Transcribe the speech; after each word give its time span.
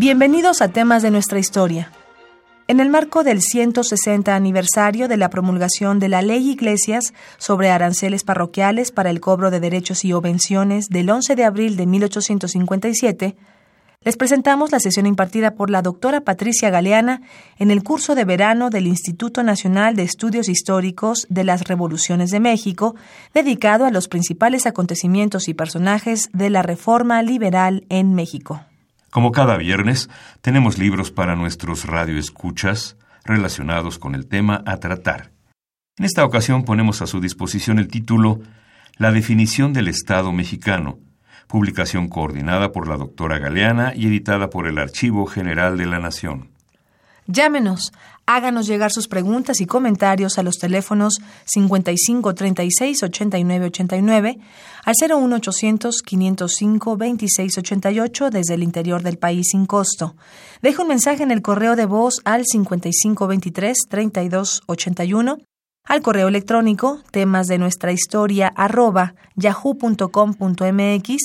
Bienvenidos 0.00 0.62
a 0.62 0.68
temas 0.68 1.02
de 1.02 1.10
nuestra 1.10 1.38
historia. 1.38 1.92
En 2.68 2.80
el 2.80 2.88
marco 2.88 3.22
del 3.22 3.42
160 3.42 4.34
aniversario 4.34 5.08
de 5.08 5.18
la 5.18 5.28
promulgación 5.28 5.98
de 5.98 6.08
la 6.08 6.22
Ley 6.22 6.52
Iglesias 6.52 7.12
sobre 7.36 7.68
aranceles 7.68 8.24
parroquiales 8.24 8.92
para 8.92 9.10
el 9.10 9.20
cobro 9.20 9.50
de 9.50 9.60
derechos 9.60 10.06
y 10.06 10.14
obvenciones 10.14 10.88
del 10.88 11.10
11 11.10 11.36
de 11.36 11.44
abril 11.44 11.76
de 11.76 11.84
1857, 11.84 13.36
les 14.02 14.16
presentamos 14.16 14.72
la 14.72 14.80
sesión 14.80 15.04
impartida 15.04 15.50
por 15.50 15.68
la 15.68 15.82
doctora 15.82 16.22
Patricia 16.22 16.70
Galeana 16.70 17.20
en 17.58 17.70
el 17.70 17.82
curso 17.82 18.14
de 18.14 18.24
verano 18.24 18.70
del 18.70 18.86
Instituto 18.86 19.42
Nacional 19.42 19.96
de 19.96 20.04
Estudios 20.04 20.48
Históricos 20.48 21.26
de 21.28 21.44
las 21.44 21.64
Revoluciones 21.64 22.30
de 22.30 22.40
México, 22.40 22.94
dedicado 23.34 23.84
a 23.84 23.90
los 23.90 24.08
principales 24.08 24.64
acontecimientos 24.64 25.46
y 25.48 25.52
personajes 25.52 26.30
de 26.32 26.48
la 26.48 26.62
Reforma 26.62 27.20
Liberal 27.20 27.84
en 27.90 28.14
México. 28.14 28.62
Como 29.10 29.32
cada 29.32 29.56
viernes, 29.56 30.08
tenemos 30.40 30.78
libros 30.78 31.10
para 31.10 31.34
nuestros 31.34 31.84
radioescuchas 31.84 32.96
relacionados 33.24 33.98
con 33.98 34.14
el 34.14 34.26
tema 34.26 34.62
a 34.66 34.76
tratar. 34.76 35.32
En 35.98 36.04
esta 36.04 36.24
ocasión 36.24 36.64
ponemos 36.64 37.02
a 37.02 37.06
su 37.06 37.20
disposición 37.20 37.78
el 37.78 37.88
título 37.88 38.40
La 38.96 39.10
definición 39.10 39.72
del 39.72 39.88
Estado 39.88 40.32
mexicano, 40.32 40.98
publicación 41.48 42.08
coordinada 42.08 42.70
por 42.70 42.86
la 42.86 42.96
doctora 42.96 43.38
Galeana 43.38 43.92
y 43.96 44.06
editada 44.06 44.48
por 44.48 44.68
el 44.68 44.78
Archivo 44.78 45.26
General 45.26 45.76
de 45.76 45.86
la 45.86 45.98
Nación. 45.98 46.49
Llámenos, 47.26 47.92
háganos 48.26 48.66
llegar 48.66 48.90
sus 48.92 49.08
preguntas 49.08 49.60
y 49.60 49.66
comentarios 49.66 50.38
a 50.38 50.42
los 50.42 50.56
teléfonos 50.56 51.20
55 51.46 52.34
36 52.34 53.02
89 53.02 53.66
89 53.66 54.38
al 54.84 54.94
01800 55.00 56.02
505 56.02 56.96
26 56.96 57.58
88 57.58 58.30
desde 58.30 58.54
el 58.54 58.62
interior 58.62 59.02
del 59.02 59.18
país 59.18 59.48
sin 59.50 59.66
costo. 59.66 60.14
Deje 60.62 60.82
un 60.82 60.88
mensaje 60.88 61.22
en 61.22 61.30
el 61.30 61.42
correo 61.42 61.76
de 61.76 61.86
voz 61.86 62.20
al 62.24 62.44
55 62.46 63.26
23 63.26 63.78
32 63.88 64.62
81 64.66 65.38
al 65.84 66.02
correo 66.02 66.28
electrónico 66.28 67.00
temas 67.10 67.46
de 67.46 67.58
nuestra 67.58 67.90
historia 67.92 68.52
arroba 68.54 69.14
yahoo.com.mx 69.34 71.16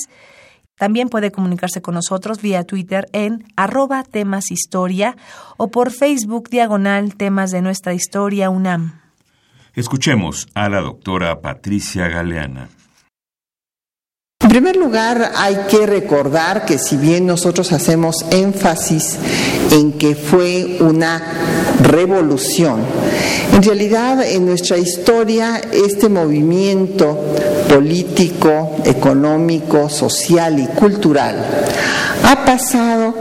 también 0.77 1.09
puede 1.09 1.31
comunicarse 1.31 1.81
con 1.81 1.95
nosotros 1.95 2.41
vía 2.41 2.63
Twitter 2.63 3.07
en 3.13 3.45
arroba 3.55 4.03
temas 4.03 4.51
historia 4.51 5.15
o 5.57 5.69
por 5.69 5.91
Facebook 5.91 6.49
diagonal 6.49 7.15
temas 7.15 7.51
de 7.51 7.61
nuestra 7.61 7.93
historia 7.93 8.49
UNAM. 8.49 8.99
Escuchemos 9.73 10.47
a 10.53 10.69
la 10.69 10.81
doctora 10.81 11.41
Patricia 11.41 12.07
Galeana. 12.07 12.69
En 14.41 14.49
primer 14.49 14.75
lugar, 14.75 15.31
hay 15.35 15.57
que 15.69 15.85
recordar 15.85 16.65
que 16.65 16.77
si 16.77 16.97
bien 16.97 17.25
nosotros 17.25 17.71
hacemos 17.71 18.25
énfasis 18.31 19.17
en 19.71 19.93
que 19.93 20.13
fue 20.15 20.77
una 20.81 21.21
revolución, 21.81 22.81
en 23.53 23.63
realidad 23.63 24.23
en 24.23 24.45
nuestra 24.45 24.77
historia 24.77 25.59
este 25.73 26.09
movimiento 26.09 27.17
político, 27.75 28.77
económico, 28.85 29.89
social 29.89 30.57
y 30.59 30.65
cultural 30.67 31.35
ha 32.23 32.45
pasado 32.45 33.13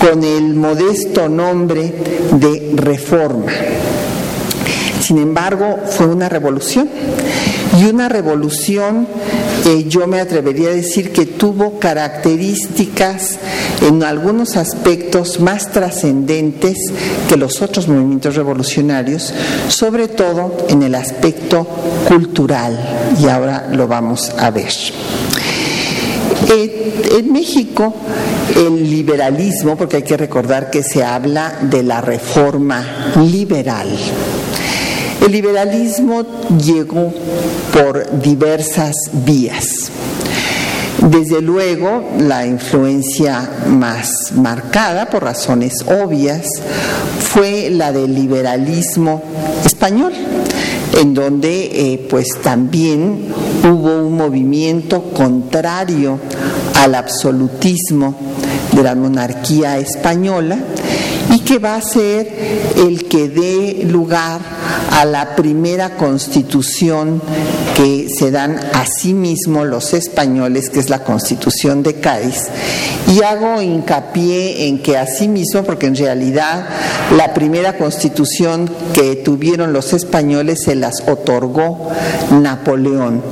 con 0.00 0.24
el 0.24 0.54
modesto 0.54 1.28
nombre 1.28 1.92
de 2.32 2.72
reforma. 2.74 3.52
Sin 5.02 5.18
embargo, 5.18 5.80
fue 5.90 6.06
una 6.06 6.30
revolución 6.30 6.88
y 7.78 7.84
una 7.84 8.08
revolución 8.08 9.06
yo 9.88 10.06
me 10.06 10.20
atrevería 10.20 10.68
a 10.68 10.72
decir 10.72 11.12
que 11.12 11.26
tuvo 11.26 11.78
características 11.78 13.38
en 13.82 14.02
algunos 14.02 14.56
aspectos 14.56 15.40
más 15.40 15.72
trascendentes 15.72 16.78
que 17.28 17.36
los 17.36 17.60
otros 17.60 17.88
movimientos 17.88 18.36
revolucionarios, 18.36 19.32
sobre 19.68 20.08
todo 20.08 20.66
en 20.68 20.82
el 20.82 20.94
aspecto 20.94 21.66
cultural, 22.06 22.78
y 23.20 23.26
ahora 23.26 23.68
lo 23.72 23.86
vamos 23.86 24.30
a 24.38 24.50
ver. 24.50 24.72
Eh, 26.50 27.18
en 27.18 27.32
México, 27.32 27.94
el 28.56 28.90
liberalismo, 28.90 29.76
porque 29.76 29.96
hay 29.96 30.02
que 30.02 30.16
recordar 30.16 30.70
que 30.70 30.82
se 30.82 31.04
habla 31.04 31.58
de 31.62 31.82
la 31.82 32.00
reforma 32.00 33.12
liberal, 33.16 33.88
el 35.24 35.32
liberalismo 35.32 36.24
llegó 36.58 37.12
por 37.72 38.20
diversas 38.20 38.94
vías. 39.12 39.90
Desde 41.02 41.40
luego, 41.40 42.10
la 42.18 42.44
influencia 42.46 43.48
más 43.66 44.32
marcada, 44.32 45.08
por 45.08 45.22
razones 45.22 45.74
obvias, 45.86 46.46
fue 47.20 47.70
la 47.70 47.92
del 47.92 48.14
liberalismo 48.14 49.22
español, 49.64 50.12
en 51.00 51.14
donde 51.14 51.70
eh, 51.72 52.06
pues 52.10 52.40
también 52.42 53.32
hubo 53.62 54.06
un 54.06 54.16
movimiento 54.16 55.04
contrario 55.12 56.18
al 56.74 56.94
absolutismo 56.94 58.14
de 58.72 58.82
la 58.82 58.94
monarquía 58.94 59.78
española 59.78 60.58
que 61.48 61.58
va 61.58 61.76
a 61.76 61.80
ser 61.80 62.28
el 62.76 63.08
que 63.08 63.30
dé 63.30 63.84
lugar 63.84 64.38
a 64.90 65.06
la 65.06 65.34
primera 65.34 65.96
constitución 65.96 67.22
que 67.74 68.08
se 68.14 68.30
dan 68.30 68.58
a 68.74 68.84
sí 68.84 69.14
mismos 69.14 69.66
los 69.66 69.94
españoles, 69.94 70.68
que 70.68 70.78
es 70.78 70.90
la 70.90 71.04
constitución 71.04 71.82
de 71.82 71.94
Cádiz. 71.94 72.48
Y 73.06 73.22
hago 73.22 73.62
hincapié 73.62 74.66
en 74.66 74.82
que 74.82 74.98
mismo, 75.28 75.62
porque 75.62 75.86
en 75.86 75.96
realidad 75.96 76.68
la 77.16 77.32
primera 77.32 77.78
constitución 77.78 78.70
que 78.92 79.16
tuvieron 79.16 79.72
los 79.72 79.94
españoles 79.94 80.64
se 80.64 80.74
las 80.74 81.02
otorgó 81.08 81.88
Napoleón 82.30 83.22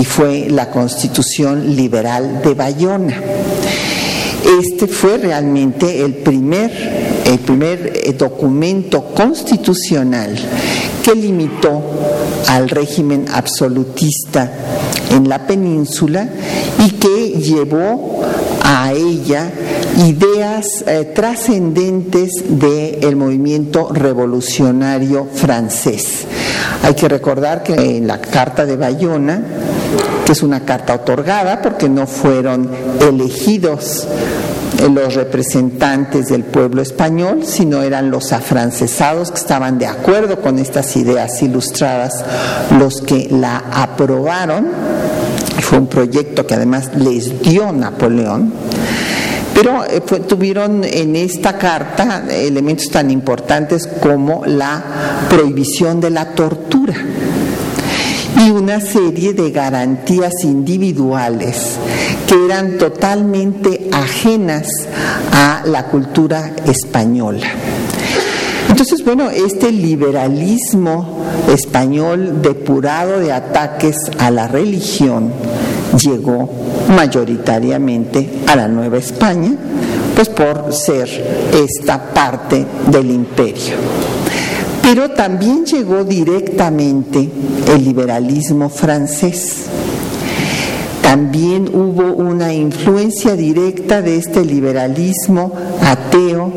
y 0.00 0.04
fue 0.04 0.48
la 0.50 0.70
constitución 0.70 1.76
liberal 1.76 2.42
de 2.42 2.54
Bayona. 2.54 3.14
Este 4.44 4.86
fue 4.86 5.18
realmente 5.18 6.02
el 6.02 6.14
primer, 6.14 6.70
el 7.24 7.38
primer 7.40 7.92
eh, 7.94 8.12
documento 8.14 9.04
constitucional 9.14 10.34
que 11.02 11.14
limitó 11.14 11.82
al 12.48 12.68
régimen 12.68 13.26
absolutista 13.32 14.50
en 15.10 15.28
la 15.28 15.46
península 15.46 16.28
y 16.84 16.90
que 16.92 17.28
llevó 17.38 18.22
a 18.62 18.92
ella 18.92 19.50
ideas 20.06 20.84
eh, 20.86 21.12
trascendentes 21.14 22.30
del 22.48 23.16
movimiento 23.16 23.88
revolucionario 23.92 25.26
francés. 25.32 26.26
Hay 26.82 26.94
que 26.94 27.08
recordar 27.08 27.62
que 27.62 27.74
en 27.74 28.06
la 28.06 28.20
Carta 28.20 28.64
de 28.64 28.76
Bayona, 28.76 29.42
que 30.24 30.32
es 30.32 30.42
una 30.42 30.60
carta 30.60 30.94
otorgada 30.94 31.60
porque 31.60 31.88
no 31.88 32.06
fueron 32.06 32.70
elegidos 33.00 34.06
los 34.88 35.14
representantes 35.14 36.28
del 36.28 36.44
pueblo 36.44 36.82
español, 36.82 37.40
sino 37.44 37.82
eran 37.82 38.10
los 38.10 38.32
afrancesados 38.32 39.30
que 39.30 39.38
estaban 39.38 39.78
de 39.78 39.86
acuerdo 39.86 40.40
con 40.40 40.58
estas 40.58 40.96
ideas 40.96 41.42
ilustradas 41.42 42.24
los 42.78 43.00
que 43.02 43.28
la 43.30 43.64
aprobaron. 43.72 44.68
Fue 45.60 45.78
un 45.78 45.86
proyecto 45.86 46.46
que 46.46 46.54
además 46.54 46.90
les 46.96 47.42
dio 47.42 47.72
Napoleón. 47.72 48.52
Pero 49.54 49.84
eh, 49.84 50.00
tuvieron 50.00 50.84
en 50.84 51.16
esta 51.16 51.58
carta 51.58 52.24
elementos 52.30 52.88
tan 52.88 53.10
importantes 53.10 53.86
como 53.86 54.42
la 54.46 54.82
prohibición 55.28 56.00
de 56.00 56.10
la 56.10 56.26
tortura 56.34 56.94
y 58.38 58.50
una 58.50 58.80
serie 58.80 59.32
de 59.34 59.50
garantías 59.50 60.32
individuales 60.44 61.78
que 62.26 62.44
eran 62.44 62.78
totalmente 62.78 63.88
ajenas 63.92 64.68
a 65.32 65.62
la 65.64 65.86
cultura 65.86 66.54
española. 66.66 67.46
Entonces, 68.68 69.04
bueno, 69.04 69.30
este 69.30 69.72
liberalismo 69.72 71.24
español 71.48 72.40
depurado 72.40 73.18
de 73.18 73.32
ataques 73.32 73.96
a 74.18 74.30
la 74.30 74.46
religión 74.46 75.32
llegó 76.00 76.48
mayoritariamente 76.94 78.30
a 78.46 78.56
la 78.56 78.68
Nueva 78.68 78.98
España, 78.98 79.52
pues 80.14 80.28
por 80.28 80.72
ser 80.72 81.08
esta 81.52 82.12
parte 82.12 82.64
del 82.90 83.10
imperio. 83.10 84.19
Pero 84.82 85.10
también 85.10 85.64
llegó 85.64 86.04
directamente 86.04 87.28
el 87.68 87.84
liberalismo 87.84 88.68
francés. 88.68 89.66
También 91.02 91.68
hubo 91.72 92.12
una 92.12 92.52
influencia 92.52 93.34
directa 93.34 94.00
de 94.00 94.16
este 94.16 94.44
liberalismo 94.44 95.52
ateo, 95.82 96.52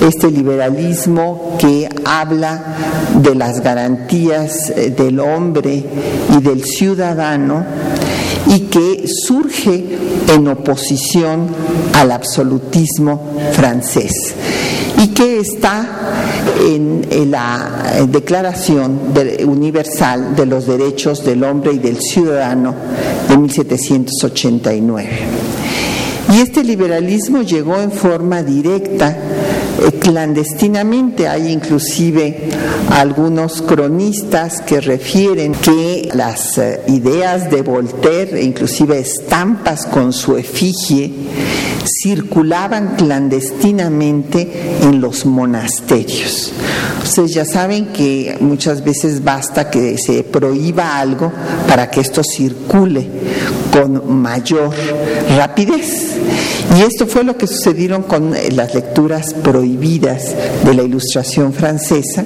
este 0.00 0.30
liberalismo 0.30 1.56
que 1.58 1.88
habla 2.04 2.76
de 3.20 3.34
las 3.34 3.60
garantías 3.60 4.70
eh, 4.70 4.94
del 4.96 5.20
hombre 5.20 5.84
y 6.36 6.42
del 6.42 6.64
ciudadano 6.64 7.64
y 8.46 8.60
que 8.60 9.04
surge 9.06 9.84
en 10.28 10.48
oposición 10.48 11.48
al 11.94 12.12
absolutismo 12.12 13.32
francés 13.52 14.34
y 15.02 15.08
que 15.08 15.40
está 15.40 15.86
en, 16.60 17.30
la 17.30 18.04
Declaración 18.08 19.12
Universal 19.46 20.36
de 20.36 20.46
los 20.46 20.66
Derechos 20.66 21.24
del 21.24 21.44
Hombre 21.44 21.72
y 21.72 21.78
del 21.78 21.98
Ciudadano 22.00 22.74
de 23.28 23.36
1789. 23.36 25.08
Y 26.34 26.40
este 26.40 26.64
liberalismo 26.64 27.42
llegó 27.42 27.80
en 27.80 27.92
forma 27.92 28.42
directa 28.42 29.16
eh, 29.80 29.92
clandestinamente. 29.92 31.28
Hay 31.28 31.52
inclusive 31.52 32.48
algunos 32.90 33.62
cronistas 33.62 34.60
que 34.62 34.80
refieren 34.80 35.52
que 35.52 36.08
las 36.14 36.58
eh, 36.58 36.80
ideas 36.88 37.50
de 37.50 37.62
Voltaire, 37.62 38.42
inclusive 38.42 38.98
estampas 38.98 39.86
con 39.86 40.12
su 40.12 40.36
efigie, 40.36 41.12
circulaban 41.86 42.96
clandestinamente 42.96 44.78
en 44.82 45.00
los 45.00 45.24
monasterios. 45.26 46.52
Ustedes 47.02 47.34
ya 47.34 47.44
saben 47.44 47.86
que 47.86 48.36
muchas 48.40 48.84
veces 48.84 49.22
basta 49.22 49.70
que 49.70 49.96
se 49.98 50.24
prohíba 50.24 50.98
algo 50.98 51.32
para 51.68 51.90
que 51.90 52.00
esto 52.00 52.22
circule 52.24 53.06
con 53.72 54.20
mayor 54.20 54.74
rapidez. 55.36 56.16
Y 56.76 56.82
esto 56.82 57.06
fue 57.06 57.22
lo 57.24 57.38
que 57.38 57.46
sucedieron 57.46 58.02
con 58.02 58.34
las 58.54 58.74
lecturas 58.74 59.34
prohibidas 59.34 60.34
de 60.64 60.74
la 60.74 60.82
ilustración 60.82 61.52
francesa. 61.52 62.24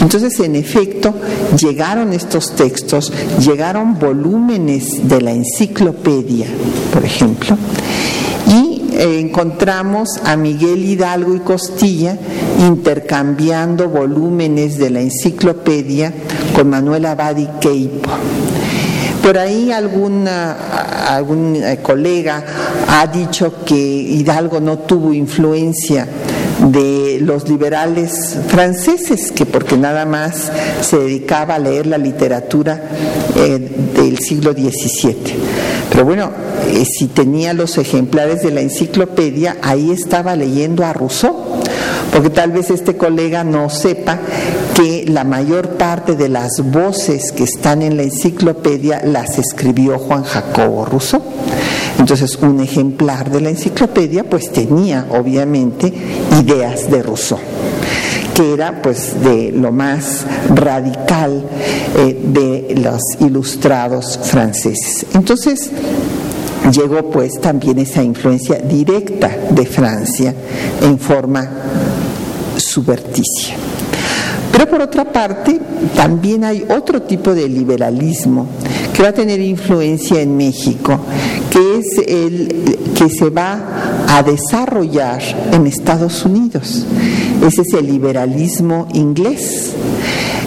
Entonces, 0.00 0.38
en 0.40 0.56
efecto, 0.56 1.14
llegaron 1.58 2.12
estos 2.12 2.54
textos, 2.54 3.12
llegaron 3.40 3.98
volúmenes 3.98 5.08
de 5.08 5.20
la 5.20 5.32
enciclopedia, 5.32 6.46
por 6.92 7.04
ejemplo, 7.04 7.56
eh, 8.92 9.20
encontramos 9.20 10.08
a 10.24 10.36
Miguel 10.36 10.84
Hidalgo 10.84 11.34
y 11.34 11.40
Costilla 11.40 12.16
intercambiando 12.58 13.88
volúmenes 13.88 14.78
de 14.78 14.90
la 14.90 15.00
enciclopedia 15.00 16.12
con 16.54 16.70
Manuel 16.70 17.06
Abadi 17.06 17.48
Queipo. 17.60 18.10
Por 19.22 19.38
ahí 19.38 19.70
algún 19.70 20.26
eh, 20.26 21.78
colega 21.82 22.44
ha 22.88 23.06
dicho 23.06 23.64
que 23.64 23.76
Hidalgo 23.76 24.60
no 24.60 24.78
tuvo 24.80 25.12
influencia 25.12 26.06
de 26.70 27.18
los 27.20 27.48
liberales 27.48 28.36
franceses, 28.48 29.32
que 29.32 29.46
porque 29.46 29.76
nada 29.76 30.04
más 30.04 30.50
se 30.80 30.98
dedicaba 30.98 31.56
a 31.56 31.58
leer 31.58 31.86
la 31.86 31.98
literatura 31.98 32.80
eh, 33.36 33.58
del 33.94 34.18
siglo 34.18 34.52
XVII. 34.52 35.71
Pero 35.92 36.06
bueno, 36.06 36.30
eh, 36.68 36.84
si 36.86 37.06
tenía 37.06 37.52
los 37.52 37.76
ejemplares 37.76 38.42
de 38.42 38.50
la 38.50 38.62
enciclopedia, 38.62 39.58
ahí 39.60 39.90
estaba 39.90 40.34
leyendo 40.36 40.86
a 40.86 40.94
Rousseau, 40.94 41.36
porque 42.10 42.30
tal 42.30 42.50
vez 42.50 42.70
este 42.70 42.96
colega 42.96 43.44
no 43.44 43.68
sepa 43.68 44.18
que 44.74 45.04
la 45.06 45.24
mayor 45.24 45.72
parte 45.76 46.16
de 46.16 46.30
las 46.30 46.62
voces 46.64 47.30
que 47.30 47.44
están 47.44 47.82
en 47.82 47.98
la 47.98 48.04
enciclopedia 48.04 49.02
las 49.04 49.38
escribió 49.38 49.98
Juan 49.98 50.24
Jacobo 50.24 50.86
Rousseau. 50.86 51.22
Entonces, 51.98 52.36
un 52.36 52.60
ejemplar 52.60 53.30
de 53.30 53.42
la 53.42 53.50
enciclopedia 53.50 54.24
pues 54.24 54.50
tenía 54.50 55.06
obviamente 55.10 55.92
ideas 56.40 56.90
de 56.90 57.02
Rousseau 57.02 57.38
que 58.34 58.54
era 58.54 58.80
pues 58.80 59.22
de 59.22 59.52
lo 59.52 59.72
más 59.72 60.24
radical 60.54 61.44
eh, 61.96 62.18
de 62.24 62.74
los 62.80 63.00
ilustrados 63.20 64.18
franceses. 64.22 65.06
Entonces, 65.14 65.70
llegó 66.70 67.10
pues 67.10 67.40
también 67.40 67.78
esa 67.78 68.02
influencia 68.02 68.58
directa 68.58 69.30
de 69.50 69.66
Francia 69.66 70.34
en 70.80 70.98
forma 70.98 71.48
suberticia. 72.56 73.56
Pero 74.52 74.68
por 74.68 74.82
otra 74.82 75.10
parte, 75.10 75.58
también 75.96 76.44
hay 76.44 76.64
otro 76.68 77.02
tipo 77.02 77.34
de 77.34 77.48
liberalismo 77.48 78.46
que 78.92 79.02
va 79.02 79.08
a 79.08 79.14
tener 79.14 79.40
influencia 79.40 80.20
en 80.20 80.36
México, 80.36 81.00
que 81.50 81.78
es 81.78 81.98
el 82.06 82.78
que 82.94 83.08
se 83.08 83.30
va 83.30 84.04
a 84.08 84.22
desarrollar 84.22 85.22
en 85.52 85.66
Estados 85.66 86.24
Unidos. 86.24 86.84
Ese 87.42 87.62
es 87.62 87.74
el 87.74 87.88
liberalismo 87.88 88.86
inglés, 88.94 89.72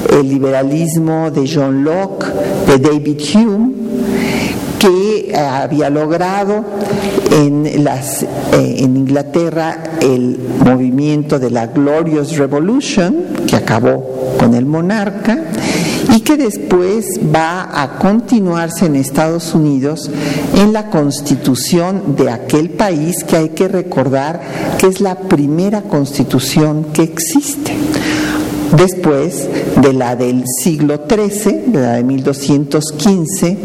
el 0.09 0.29
liberalismo 0.29 1.29
de 1.29 1.45
John 1.45 1.83
Locke, 1.83 2.25
de 2.67 2.79
David 2.79 3.19
Hume, 3.33 3.73
que 4.79 5.29
eh, 5.29 5.35
había 5.37 5.89
logrado 5.89 6.63
en, 7.31 7.83
las, 7.83 8.23
eh, 8.23 8.27
en 8.53 8.95
Inglaterra 8.95 9.83
el 9.99 10.39
movimiento 10.63 11.37
de 11.37 11.51
la 11.51 11.67
Glorious 11.67 12.37
Revolution, 12.37 13.15
que 13.45 13.57
acabó 13.57 14.35
con 14.39 14.53
el 14.53 14.65
monarca, 14.65 15.37
y 16.15 16.21
que 16.21 16.37
después 16.37 17.19
va 17.33 17.69
a 17.81 17.97
continuarse 17.99 18.85
en 18.85 18.95
Estados 18.95 19.53
Unidos 19.53 20.09
en 20.55 20.71
la 20.71 20.89
constitución 20.89 22.15
de 22.15 22.29
aquel 22.29 22.69
país 22.69 23.25
que 23.25 23.35
hay 23.35 23.49
que 23.49 23.67
recordar 23.67 24.39
que 24.77 24.87
es 24.87 25.01
la 25.01 25.15
primera 25.15 25.81
constitución 25.81 26.85
que 26.93 27.03
existe 27.03 27.73
después 28.77 29.47
de 29.81 29.91
la 29.91 30.15
del 30.15 30.45
siglo 30.61 31.01
XIII, 31.07 31.63
de 31.67 31.81
la 31.81 31.93
de 31.93 32.03
1215, 32.03 33.57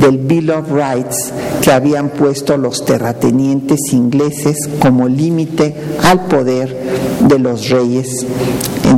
del 0.00 0.18
Bill 0.18 0.50
of 0.50 0.70
Rights 0.72 1.32
que 1.62 1.70
habían 1.70 2.08
puesto 2.08 2.56
los 2.56 2.84
terratenientes 2.84 3.78
ingleses 3.92 4.56
como 4.80 5.08
límite 5.08 5.74
al 6.02 6.26
poder 6.26 6.76
de 7.28 7.38
los 7.38 7.68
reyes 7.70 8.26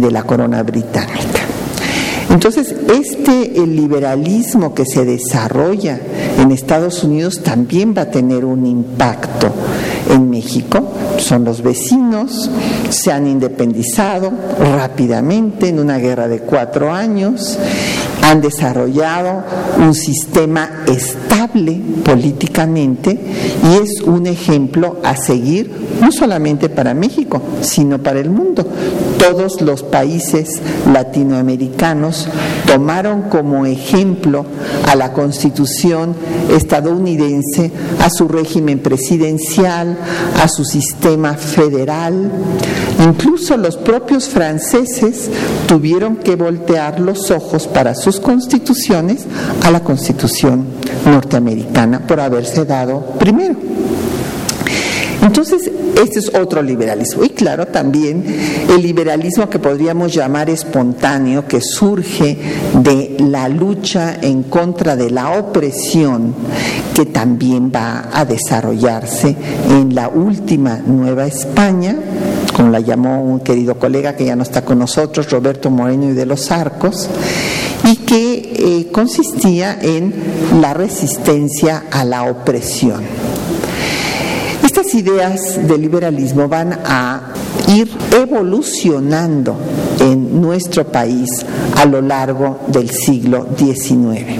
de 0.00 0.10
la 0.10 0.22
corona 0.22 0.62
británica. 0.62 1.43
Entonces, 2.34 2.74
este 2.92 3.62
el 3.62 3.76
liberalismo 3.76 4.74
que 4.74 4.84
se 4.84 5.04
desarrolla 5.04 6.00
en 6.36 6.50
Estados 6.50 7.04
Unidos 7.04 7.40
también 7.44 7.94
va 7.96 8.02
a 8.02 8.10
tener 8.10 8.44
un 8.44 8.66
impacto 8.66 9.52
en 10.10 10.30
México. 10.30 10.82
Son 11.18 11.44
los 11.44 11.62
vecinos, 11.62 12.50
se 12.90 13.12
han 13.12 13.28
independizado 13.28 14.32
rápidamente 14.76 15.68
en 15.68 15.78
una 15.78 15.98
guerra 15.98 16.26
de 16.26 16.40
cuatro 16.40 16.92
años, 16.92 17.56
han 18.20 18.40
desarrollado 18.40 19.44
un 19.78 19.94
sistema 19.94 20.84
estable 20.86 21.80
políticamente 22.04 23.18
y 23.62 23.82
es 23.82 24.00
un 24.02 24.26
ejemplo 24.26 24.98
a 25.04 25.16
seguir 25.16 25.70
no 26.00 26.10
solamente 26.10 26.68
para 26.68 26.94
México, 26.94 27.40
sino 27.60 27.98
para 28.02 28.20
el 28.20 28.30
mundo. 28.30 28.66
Todos 29.18 29.60
los 29.60 29.82
países 29.82 30.60
latinoamericanos 30.92 32.23
tomaron 32.66 33.22
como 33.22 33.66
ejemplo 33.66 34.44
a 34.86 34.94
la 34.94 35.12
constitución 35.12 36.14
estadounidense, 36.50 37.70
a 38.00 38.10
su 38.10 38.28
régimen 38.28 38.80
presidencial, 38.80 39.96
a 40.42 40.48
su 40.48 40.64
sistema 40.64 41.34
federal. 41.34 42.30
Incluso 43.04 43.56
los 43.56 43.76
propios 43.76 44.28
franceses 44.28 45.30
tuvieron 45.66 46.16
que 46.16 46.36
voltear 46.36 47.00
los 47.00 47.30
ojos 47.30 47.66
para 47.66 47.94
sus 47.94 48.20
constituciones 48.20 49.24
a 49.62 49.70
la 49.70 49.80
constitución 49.80 50.66
norteamericana 51.06 52.06
por 52.06 52.20
haberse 52.20 52.64
dado 52.64 53.00
primero. 53.18 53.56
Entonces, 55.36 55.68
este 56.00 56.20
es 56.20 56.32
otro 56.32 56.62
liberalismo. 56.62 57.24
Y 57.24 57.30
claro, 57.30 57.66
también 57.66 58.24
el 58.70 58.80
liberalismo 58.80 59.50
que 59.50 59.58
podríamos 59.58 60.14
llamar 60.14 60.48
espontáneo, 60.48 61.48
que 61.48 61.60
surge 61.60 62.38
de 62.80 63.16
la 63.18 63.48
lucha 63.48 64.14
en 64.22 64.44
contra 64.44 64.94
de 64.94 65.10
la 65.10 65.36
opresión, 65.36 66.32
que 66.94 67.06
también 67.06 67.72
va 67.74 68.10
a 68.12 68.24
desarrollarse 68.24 69.34
en 69.70 69.92
la 69.92 70.08
última 70.08 70.78
Nueva 70.86 71.26
España, 71.26 71.96
como 72.56 72.70
la 72.70 72.78
llamó 72.78 73.20
un 73.24 73.40
querido 73.40 73.76
colega 73.76 74.14
que 74.14 74.26
ya 74.26 74.36
no 74.36 74.44
está 74.44 74.64
con 74.64 74.78
nosotros, 74.78 75.28
Roberto 75.32 75.68
Moreno 75.68 76.10
y 76.10 76.12
de 76.12 76.26
los 76.26 76.52
Arcos, 76.52 77.08
y 77.82 77.96
que 77.96 78.52
eh, 78.54 78.92
consistía 78.92 79.76
en 79.82 80.14
la 80.60 80.74
resistencia 80.74 81.86
a 81.90 82.04
la 82.04 82.22
opresión. 82.22 83.02
Estas 84.76 84.94
ideas 84.96 85.68
del 85.68 85.82
liberalismo 85.82 86.48
van 86.48 86.72
a 86.84 87.32
ir 87.68 87.88
evolucionando 88.10 89.56
en 90.00 90.40
nuestro 90.40 90.84
país 90.84 91.28
a 91.76 91.84
lo 91.84 92.02
largo 92.02 92.58
del 92.66 92.90
siglo 92.90 93.46
XIX. 93.56 94.36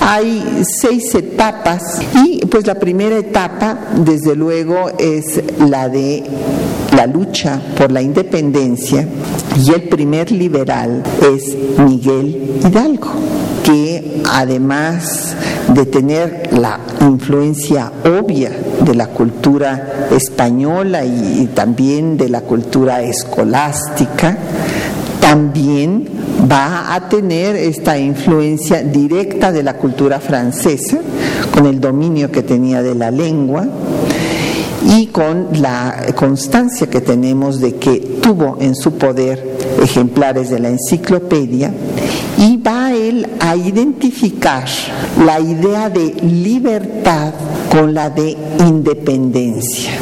Hay 0.00 0.64
seis 0.64 1.14
etapas 1.14 2.00
y 2.16 2.44
pues 2.46 2.66
la 2.66 2.74
primera 2.74 3.16
etapa 3.16 3.78
desde 4.04 4.34
luego 4.34 4.90
es 4.98 5.40
la 5.68 5.88
de 5.88 6.24
la 6.96 7.06
lucha 7.06 7.62
por 7.78 7.92
la 7.92 8.02
independencia 8.02 9.06
y 9.64 9.70
el 9.70 9.82
primer 9.88 10.32
liberal 10.32 11.04
es 11.32 11.56
Miguel 11.78 12.58
Hidalgo, 12.66 13.12
que 13.62 14.20
además 14.28 15.36
de 15.76 15.84
tener 15.84 16.48
la 16.52 16.80
influencia 17.02 17.92
obvia 18.02 18.50
de 18.80 18.94
la 18.94 19.08
cultura 19.08 20.08
española 20.10 21.04
y, 21.04 21.50
también 21.54 22.16
de 22.16 22.30
la 22.30 22.40
cultura 22.40 23.02
escolástica, 23.02 24.38
también 25.20 26.08
va 26.50 26.94
a 26.94 27.08
tener 27.08 27.56
esta 27.56 27.98
influencia 27.98 28.82
directa 28.82 29.52
de 29.52 29.62
la 29.62 29.74
cultura 29.74 30.18
francesa, 30.18 30.98
con 31.52 31.66
el 31.66 31.78
dominio 31.78 32.32
que 32.32 32.42
tenía 32.42 32.82
de 32.82 32.94
la 32.94 33.10
lengua 33.10 33.66
y 34.88 35.08
con 35.08 35.48
la 35.60 36.06
constancia 36.14 36.88
que 36.88 37.02
tenemos 37.02 37.60
de 37.60 37.74
que 37.74 37.98
tuvo 38.22 38.56
en 38.60 38.74
su 38.74 38.92
poder 38.92 39.56
ejemplares 39.82 40.48
de 40.48 40.58
la 40.58 40.68
enciclopedia 40.68 41.70
y 42.38 42.56
va 42.58 42.92
él 42.92 43.26
a 43.40 43.56
identificar 43.56 44.64
la 45.24 45.40
idea 45.40 45.88
de 45.88 46.14
libertad 46.22 47.32
con 47.70 47.94
la 47.94 48.10
de 48.10 48.36
independencia. 48.60 49.92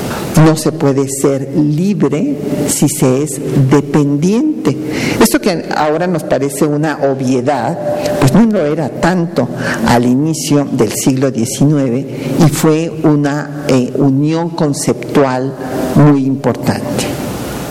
No 0.44 0.56
se 0.56 0.72
puede 0.72 1.08
ser 1.08 1.48
libre 1.56 2.36
si 2.68 2.88
se 2.88 3.22
es 3.22 3.40
dependiente. 3.70 4.76
Esto 5.20 5.40
que 5.40 5.64
ahora 5.74 6.08
nos 6.08 6.24
parece 6.24 6.66
una 6.66 6.98
obviedad, 7.02 7.78
pues 8.18 8.32
no 8.34 8.44
lo 8.46 8.66
era 8.66 8.88
tanto 8.88 9.48
al 9.86 10.04
inicio 10.04 10.66
del 10.72 10.90
siglo 10.92 11.30
XIX 11.30 12.04
y 12.44 12.48
fue 12.50 12.92
una 13.04 13.64
eh, 13.68 13.92
unión 13.94 14.50
conceptual 14.50 15.52
muy 15.94 16.26
importante. 16.26 17.04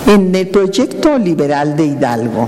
En 0.08 0.34
el 0.34 0.48
proyecto 0.48 1.17
liberal 1.17 1.75
de 1.75 1.86
Hidalgo, 1.86 2.48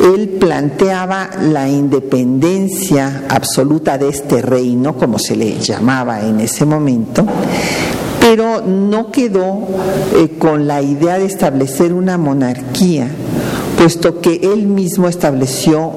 él 0.00 0.36
planteaba 0.40 1.30
la 1.40 1.68
independencia 1.68 3.24
absoluta 3.28 3.98
de 3.98 4.08
este 4.08 4.42
reino, 4.42 4.96
como 4.96 5.18
se 5.18 5.36
le 5.36 5.58
llamaba 5.58 6.20
en 6.20 6.40
ese 6.40 6.64
momento, 6.64 7.24
pero 8.20 8.62
no 8.62 9.10
quedó 9.10 9.58
eh, 10.16 10.36
con 10.38 10.66
la 10.66 10.80
idea 10.80 11.18
de 11.18 11.26
establecer 11.26 11.92
una 11.92 12.18
monarquía, 12.18 13.08
puesto 13.76 14.20
que 14.20 14.40
él 14.42 14.66
mismo 14.66 15.08
estableció 15.08 15.92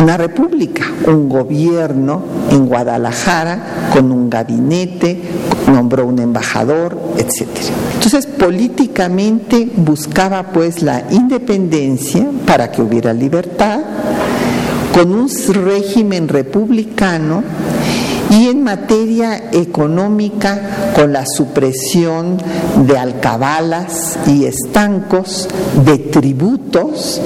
una 0.00 0.16
república, 0.16 0.84
un 1.06 1.28
gobierno 1.28 2.22
en 2.50 2.66
Guadalajara 2.66 3.90
con 3.92 4.12
un 4.12 4.30
gabinete, 4.30 5.20
nombró 5.72 6.06
un 6.06 6.18
embajador, 6.18 6.98
etc. 7.16 7.48
Entonces, 8.02 8.24
políticamente 8.24 9.68
buscaba 9.76 10.42
pues 10.54 10.80
la 10.80 11.04
independencia 11.10 12.26
para 12.46 12.72
que 12.72 12.80
hubiera 12.80 13.12
libertad, 13.12 13.80
con 14.94 15.12
un 15.12 15.28
régimen 15.52 16.26
republicano 16.26 17.42
y 18.30 18.48
en 18.48 18.62
materia 18.62 19.50
económica 19.52 20.92
con 20.94 21.12
la 21.12 21.26
supresión 21.26 22.38
de 22.86 22.96
alcabalas 22.96 24.18
y 24.26 24.46
estancos, 24.46 25.46
de 25.84 25.98
tributos, 25.98 27.20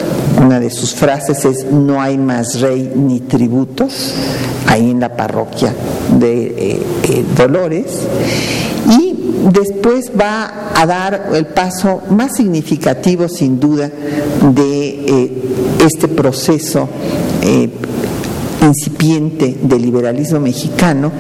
una 0.45 0.59
de 0.59 0.71
sus 0.71 0.93
frases 0.93 1.45
es 1.45 1.67
no 1.71 2.03
hay 2.03 2.19
más 2.19 2.61
rey 2.61 2.93
ni 2.97 3.21
tributos, 3.21 4.13
ahí 4.67 4.91
en 4.91 4.99
la 4.99 5.17
parroquia 5.17 5.73
de 6.19 6.47
eh, 6.47 6.83
eh, 7.05 7.25
Dolores, 7.37 7.87
después 9.53 10.13
va 10.19 10.73
a 10.75 10.87
dar 10.87 11.31
el 11.35 11.47
paso 11.47 12.03
más 12.11 12.37
significativo 12.37 13.29
sin 13.29 13.61
duda 13.61 13.91
de 14.53 14.89
eh, 14.89 15.33
este 15.85 16.09
proceso 16.09 16.89
incipiente 18.65 19.57
del 19.63 19.83
liberalismo 19.83 20.41
mexicano, 20.41 21.13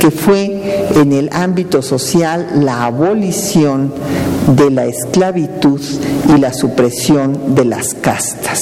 que 0.00 0.10
fue 0.10 0.88
en 0.94 1.12
el 1.12 1.28
ámbito 1.32 1.82
social 1.82 2.48
la 2.60 2.84
abolición 2.84 3.92
de 4.56 4.70
la 4.70 4.86
esclavitud 4.86 5.80
y 6.34 6.38
la 6.38 6.52
supresión 6.52 7.54
de 7.54 7.64
las 7.64 7.94
castas. 7.94 8.60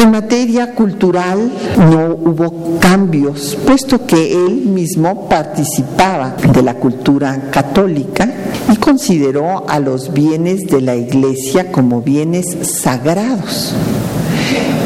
En 0.00 0.12
materia 0.12 0.74
cultural 0.74 1.52
no 1.76 2.14
hubo 2.14 2.78
cambios, 2.80 3.54
puesto 3.66 4.06
que 4.06 4.32
él 4.32 4.62
mismo 4.64 5.28
participaba 5.28 6.36
de 6.54 6.62
la 6.62 6.72
cultura 6.72 7.50
católica 7.50 8.26
y 8.72 8.76
consideró 8.76 9.68
a 9.68 9.78
los 9.78 10.10
bienes 10.14 10.66
de 10.68 10.80
la 10.80 10.96
iglesia 10.96 11.70
como 11.70 12.00
bienes 12.00 12.46
sagrados. 12.62 13.74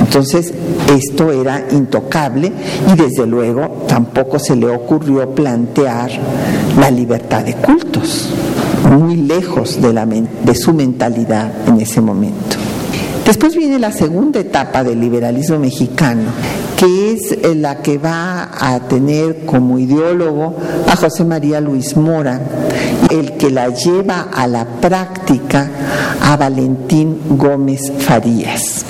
Entonces, 0.01 0.53
esto 0.93 1.31
era 1.31 1.65
intocable 1.71 2.53
y 2.93 2.97
desde 3.01 3.25
luego 3.25 3.85
tampoco 3.87 4.41
se 4.41 4.57
le 4.57 4.67
ocurrió 4.67 5.33
plantear 5.33 6.11
la 6.77 6.91
libertad 6.91 7.45
de 7.45 7.55
cultos, 7.55 8.31
muy 8.91 9.15
lejos 9.15 9.81
de, 9.81 9.93
la, 9.93 10.07
de 10.07 10.55
su 10.57 10.75
mentalidad 10.75 11.53
en 11.69 11.81
ese 11.81 12.01
momento. 12.01 12.64
Después 13.25 13.57
viene 13.57 13.79
la 13.79 13.91
segunda 13.91 14.41
etapa 14.41 14.85
del 14.85 15.01
liberalismo 15.01 15.59
mexicano, 15.59 16.31
que 16.77 17.13
es 17.13 17.57
la 17.57 17.79
que 17.81 17.97
va 17.97 18.51
a 18.53 18.81
tener 18.81 19.47
como 19.47 19.79
ideólogo 19.79 20.57
a 20.87 20.95
José 20.95 21.25
María 21.25 21.59
Luis 21.61 21.97
Mora, 21.97 22.39
el 23.11 23.33
que 23.33 23.51
la 23.51 23.69
lleva 23.69 24.29
a 24.31 24.47
la 24.47 24.67
práctica 24.67 25.71
a 26.21 26.37
Valentín 26.37 27.19
Gómez 27.31 27.91
Farías. 27.99 28.85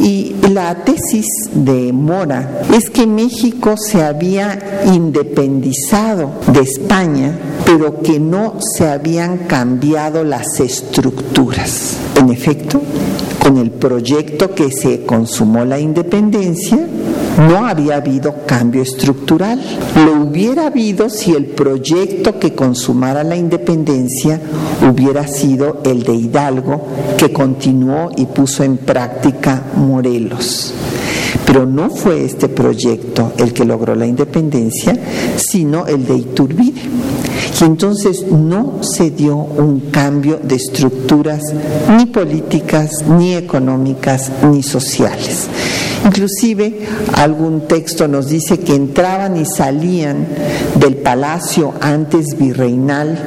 Y 0.00 0.34
la 0.52 0.84
tesis 0.84 1.26
de 1.52 1.92
Mora 1.92 2.62
es 2.72 2.90
que 2.90 3.06
México 3.06 3.74
se 3.76 4.02
había 4.02 4.82
independizado 4.86 6.30
de 6.52 6.60
España, 6.60 7.32
pero 7.64 8.02
que 8.02 8.20
no 8.20 8.54
se 8.60 8.88
habían 8.88 9.38
cambiado 9.38 10.22
las 10.22 10.60
estructuras. 10.60 11.96
En 12.16 12.30
efecto, 12.30 12.80
con 13.44 13.58
el 13.58 13.72
proyecto 13.72 14.54
que 14.54 14.72
se 14.72 15.04
consumó 15.04 15.66
la 15.66 15.78
independencia, 15.78 16.78
no 17.46 17.66
había 17.66 17.96
habido 17.96 18.34
cambio 18.46 18.80
estructural. 18.80 19.60
Lo 19.96 20.22
hubiera 20.22 20.68
habido 20.68 21.10
si 21.10 21.32
el 21.32 21.44
proyecto 21.44 22.38
que 22.38 22.54
consumara 22.54 23.22
la 23.22 23.36
independencia 23.36 24.40
hubiera 24.90 25.28
sido 25.28 25.82
el 25.84 26.04
de 26.04 26.14
Hidalgo, 26.14 26.86
que 27.18 27.34
continuó 27.34 28.10
y 28.16 28.24
puso 28.24 28.64
en 28.64 28.78
práctica 28.78 29.62
Morelos. 29.76 30.72
Pero 31.44 31.66
no 31.66 31.90
fue 31.90 32.24
este 32.24 32.48
proyecto 32.48 33.32
el 33.36 33.52
que 33.52 33.66
logró 33.66 33.94
la 33.94 34.06
independencia, 34.06 34.98
sino 35.36 35.86
el 35.86 36.06
de 36.06 36.16
Iturbide. 36.16 36.80
Y 37.60 37.64
entonces 37.64 38.26
no 38.30 38.82
se 38.82 39.10
dio 39.10 39.36
un 39.36 39.80
cambio 39.90 40.40
de 40.42 40.56
estructuras 40.56 41.40
ni 41.96 42.06
políticas, 42.06 43.04
ni 43.06 43.34
económicas, 43.34 44.30
ni 44.50 44.62
sociales. 44.62 45.48
Inclusive 46.04 46.80
algún 47.16 47.62
texto 47.62 48.08
nos 48.08 48.28
dice 48.28 48.58
que 48.58 48.74
entraban 48.74 49.36
y 49.36 49.46
salían 49.46 50.26
del 50.78 50.96
palacio 50.96 51.72
antes 51.80 52.36
virreinal 52.36 53.18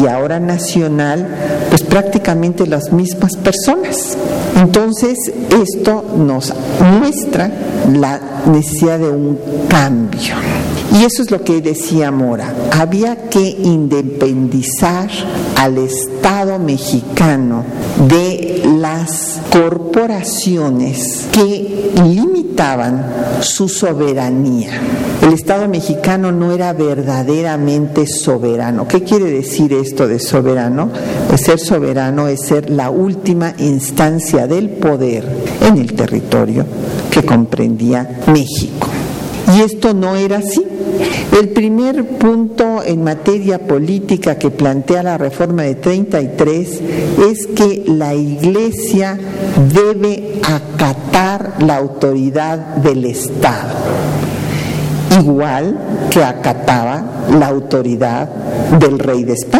y 0.00 0.06
ahora 0.06 0.38
nacional, 0.38 1.26
pues 1.70 1.82
prácticamente 1.82 2.66
las 2.66 2.92
mismas 2.92 3.34
personas. 3.36 4.16
Entonces 4.56 5.18
esto 5.50 6.04
nos 6.16 6.52
muestra 7.00 7.50
la 7.92 8.20
necesidad 8.46 8.98
de 8.98 9.08
un 9.08 9.38
cambio. 9.68 10.34
Y 10.92 11.04
eso 11.04 11.22
es 11.22 11.30
lo 11.30 11.42
que 11.42 11.60
decía 11.60 12.10
Mora. 12.10 12.52
Había 12.72 13.28
que 13.28 13.40
independizar 13.40 15.08
al 15.56 15.78
Estado 15.78 16.58
mexicano 16.58 17.64
de 18.08 18.62
las 18.78 19.40
corporaciones 19.52 21.28
que 21.30 21.92
limitaban 22.04 23.40
su 23.40 23.68
soberanía. 23.68 24.72
El 25.22 25.32
Estado 25.34 25.68
mexicano 25.68 26.32
no 26.32 26.52
era 26.52 26.72
verdaderamente 26.72 28.06
soberano. 28.06 28.88
¿Qué 28.88 29.02
quiere 29.04 29.26
decir 29.26 29.72
esto 29.72 30.08
de 30.08 30.18
soberano? 30.18 30.90
Pues 31.28 31.42
ser 31.42 31.60
soberano 31.60 32.26
es 32.26 32.40
ser 32.40 32.68
la 32.68 32.90
última 32.90 33.54
instancia 33.58 34.46
del 34.46 34.70
poder 34.70 35.24
en 35.66 35.78
el 35.78 35.92
territorio 35.94 36.66
que 37.10 37.22
comprendía 37.22 38.22
México. 38.26 38.89
Y 39.54 39.60
esto 39.62 39.94
no 39.94 40.16
era 40.16 40.38
así. 40.38 40.64
El 41.38 41.48
primer 41.50 42.18
punto 42.18 42.82
en 42.84 43.04
materia 43.04 43.58
política 43.58 44.36
que 44.36 44.50
plantea 44.50 45.02
la 45.02 45.18
reforma 45.18 45.62
de 45.62 45.76
33 45.76 46.80
es 47.30 47.46
que 47.46 47.84
la 47.86 48.14
Iglesia 48.14 49.18
debe 49.72 50.40
acatar 50.42 51.54
la 51.60 51.76
autoridad 51.76 52.76
del 52.76 53.04
Estado, 53.04 53.74
igual 55.18 56.08
que 56.10 56.22
acataba 56.22 57.02
la 57.38 57.46
autoridad 57.46 58.28
del 58.78 58.98
rey 58.98 59.24
de 59.24 59.32
España. 59.32 59.59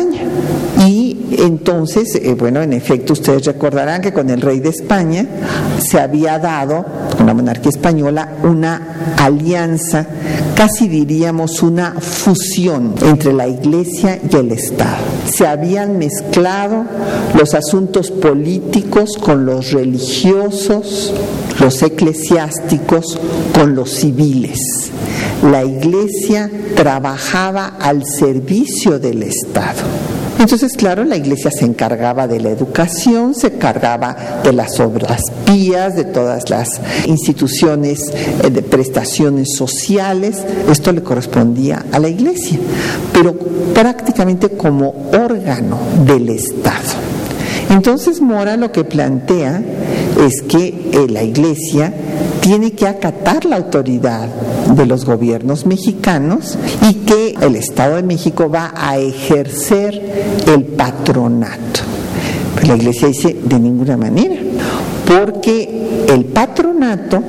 Entonces, 1.41 2.17
eh, 2.17 2.35
bueno, 2.35 2.61
en 2.61 2.75
efecto, 2.75 3.15
ustedes 3.15 3.47
recordarán 3.47 4.03
que 4.03 4.13
con 4.13 4.29
el 4.29 4.43
rey 4.43 4.61
de 4.61 4.69
España 4.69 5.27
se 5.79 5.99
había 5.99 6.39
dado, 6.39 6.85
con 7.17 7.27
la 7.27 7.33
monarquía 7.33 7.71
española, 7.71 8.29
una 8.43 9.15
alianza, 9.17 10.07
casi 10.55 10.87
diríamos 10.87 11.63
una 11.63 11.95
fusión 11.99 12.95
entre 13.03 13.33
la 13.33 13.49
iglesia 13.49 14.21
y 14.31 14.37
el 14.37 14.53
Estado. 14.53 14.99
Se 15.25 15.47
habían 15.47 15.97
mezclado 15.97 16.85
los 17.35 17.55
asuntos 17.55 18.11
políticos 18.11 19.17
con 19.19 19.47
los 19.47 19.73
religiosos, 19.73 21.15
los 21.59 21.83
eclesiásticos 21.83 23.19
con 23.55 23.75
los 23.75 23.91
civiles. 23.91 24.91
La 25.51 25.65
iglesia 25.65 26.51
trabajaba 26.77 27.77
al 27.81 28.05
servicio 28.05 28.99
del 28.99 29.23
Estado. 29.23 30.10
Entonces, 30.41 30.73
claro, 30.73 31.05
la 31.05 31.19
iglesia 31.19 31.51
se 31.51 31.67
encargaba 31.67 32.27
de 32.27 32.41
la 32.41 32.49
educación, 32.49 33.35
se 33.35 33.49
encargaba 33.49 34.41
de 34.43 34.55
las 34.55 34.81
obras 34.81 35.21
pías, 35.45 35.95
de 35.97 36.05
todas 36.05 36.49
las 36.49 36.81
instituciones 37.07 38.01
eh, 38.43 38.49
de 38.49 38.63
prestaciones 38.63 39.55
sociales. 39.55 40.39
Esto 40.71 40.93
le 40.93 41.03
correspondía 41.03 41.85
a 41.93 41.99
la 41.99 42.09
iglesia, 42.09 42.59
pero 43.13 43.35
prácticamente 43.35 44.49
como 44.49 45.11
órgano 45.13 45.79
del 46.07 46.31
Estado. 46.31 46.89
Entonces 47.69 48.23
Mora 48.23 48.57
lo 48.57 48.73
que 48.73 48.85
plantea 48.85 49.63
es 50.27 50.43
que 50.43 50.69
eh, 50.69 51.07
la 51.09 51.23
iglesia 51.23 51.93
tiene 52.41 52.73
que 52.73 52.87
acatar 52.87 53.45
la 53.45 53.57
autoridad 53.57 54.29
de 54.75 54.87
los 54.87 55.05
gobiernos 55.05 55.67
mexicanos 55.67 56.59
y 56.89 56.95
que 56.95 57.35
el 57.41 57.57
Estado 57.57 57.97
de 57.97 58.03
México 58.03 58.49
va 58.49 58.73
a 58.75 58.99
ejercer 58.99 60.41
el 60.47 60.65
patronato. 60.65 61.81
Pues 62.55 62.69
la 62.69 62.77
iglesia 62.77 63.09
dice 63.09 63.37
de 63.45 63.59
ninguna 63.59 63.97
manera, 63.97 64.37
porque 65.07 66.05
el 66.09 66.25
patronato 66.27 67.23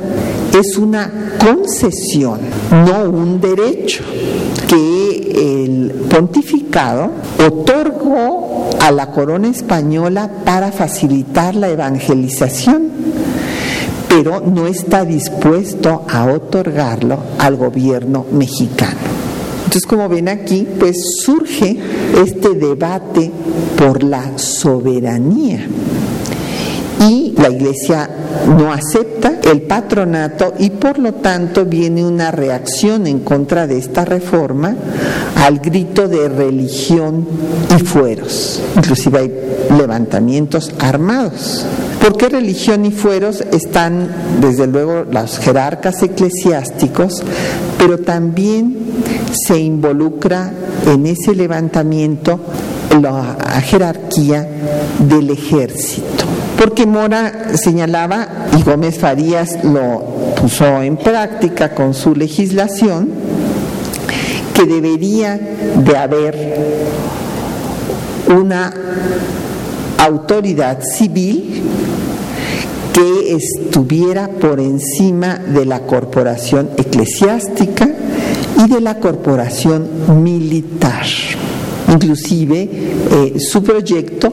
es 0.57 0.77
una 0.77 1.37
concesión, 1.39 2.39
no 2.71 3.09
un 3.09 3.39
derecho 3.39 4.03
que 4.67 5.65
el 5.65 5.91
pontificado 6.09 7.11
otorgó 7.45 8.69
a 8.79 8.91
la 8.91 9.11
corona 9.11 9.49
española 9.49 10.29
para 10.45 10.71
facilitar 10.71 11.55
la 11.55 11.69
evangelización 11.69 13.00
pero 14.11 14.41
no 14.41 14.67
está 14.67 15.05
dispuesto 15.05 16.03
a 16.09 16.25
otorgarlo 16.25 17.17
al 17.39 17.55
gobierno 17.55 18.25
mexicano. 18.33 18.99
Entonces, 19.63 19.87
como 19.87 20.09
ven 20.09 20.27
aquí, 20.27 20.67
pues 20.77 20.97
surge 21.23 21.77
este 22.21 22.49
debate 22.55 23.31
por 23.77 24.03
la 24.03 24.37
soberanía. 24.37 25.65
Y 26.99 27.33
la 27.37 27.49
iglesia 27.49 28.09
no 28.47 28.73
acepta 28.73 29.39
el 29.49 29.61
patronato 29.61 30.55
y 30.59 30.71
por 30.71 30.99
lo 30.99 31.13
tanto 31.13 31.63
viene 31.63 32.05
una 32.05 32.31
reacción 32.31 33.07
en 33.07 33.21
contra 33.21 33.65
de 33.65 33.77
esta 33.77 34.03
reforma 34.03 34.75
al 35.37 35.59
grito 35.59 36.09
de 36.09 36.27
religión 36.27 37.25
y 37.73 37.81
fueros. 37.81 38.61
Inclusive 38.75 39.19
hay 39.19 39.31
levantamientos 39.77 40.69
armados. 40.79 41.65
¿Por 42.01 42.17
qué 42.17 42.29
religión 42.29 42.83
y 42.85 42.91
fueros 42.91 43.41
están, 43.51 44.09
desde 44.41 44.65
luego, 44.65 45.05
los 45.11 45.37
jerarcas 45.37 46.01
eclesiásticos, 46.01 47.21
pero 47.77 47.99
también 47.99 48.75
se 49.31 49.59
involucra 49.59 50.51
en 50.87 51.05
ese 51.05 51.35
levantamiento 51.35 52.39
la 52.99 53.61
jerarquía 53.61 54.47
del 54.97 55.29
ejército? 55.29 56.25
Porque 56.57 56.87
Mora 56.87 57.55
señalaba, 57.55 58.27
y 58.57 58.63
Gómez 58.63 58.97
Farías 58.97 59.63
lo 59.63 60.33
puso 60.41 60.81
en 60.81 60.97
práctica 60.97 61.75
con 61.75 61.93
su 61.93 62.15
legislación, 62.15 63.09
que 64.55 64.65
debería 64.65 65.39
de 65.85 65.97
haber 65.97 66.57
una 68.27 68.73
autoridad 70.05 70.81
civil 70.81 71.61
que 72.93 73.35
estuviera 73.35 74.27
por 74.27 74.59
encima 74.59 75.37
de 75.37 75.65
la 75.65 75.81
corporación 75.81 76.69
eclesiástica 76.77 77.89
y 78.57 78.67
de 78.67 78.81
la 78.81 78.99
corporación 78.99 80.23
militar. 80.23 81.05
Inclusive 81.87 82.69
eh, 83.11 83.39
su 83.39 83.63
proyecto 83.63 84.31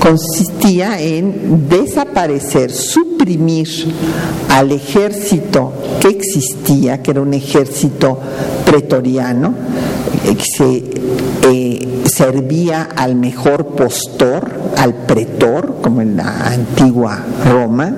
consistía 0.00 1.00
en 1.00 1.68
desaparecer, 1.68 2.70
suprimir 2.70 3.68
al 4.48 4.72
ejército 4.72 5.72
que 6.00 6.08
existía, 6.08 7.02
que 7.02 7.10
era 7.10 7.20
un 7.20 7.34
ejército 7.34 8.18
pretoriano, 8.64 9.54
eh, 10.24 10.34
que 10.36 10.44
se 10.44 10.84
eh, 11.48 12.04
servía 12.06 12.88
al 12.96 13.16
mejor 13.16 13.66
postor, 13.68 14.65
al 14.76 14.94
pretor, 15.06 15.76
como 15.82 16.02
en 16.02 16.16
la 16.16 16.46
antigua 16.46 17.24
Roma, 17.50 17.94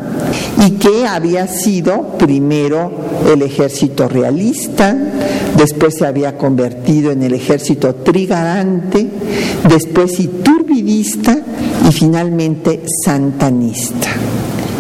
y 0.67 0.73
que 0.73 1.07
había 1.07 1.47
sido 1.47 2.17
primero 2.19 2.91
el 3.31 3.43
ejército 3.43 4.09
realista, 4.09 4.97
después 5.57 5.97
se 5.99 6.07
había 6.07 6.37
convertido 6.39 7.11
en 7.11 7.23
el 7.23 7.35
ejército 7.35 7.95
trigarante, 7.97 9.09
después 9.69 10.19
iturbidista 10.21 11.39
y 11.89 11.93
finalmente 11.93 12.83
santanista. 13.05 14.09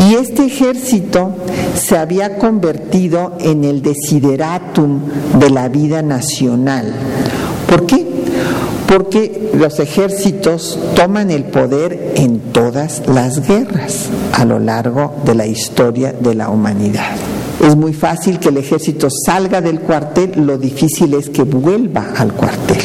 Y 0.09 0.15
este 0.15 0.47
ejército 0.47 1.35
se 1.75 1.97
había 1.97 2.39
convertido 2.39 3.37
en 3.41 3.65
el 3.65 3.83
desideratum 3.83 5.01
de 5.39 5.51
la 5.51 5.69
vida 5.69 6.03
nacional. 6.03 6.95
¿Por 7.69 7.85
qué? 7.87 8.18
Porque 8.89 9.51
los 9.55 9.79
ejércitos 9.81 10.79
toman 10.97 11.31
el 11.31 11.45
poder 11.45 12.15
en 12.17 12.41
todas 12.53 13.03
las 13.07 13.47
guerras 13.47 14.09
a 14.33 14.47
lo 14.47 14.59
largo 14.59 15.15
de 15.27 15.35
la 15.35 15.47
historia 15.47 16.13
de 16.13 16.35
la 16.35 16.49
humanidad. 16.49 17.15
Es 17.65 17.77
muy 17.77 17.93
fácil 17.93 18.39
que 18.39 18.49
el 18.49 18.57
ejército 18.57 19.09
salga 19.11 19.61
del 19.61 19.81
cuartel, 19.81 20.33
lo 20.47 20.57
difícil 20.57 21.13
es 21.15 21.29
que 21.29 21.43
vuelva 21.43 22.13
al 22.17 22.33
cuartel. 22.33 22.79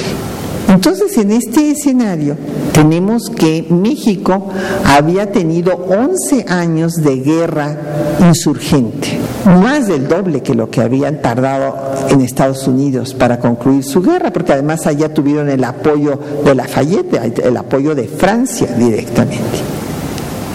Entonces, 0.68 1.18
en 1.18 1.32
este 1.32 1.72
escenario, 1.72 2.36
tenemos 2.74 3.30
que 3.30 3.66
México 3.70 4.50
había 4.86 5.32
tenido 5.32 5.74
11 5.74 6.46
años 6.50 6.96
de 6.96 7.18
guerra 7.18 7.78
insurgente, 8.20 9.20
más 9.46 9.88
del 9.88 10.08
doble 10.08 10.42
que 10.42 10.54
lo 10.54 10.70
que 10.70 10.82
habían 10.82 11.22
tardado 11.22 11.76
en 12.10 12.22
Estados 12.22 12.68
Unidos 12.68 13.14
para 13.14 13.40
concluir 13.40 13.84
su 13.84 14.02
guerra, 14.02 14.32
porque 14.32 14.54
además 14.54 14.88
allá 14.88 15.14
tuvieron 15.14 15.50
el 15.50 15.64
apoyo 15.64 16.20
de 16.44 16.56
Lafayette, 16.56 17.40
el 17.44 17.58
apoyo 17.58 17.96
de 17.96 18.08
Francia 18.08 18.68
directamente. 18.78 19.60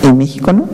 En 0.02 0.16
México 0.16 0.52
no. 0.52 0.66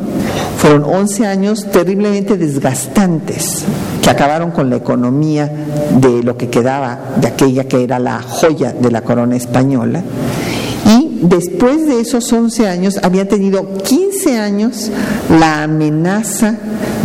Fueron 0.59 0.85
11 0.85 1.27
años 1.27 1.66
terriblemente 1.70 2.37
desgastantes 2.37 3.64
que 4.03 4.11
acabaron 4.11 4.50
con 4.50 4.70
la 4.70 4.77
economía 4.77 5.50
de 5.98 6.22
lo 6.22 6.37
que 6.37 6.48
quedaba 6.48 6.98
de 7.16 7.29
aquella 7.29 7.64
que 7.64 7.83
era 7.83 7.98
la 7.98 8.22
joya 8.22 8.72
de 8.72 8.90
la 8.90 9.03
corona 9.03 9.37
española. 9.37 10.03
Y 10.87 11.20
después 11.22 11.87
de 11.87 12.00
esos 12.00 12.31
11 12.33 12.68
años 12.68 12.98
había 13.03 13.27
tenido 13.27 13.79
15 13.79 14.03
años 14.32 14.90
la 15.30 15.62
amenaza 15.62 16.54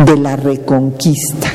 de 0.06 0.18
la 0.18 0.36
reconquista. 0.36 1.50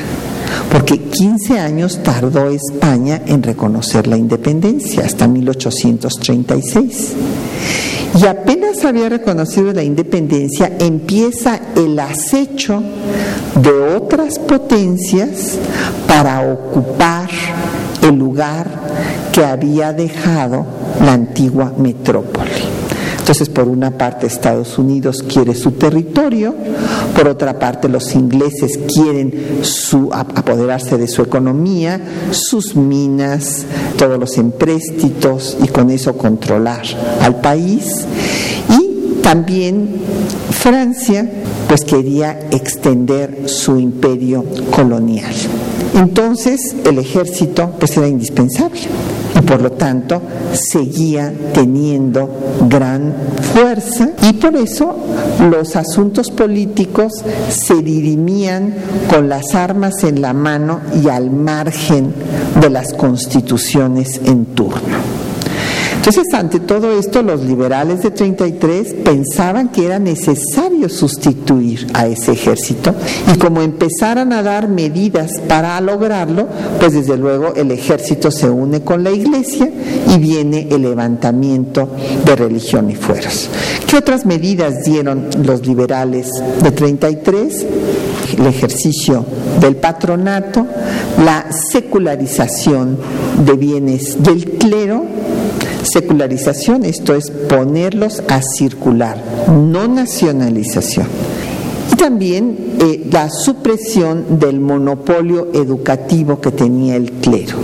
porque 0.71 0.99
15 0.99 1.59
años 1.59 1.99
tardó 2.03 2.49
España 2.49 3.21
en 3.25 3.41
reconocer 3.43 4.07
la 4.07 4.17
independencia, 4.17 5.05
hasta 5.05 5.27
1836. 5.27 7.13
Y 8.19 8.25
apenas 8.27 8.83
había 8.85 9.09
reconocido 9.09 9.73
la 9.73 9.83
independencia, 9.83 10.71
empieza 10.79 11.59
el 11.75 11.97
acecho 11.99 12.81
de 13.61 13.71
otras 13.95 14.39
potencias 14.39 15.57
para 16.07 16.41
ocupar 16.51 17.29
el 18.01 18.15
lugar 18.15 18.69
que 19.31 19.43
había 19.43 19.91
dejado 19.93 20.65
la 21.03 21.13
antigua 21.13 21.73
metrópoli. 21.77 22.64
Entonces, 23.25 23.49
por 23.49 23.67
una 23.67 23.89
parte, 23.89 24.27
Estados 24.27 24.77
Unidos 24.77 25.25
quiere 25.27 25.55
su 25.55 25.71
territorio, 25.71 26.53
por 27.15 27.27
otra 27.27 27.57
parte, 27.57 27.89
los 27.89 28.13
ingleses 28.13 28.77
quieren 28.93 29.63
su, 29.63 30.11
apoderarse 30.13 30.99
de 30.99 31.07
su 31.07 31.23
economía, 31.23 31.99
sus 32.29 32.75
minas, 32.75 33.65
todos 33.97 34.19
los 34.19 34.37
empréstitos 34.37 35.57
y 35.59 35.69
con 35.69 35.89
eso 35.89 36.15
controlar 36.15 36.83
al 37.19 37.41
país. 37.41 38.05
Y 38.69 39.21
también 39.23 39.89
Francia, 40.51 41.27
pues 41.67 41.83
quería 41.83 42.39
extender 42.51 43.49
su 43.49 43.79
imperio 43.79 44.45
colonial. 44.69 45.33
Entonces, 45.95 46.75
el 46.85 46.99
ejército 46.99 47.71
pues 47.79 47.97
era 47.97 48.07
indispensable 48.07 48.81
por 49.45 49.61
lo 49.61 49.71
tanto 49.71 50.21
seguía 50.53 51.31
teniendo 51.53 52.29
gran 52.67 53.13
fuerza 53.53 54.09
y 54.23 54.33
por 54.33 54.55
eso 54.55 54.95
los 55.49 55.75
asuntos 55.75 56.31
políticos 56.31 57.13
se 57.49 57.75
dirimían 57.81 58.73
con 59.09 59.29
las 59.29 59.55
armas 59.55 60.03
en 60.03 60.21
la 60.21 60.33
mano 60.33 60.81
y 61.03 61.09
al 61.09 61.31
margen 61.31 62.13
de 62.59 62.69
las 62.69 62.93
constituciones 62.93 64.19
en 64.25 64.45
turno. 64.47 65.24
Entonces, 66.07 66.35
ante 66.35 66.59
todo 66.59 66.91
esto, 66.91 67.23
los 67.23 67.41
liberales 67.41 68.03
de 68.03 68.11
33 68.11 68.93
pensaban 69.03 69.69
que 69.69 69.87
era 69.87 69.97
necesario 69.97 70.87
sustituir 70.87 71.87
a 71.95 72.05
ese 72.05 72.33
ejército 72.33 72.93
y 73.33 73.39
como 73.39 73.63
empezaran 73.63 74.31
a 74.31 74.43
dar 74.43 74.67
medidas 74.67 75.31
para 75.47 75.81
lograrlo, 75.81 76.47
pues 76.79 76.93
desde 76.93 77.17
luego 77.17 77.55
el 77.55 77.71
ejército 77.71 78.29
se 78.29 78.47
une 78.47 78.81
con 78.81 79.03
la 79.03 79.09
iglesia 79.09 79.67
y 80.07 80.19
viene 80.19 80.67
el 80.69 80.83
levantamiento 80.83 81.89
de 82.23 82.35
religión 82.35 82.91
y 82.91 82.95
fueros. 82.95 83.49
¿Qué 83.87 83.97
otras 83.97 84.27
medidas 84.27 84.83
dieron 84.83 85.25
los 85.43 85.65
liberales 85.65 86.29
de 86.61 86.69
33? 86.69 87.65
El 88.37 88.45
ejercicio 88.45 89.25
del 89.59 89.77
patronato, 89.77 90.67
la 91.25 91.47
secularización 91.51 92.95
de 93.43 93.53
bienes 93.53 94.21
del 94.21 94.51
clero, 94.59 95.03
Secularización, 95.85 96.83
esto 96.83 97.13
es 97.13 97.29
ponerlos 97.29 98.23
a 98.27 98.41
circular, 98.41 99.17
no 99.47 99.87
nacionalización. 99.87 101.05
Y 101.93 101.95
también 101.95 102.57
eh, 102.81 103.07
la 103.11 103.29
supresión 103.29 104.39
del 104.39 104.59
monopolio 104.59 105.49
educativo 105.53 106.41
que 106.41 106.51
tenía 106.51 106.95
el 106.95 107.11
clero. 107.11 107.57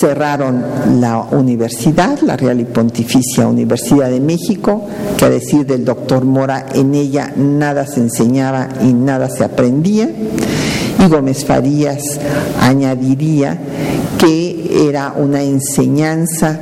Cerraron 0.00 0.64
la 1.00 1.20
universidad, 1.20 2.18
la 2.20 2.36
Real 2.36 2.60
y 2.60 2.64
Pontificia 2.64 3.46
Universidad 3.46 4.08
de 4.08 4.20
México, 4.20 4.86
que 5.18 5.26
a 5.26 5.30
decir 5.30 5.66
del 5.66 5.84
doctor 5.84 6.24
Mora, 6.24 6.66
en 6.72 6.94
ella 6.94 7.32
nada 7.36 7.86
se 7.86 8.00
enseñaba 8.00 8.70
y 8.82 8.94
nada 8.94 9.28
se 9.28 9.44
aprendía. 9.44 10.08
Y 10.98 11.08
Gómez 11.08 11.44
Farías 11.44 12.18
añadiría 12.60 13.58
que 14.24 14.88
era 14.88 15.12
una 15.16 15.42
enseñanza 15.42 16.58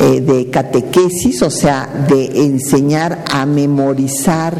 eh, 0.00 0.20
de 0.20 0.50
catequesis, 0.50 1.40
o 1.42 1.50
sea, 1.50 1.88
de 2.08 2.44
enseñar 2.44 3.24
a 3.30 3.46
memorizar 3.46 4.56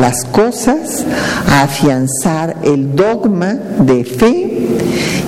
las 0.00 0.24
cosas, 0.24 1.04
a 1.46 1.62
afianzar 1.62 2.56
el 2.62 2.96
dogma 2.96 3.54
de 3.54 4.04
fe 4.04 4.68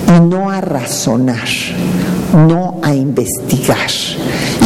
y 0.07 0.19
no 0.21 0.49
a 0.49 0.59
razonar, 0.59 1.47
no 2.47 2.79
a 2.81 2.95
investigar. 2.95 3.91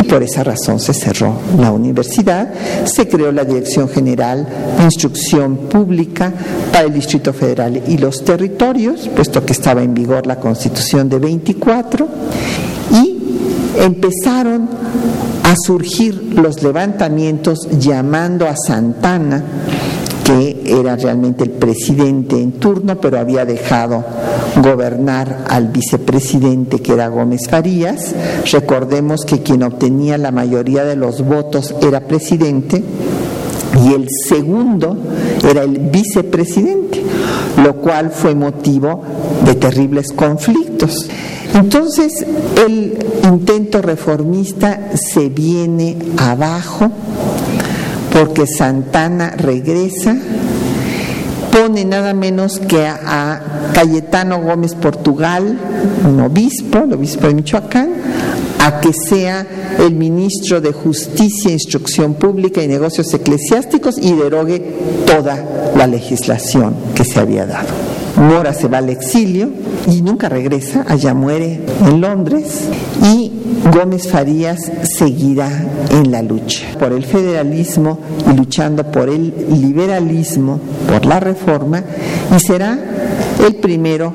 Por 0.09 0.23
esa 0.23 0.43
razón 0.43 0.79
se 0.79 0.93
cerró 0.93 1.35
la 1.59 1.71
universidad, 1.71 2.49
se 2.85 3.07
creó 3.07 3.31
la 3.31 3.43
Dirección 3.43 3.87
General 3.87 4.47
de 4.77 4.83
Instrucción 4.83 5.55
Pública 5.69 6.33
para 6.71 6.85
el 6.85 6.93
Distrito 6.93 7.31
Federal 7.31 7.83
y 7.87 7.97
los 7.97 8.23
territorios, 8.25 9.07
puesto 9.15 9.45
que 9.45 9.53
estaba 9.53 9.83
en 9.83 9.93
vigor 9.93 10.25
la 10.25 10.39
Constitución 10.39 11.09
de 11.09 11.19
24, 11.19 12.07
y 12.91 13.19
empezaron 13.79 14.67
a 15.43 15.55
surgir 15.55 16.33
los 16.35 16.63
levantamientos 16.63 17.67
llamando 17.79 18.47
a 18.47 18.55
Santana, 18.55 19.43
que 20.29 20.61
era 20.79 20.95
realmente 20.95 21.43
el 21.43 21.49
presidente 21.49 22.39
en 22.39 22.51
turno, 22.51 23.01
pero 23.01 23.17
había 23.17 23.45
dejado 23.45 24.05
gobernar 24.61 25.45
al 25.49 25.69
vicepresidente 25.69 26.81
que 26.81 26.93
era 26.93 27.07
Gómez 27.07 27.49
Farías. 27.49 28.13
Recordemos 28.51 29.25
que 29.25 29.41
quien 29.41 29.63
obtenía 29.63 30.19
la 30.19 30.29
mayoría 30.29 30.83
de 30.83 30.95
los 30.95 31.25
votos 31.25 31.73
era 31.81 32.01
presidente 32.01 32.83
y 33.83 33.93
el 33.95 34.07
segundo 34.27 34.95
era 35.49 35.63
el 35.63 35.79
vicepresidente, 35.79 37.01
lo 37.63 37.77
cual 37.77 38.11
fue 38.11 38.35
motivo 38.35 39.01
de 39.43 39.55
terribles 39.55 40.11
conflictos. 40.11 41.09
Entonces 41.55 42.23
el 42.67 42.99
intento 43.23 43.81
reformista 43.81 44.91
se 44.93 45.29
viene 45.29 45.97
abajo 46.17 46.91
porque 48.11 48.45
Santana 48.47 49.31
regresa, 49.37 50.15
pone 51.51 51.85
nada 51.85 52.13
menos 52.13 52.59
que 52.59 52.85
a, 52.85 53.41
Cayetano 53.73 54.41
Gómez 54.41 54.75
Portugal, 54.75 55.57
un 56.05 56.19
obispo, 56.19 56.79
el 56.79 56.93
obispo 56.93 57.27
de 57.27 57.33
Michoacán, 57.35 57.89
a 58.59 58.81
que 58.81 58.91
sea 58.93 59.45
el 59.79 59.93
ministro 59.93 60.59
de 60.59 60.73
Justicia, 60.73 61.51
Instrucción 61.51 62.15
Pública 62.15 62.61
y 62.61 62.67
Negocios 62.67 63.13
Eclesiásticos 63.13 63.97
y 63.97 64.13
derogue 64.13 64.59
toda 65.05 65.71
la 65.77 65.87
legislación 65.87 66.75
que 66.93 67.05
se 67.05 67.19
había 67.19 67.45
dado. 67.45 67.88
Mora 68.19 68.53
se 68.53 68.67
va 68.67 68.77
al 68.79 68.89
exilio 68.89 69.49
y 69.87 70.01
nunca 70.01 70.27
regresa, 70.27 70.83
allá 70.87 71.13
muere 71.13 71.61
en 71.87 72.01
Londres 72.01 72.67
y 73.01 73.31
Gómez 73.73 74.09
Farías 74.09 74.69
seguirá 74.83 75.49
en 75.89 76.11
la 76.11 76.21
lucha 76.21 76.65
por 76.77 76.91
el 76.91 77.05
federalismo 77.05 77.97
y 78.29 78.35
luchando 78.35 78.91
por 78.91 79.07
el 79.07 79.33
liberalismo, 79.61 80.59
por 80.87 81.05
la 81.05 81.21
reforma 81.21 81.81
y 82.35 82.39
será 82.41 82.77
el 83.45 83.55
primero 83.55 84.11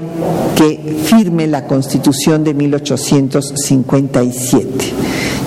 que 0.55 0.99
firme 1.05 1.47
la 1.47 1.67
Constitución 1.67 2.45
de 2.45 2.53
1857, 2.53 4.93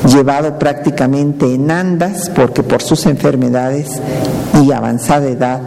llevado 0.06 0.60
prácticamente 0.60 1.54
en 1.54 1.72
andas 1.72 2.30
porque 2.36 2.64
por 2.64 2.82
sus 2.82 3.06
enfermedades 3.06 3.88
y 4.64 4.72
avanzada 4.72 5.28
edad 5.28 5.62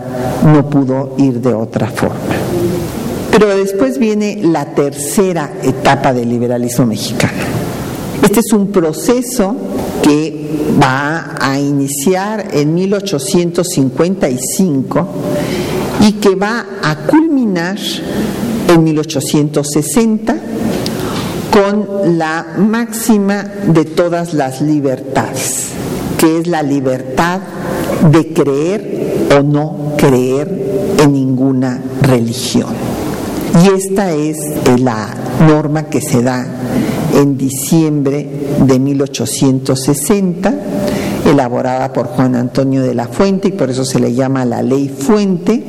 no 0.44 0.68
pudo 0.68 1.14
ir 1.18 1.40
de 1.40 1.54
otra 1.54 1.86
forma. 1.88 2.16
Pero 3.30 3.48
después 3.56 3.98
viene 3.98 4.40
la 4.42 4.74
tercera 4.74 5.52
etapa 5.62 6.12
del 6.12 6.28
liberalismo 6.28 6.86
mexicano. 6.86 7.38
Este 8.22 8.40
es 8.40 8.52
un 8.52 8.66
proceso 8.68 9.56
que 10.02 10.50
va 10.80 11.36
a 11.40 11.58
iniciar 11.58 12.48
en 12.52 12.74
1855 12.74 15.08
y 16.06 16.12
que 16.14 16.34
va 16.34 16.66
a 16.82 16.96
culminar 17.06 17.78
en 18.68 18.84
1860 18.84 20.36
con 21.50 22.18
la 22.18 22.54
máxima 22.58 23.42
de 23.42 23.84
todas 23.84 24.34
las 24.34 24.60
libertades, 24.60 25.68
que 26.18 26.38
es 26.38 26.46
la 26.46 26.62
libertad 26.62 27.40
de 28.10 28.32
creer 28.32 29.28
o 29.38 29.42
no 29.42 29.94
creer 29.96 30.96
en 30.98 31.12
ninguna 31.12 31.80
religión. 32.02 32.74
Y 33.64 33.68
esta 33.68 34.12
es 34.12 34.36
la 34.78 35.14
norma 35.46 35.84
que 35.84 36.00
se 36.00 36.22
da 36.22 36.46
en 37.14 37.36
diciembre 37.36 38.28
de 38.64 38.78
1860 38.78 40.54
elaborada 41.26 41.92
por 41.92 42.06
Juan 42.06 42.34
Antonio 42.34 42.82
de 42.82 42.94
la 42.94 43.06
Fuente 43.06 43.48
y 43.48 43.52
por 43.52 43.70
eso 43.70 43.84
se 43.84 44.00
le 44.00 44.14
llama 44.14 44.44
la 44.44 44.62
ley 44.62 44.88
Fuente, 44.88 45.62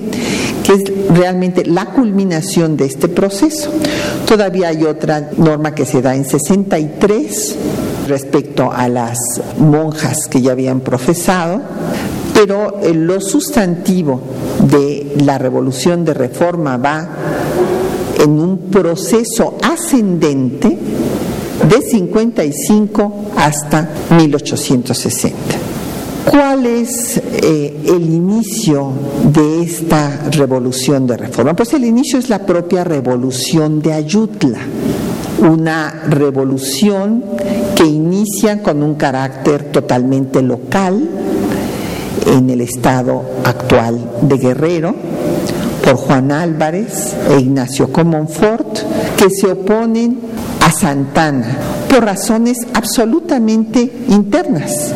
que 0.64 0.74
es 0.74 0.84
realmente 1.10 1.66
la 1.66 1.88
culminación 1.88 2.78
de 2.78 2.86
este 2.86 3.08
proceso. 3.08 3.72
Todavía 4.32 4.70
hay 4.70 4.86
otra 4.86 5.30
norma 5.36 5.76
que 5.76 5.86
se 5.86 6.02
da 6.02 6.16
en 6.16 6.24
63 6.24 7.56
respecto 8.08 8.72
a 8.72 8.88
las 8.88 9.20
monjas 9.58 10.20
que 10.30 10.42
ya 10.42 10.54
habían 10.54 10.80
profesado, 10.80 11.60
pero 12.34 12.80
lo 12.94 13.20
sustantivo 13.20 14.22
de 14.70 15.18
la 15.26 15.38
revolución 15.38 16.06
de 16.06 16.14
reforma 16.14 16.78
va 16.78 17.10
en 18.20 18.30
un 18.40 18.58
proceso 18.72 19.58
ascendente 19.62 20.78
de 21.70 21.82
55 21.82 23.32
hasta 23.36 23.90
1860. 24.18 25.61
¿Cuál 26.30 26.66
es 26.66 27.18
eh, 27.18 27.82
el 27.86 28.04
inicio 28.04 28.92
de 29.34 29.64
esta 29.64 30.30
revolución 30.32 31.08
de 31.08 31.18
reforma? 31.18 31.56
Pues 31.56 31.74
el 31.74 31.84
inicio 31.84 32.20
es 32.20 32.30
la 32.30 32.46
propia 32.46 32.84
revolución 32.84 33.82
de 33.82 33.94
Ayutla, 33.94 34.60
una 35.40 36.04
revolución 36.08 37.24
que 37.76 37.86
inicia 37.86 38.62
con 38.62 38.84
un 38.84 38.96
carácter 38.96 39.72
totalmente 39.72 40.42
local 40.42 41.10
en 42.28 42.50
el 42.50 42.62
estado 42.62 43.24
actual 43.44 44.00
de 44.22 44.38
Guerrero, 44.38 44.96
por 45.84 45.96
Juan 45.96 46.32
Álvarez 46.32 47.16
e 47.30 47.40
Ignacio 47.40 47.92
Comonfort, 47.92 48.78
que 49.18 49.30
se 49.30 49.52
oponen 49.52 50.20
a 50.62 50.72
Santana 50.72 51.58
por 51.90 52.06
razones 52.06 52.58
absolutamente 52.74 53.92
internas, 54.08 54.94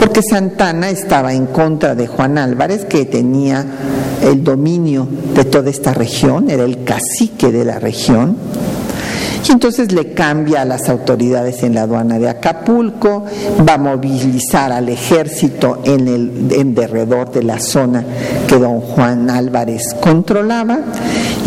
porque 0.00 0.22
Santana 0.22 0.88
estaba 0.88 1.34
en 1.34 1.44
contra 1.46 1.94
de 1.94 2.06
Juan 2.06 2.38
Álvarez, 2.38 2.86
que 2.86 3.04
tenía 3.04 3.66
el 4.22 4.42
dominio 4.42 5.06
de 5.34 5.44
toda 5.44 5.68
esta 5.68 5.92
región, 5.92 6.48
era 6.48 6.64
el 6.64 6.84
cacique 6.84 7.52
de 7.52 7.66
la 7.66 7.78
región, 7.78 8.34
y 9.46 9.52
entonces 9.52 9.90
le 9.92 10.12
cambia 10.12 10.62
a 10.62 10.64
las 10.64 10.88
autoridades 10.88 11.62
en 11.64 11.74
la 11.74 11.82
aduana 11.82 12.18
de 12.18 12.28
Acapulco, 12.28 13.24
va 13.68 13.74
a 13.74 13.78
movilizar 13.78 14.70
al 14.70 14.88
ejército 14.88 15.80
en 15.84 16.06
el 16.06 16.52
en 16.52 16.74
derredor 16.74 17.32
de 17.32 17.42
la 17.42 17.58
zona 17.58 18.04
que 18.46 18.56
don 18.56 18.80
Juan 18.80 19.28
Álvarez 19.28 19.96
controlaba. 20.00 20.78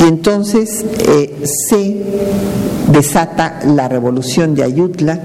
Y 0.04 0.08
entonces 0.10 0.84
eh, 1.08 1.44
se 1.70 2.04
desata 2.92 3.60
la 3.68 3.88
revolución 3.88 4.54
de 4.54 4.64
Ayutla 4.64 5.20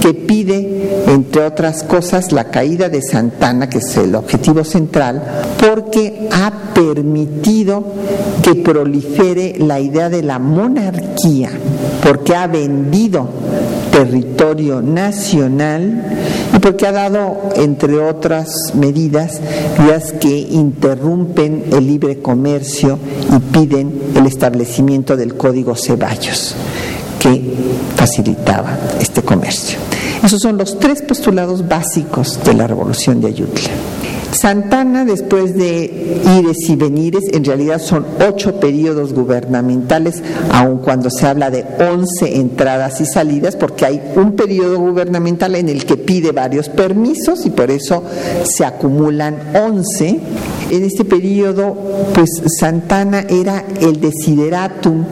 que 0.00 0.14
pide, 0.14 0.77
entre 1.08 1.42
otras 1.42 1.82
cosas, 1.84 2.32
la 2.32 2.44
caída 2.44 2.88
de 2.88 3.00
Santana, 3.02 3.68
que 3.68 3.78
es 3.78 3.96
el 3.96 4.14
objetivo 4.14 4.62
central, 4.62 5.22
porque 5.58 6.28
ha 6.30 6.52
permitido 6.74 7.82
que 8.42 8.54
prolifere 8.56 9.56
la 9.58 9.80
idea 9.80 10.10
de 10.10 10.22
la 10.22 10.38
monarquía, 10.38 11.50
porque 12.02 12.36
ha 12.36 12.46
vendido 12.46 13.26
territorio 13.90 14.82
nacional 14.82 16.04
y 16.54 16.58
porque 16.58 16.86
ha 16.86 16.92
dado, 16.92 17.50
entre 17.56 17.98
otras 17.98 18.74
medidas, 18.74 19.40
las 19.88 20.12
que 20.12 20.38
interrumpen 20.38 21.64
el 21.72 21.86
libre 21.86 22.18
comercio 22.18 22.98
y 23.34 23.40
piden 23.52 23.92
el 24.14 24.26
establecimiento 24.26 25.16
del 25.16 25.36
Código 25.36 25.74
Ceballos 25.74 26.54
que 27.18 27.42
facilitaba 27.96 28.78
este 29.00 29.22
comercio. 29.22 29.78
Esos 30.22 30.40
son 30.40 30.58
los 30.58 30.78
tres 30.78 31.02
postulados 31.02 31.66
básicos 31.66 32.42
de 32.44 32.54
la 32.54 32.66
revolución 32.66 33.20
de 33.20 33.28
Ayutla. 33.28 33.70
Santana, 34.32 35.04
después 35.04 35.56
de 35.56 36.20
ires 36.38 36.68
y 36.68 36.76
venires, 36.76 37.24
en 37.32 37.44
realidad 37.44 37.80
son 37.80 38.06
ocho 38.28 38.60
periodos 38.60 39.12
gubernamentales, 39.14 40.22
aun 40.52 40.78
cuando 40.78 41.10
se 41.10 41.26
habla 41.26 41.50
de 41.50 41.64
once 41.92 42.36
entradas 42.36 43.00
y 43.00 43.06
salidas, 43.06 43.56
porque 43.56 43.86
hay 43.86 44.02
un 44.16 44.32
periodo 44.32 44.78
gubernamental 44.78 45.54
en 45.54 45.68
el 45.68 45.84
que 45.84 45.96
pide 45.96 46.32
varios 46.32 46.68
permisos 46.68 47.46
y 47.46 47.50
por 47.50 47.70
eso 47.70 48.02
se 48.44 48.64
acumulan 48.64 49.36
once. 49.54 50.20
En 50.70 50.84
este 50.84 51.04
periodo, 51.04 51.76
pues 52.12 52.28
Santana 52.58 53.24
era 53.28 53.64
el 53.80 54.00
desideratum 54.00 55.04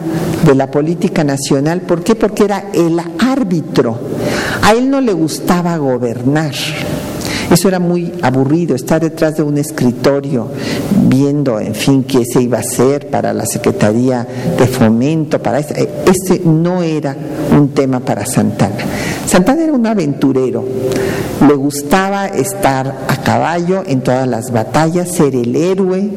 de 0.45 0.53
la 0.53 0.69
política 0.69 1.23
nacional. 1.23 1.81
¿Por 1.81 2.03
qué? 2.03 2.13
Porque 2.13 2.43
era 2.43 2.65
el 2.73 2.99
árbitro. 3.19 3.97
A 4.61 4.73
él 4.73 4.89
no 4.89 5.01
le 5.01 5.13
gustaba 5.13 5.77
gobernar. 5.77 6.53
Eso 7.49 7.67
era 7.67 7.79
muy 7.79 8.13
aburrido, 8.21 8.75
estar 8.75 9.01
detrás 9.01 9.37
de 9.37 9.43
un 9.43 9.57
escritorio 9.57 10.49
viendo, 11.07 11.59
en 11.59 11.73
fin, 11.73 12.03
qué 12.03 12.23
se 12.25 12.41
iba 12.41 12.57
a 12.57 12.61
hacer 12.61 13.09
para 13.09 13.33
la 13.33 13.45
Secretaría 13.45 14.27
de 14.57 14.67
Fomento, 14.67 15.41
para 15.41 15.59
este. 15.59 15.89
Ese 16.05 16.41
no 16.43 16.83
era 16.83 17.15
un 17.57 17.69
tema 17.69 17.99
para 17.99 18.25
Santana. 18.25 18.75
Santana 19.25 19.63
era 19.63 19.73
un 19.73 19.85
aventurero, 19.85 20.65
le 21.47 21.53
gustaba 21.53 22.27
estar 22.27 23.05
a 23.07 23.17
caballo 23.23 23.83
en 23.85 24.01
todas 24.01 24.27
las 24.27 24.51
batallas, 24.51 25.13
ser 25.13 25.35
el 25.35 25.55
héroe, 25.55 26.09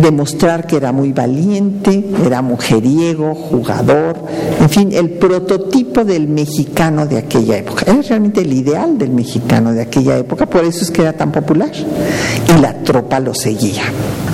demostrar 0.00 0.66
que 0.66 0.76
era 0.76 0.92
muy 0.92 1.12
valiente, 1.12 2.04
era 2.24 2.42
mujeriego, 2.42 3.34
jugador, 3.34 4.16
en 4.60 4.68
fin, 4.68 4.92
el 4.92 5.10
prototipo 5.10 6.04
del 6.04 6.28
mexicano 6.28 7.06
de 7.06 7.18
aquella 7.18 7.58
época. 7.58 7.84
Era 7.86 8.02
realmente 8.02 8.40
el 8.40 8.52
ideal 8.52 8.98
del 8.98 9.10
mexicano 9.10 9.72
de 9.72 9.82
aquella 9.82 10.16
época, 10.18 10.46
por 10.46 10.64
eso 10.64 10.84
es 10.84 10.90
que 10.90 11.02
era 11.02 11.12
tan 11.12 11.32
popular. 11.32 11.70
Y 11.74 12.60
la 12.60 12.74
tropa 12.82 13.20
lo 13.20 13.34
seguía. 13.34 13.84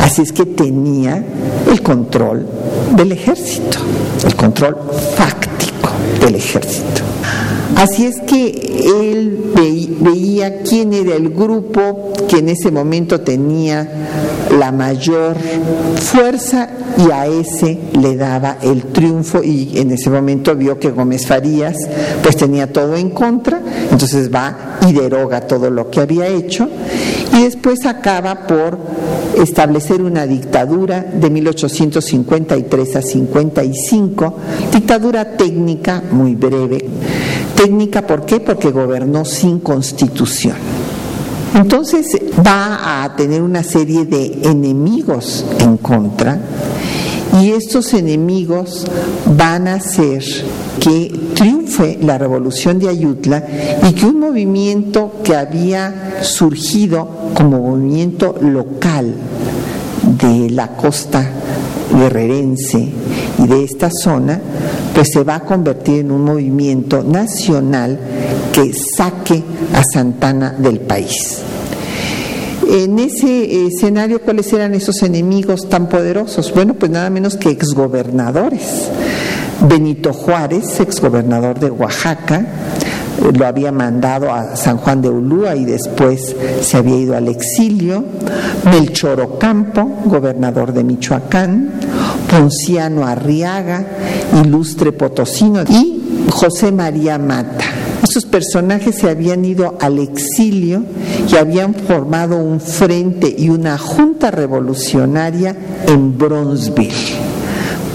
Así 0.01 0.23
es 0.23 0.33
que 0.33 0.47
tenía 0.47 1.25
el 1.71 1.83
control 1.83 2.47
del 2.97 3.13
ejército, 3.13 3.79
el 4.27 4.35
control 4.35 4.77
fáctico 5.17 5.91
del 6.21 6.37
ejército. 6.37 7.14
Así 7.77 8.07
es 8.07 8.21
que 8.21 8.49
él 8.85 9.53
veía 10.01 10.63
quién 10.63 10.93
era 10.93 11.15
el 11.15 11.31
grupo 11.31 12.13
que 12.29 12.39
en 12.39 12.49
ese 12.49 12.71
momento 12.71 13.21
tenía 13.21 13.89
la 14.59 14.73
mayor 14.73 15.37
fuerza 15.97 16.69
y 16.97 17.11
a 17.11 17.27
ese 17.27 17.79
le 18.01 18.17
daba 18.17 18.59
el 18.63 18.85
triunfo 18.85 19.43
y 19.43 19.79
en 19.79 19.91
ese 19.91 20.11
momento 20.11 20.55
vio 20.55 20.79
que 20.79 20.91
Gómez 20.91 21.27
Farías 21.27 21.77
pues 22.23 22.37
tenía 22.37 22.73
todo 22.73 22.97
en 22.97 23.11
contra, 23.11 23.61
entonces 23.91 24.33
va 24.33 24.79
y 24.87 24.93
deroga 24.93 25.41
todo 25.41 25.71
lo 25.71 25.91
que 25.91 26.01
había 26.01 26.27
hecho 26.29 26.69
y 27.37 27.43
después 27.43 27.85
acaba 27.87 28.47
por 28.47 28.79
establecer 29.37 30.03
una 30.03 30.27
dictadura 30.27 31.03
de 31.03 31.31
1853 31.31 32.97
a 32.97 33.03
55, 33.03 34.37
dictadura 34.73 35.37
técnica 35.37 36.03
muy 36.13 36.35
breve. 36.35 36.85
Técnica, 37.57 38.07
¿por 38.07 38.25
qué? 38.25 38.41
Porque 38.41 38.71
gobernó 38.71 39.25
sin 39.25 39.61
constitución. 39.61 40.57
Entonces 41.55 42.07
va 42.45 43.05
a 43.05 43.15
tener 43.17 43.41
una 43.41 43.63
serie 43.63 44.05
de 44.05 44.41
enemigos 44.43 45.45
en 45.61 45.77
contra 45.77 46.39
y 47.41 47.51
estos 47.51 47.95
enemigos 47.95 48.85
van 49.37 49.69
a 49.69 49.75
hacer 49.75 50.23
que 50.81 51.33
triunfe 51.35 51.99
la 52.03 52.19
revolución 52.19 52.79
de 52.79 52.89
Ayutla 52.89 53.45
y 53.89 53.93
que 53.93 54.07
un 54.07 54.21
movimiento 54.21 55.13
que 55.23 55.35
había 55.35 56.19
surgido 56.23 57.09
como 57.35 57.61
movimiento 57.61 58.37
local 58.41 59.15
de 60.19 60.51
la 60.51 60.69
costa 60.77 61.29
guerrerense 61.93 62.89
y 63.39 63.47
de 63.47 63.65
esta 63.65 63.91
zona, 63.91 64.41
pues 64.95 65.09
se 65.13 65.25
va 65.25 65.37
a 65.37 65.41
convertir 65.41 66.01
en 66.01 66.13
un 66.13 66.25
movimiento 66.25 67.03
nacional 67.03 67.99
que 68.53 68.73
saque 68.97 69.43
a 69.75 69.83
Santana 69.83 70.55
del 70.57 70.81
país. 70.81 71.41
En 72.69 72.99
ese 72.99 73.67
escenario, 73.67 74.21
¿cuáles 74.23 74.53
eran 74.53 74.75
esos 74.75 75.03
enemigos 75.03 75.69
tan 75.69 75.89
poderosos? 75.89 76.53
Bueno, 76.55 76.75
pues 76.75 76.91
nada 76.91 77.11
menos 77.11 77.37
que 77.37 77.51
exgobernadores. 77.51 78.89
Benito 79.69 80.13
Juárez, 80.13 80.81
exgobernador 80.81 81.59
de 81.59 81.71
Oaxaca, 81.71 82.45
lo 83.33 83.47
había 83.47 83.73
mandado 83.73 84.33
a 84.33 84.57
San 84.57 84.79
Juan 84.79 85.03
de 85.03 85.09
Ulúa 85.09 85.57
y 85.57 85.65
después 85.65 86.35
se 86.61 86.77
había 86.77 86.97
ido 86.97 87.17
al 87.17 87.29
exilio. 87.29 88.05
Melchor 88.65 89.21
Ocampo, 89.21 89.85
gobernador 90.05 90.73
de 90.73 90.85
Michoacán. 90.85 91.73
Ponciano 92.31 93.07
Arriaga, 93.07 93.85
ilustre 94.43 94.93
potosino. 94.93 95.63
Y 95.69 96.27
José 96.31 96.73
María 96.73 97.19
Mata. 97.19 97.65
Estos 98.03 98.27
personajes 98.27 98.97
se 98.97 99.09
habían 99.09 99.45
ido 99.45 99.79
al 99.81 99.99
exilio 99.99 100.83
y 101.31 101.37
habían 101.37 101.75
formado 101.75 102.37
un 102.37 102.61
frente 102.61 103.35
y 103.37 103.49
una 103.49 103.79
junta 103.79 104.31
revolucionaria 104.31 105.57
en 105.87 106.17
Bronzeville 106.19 107.24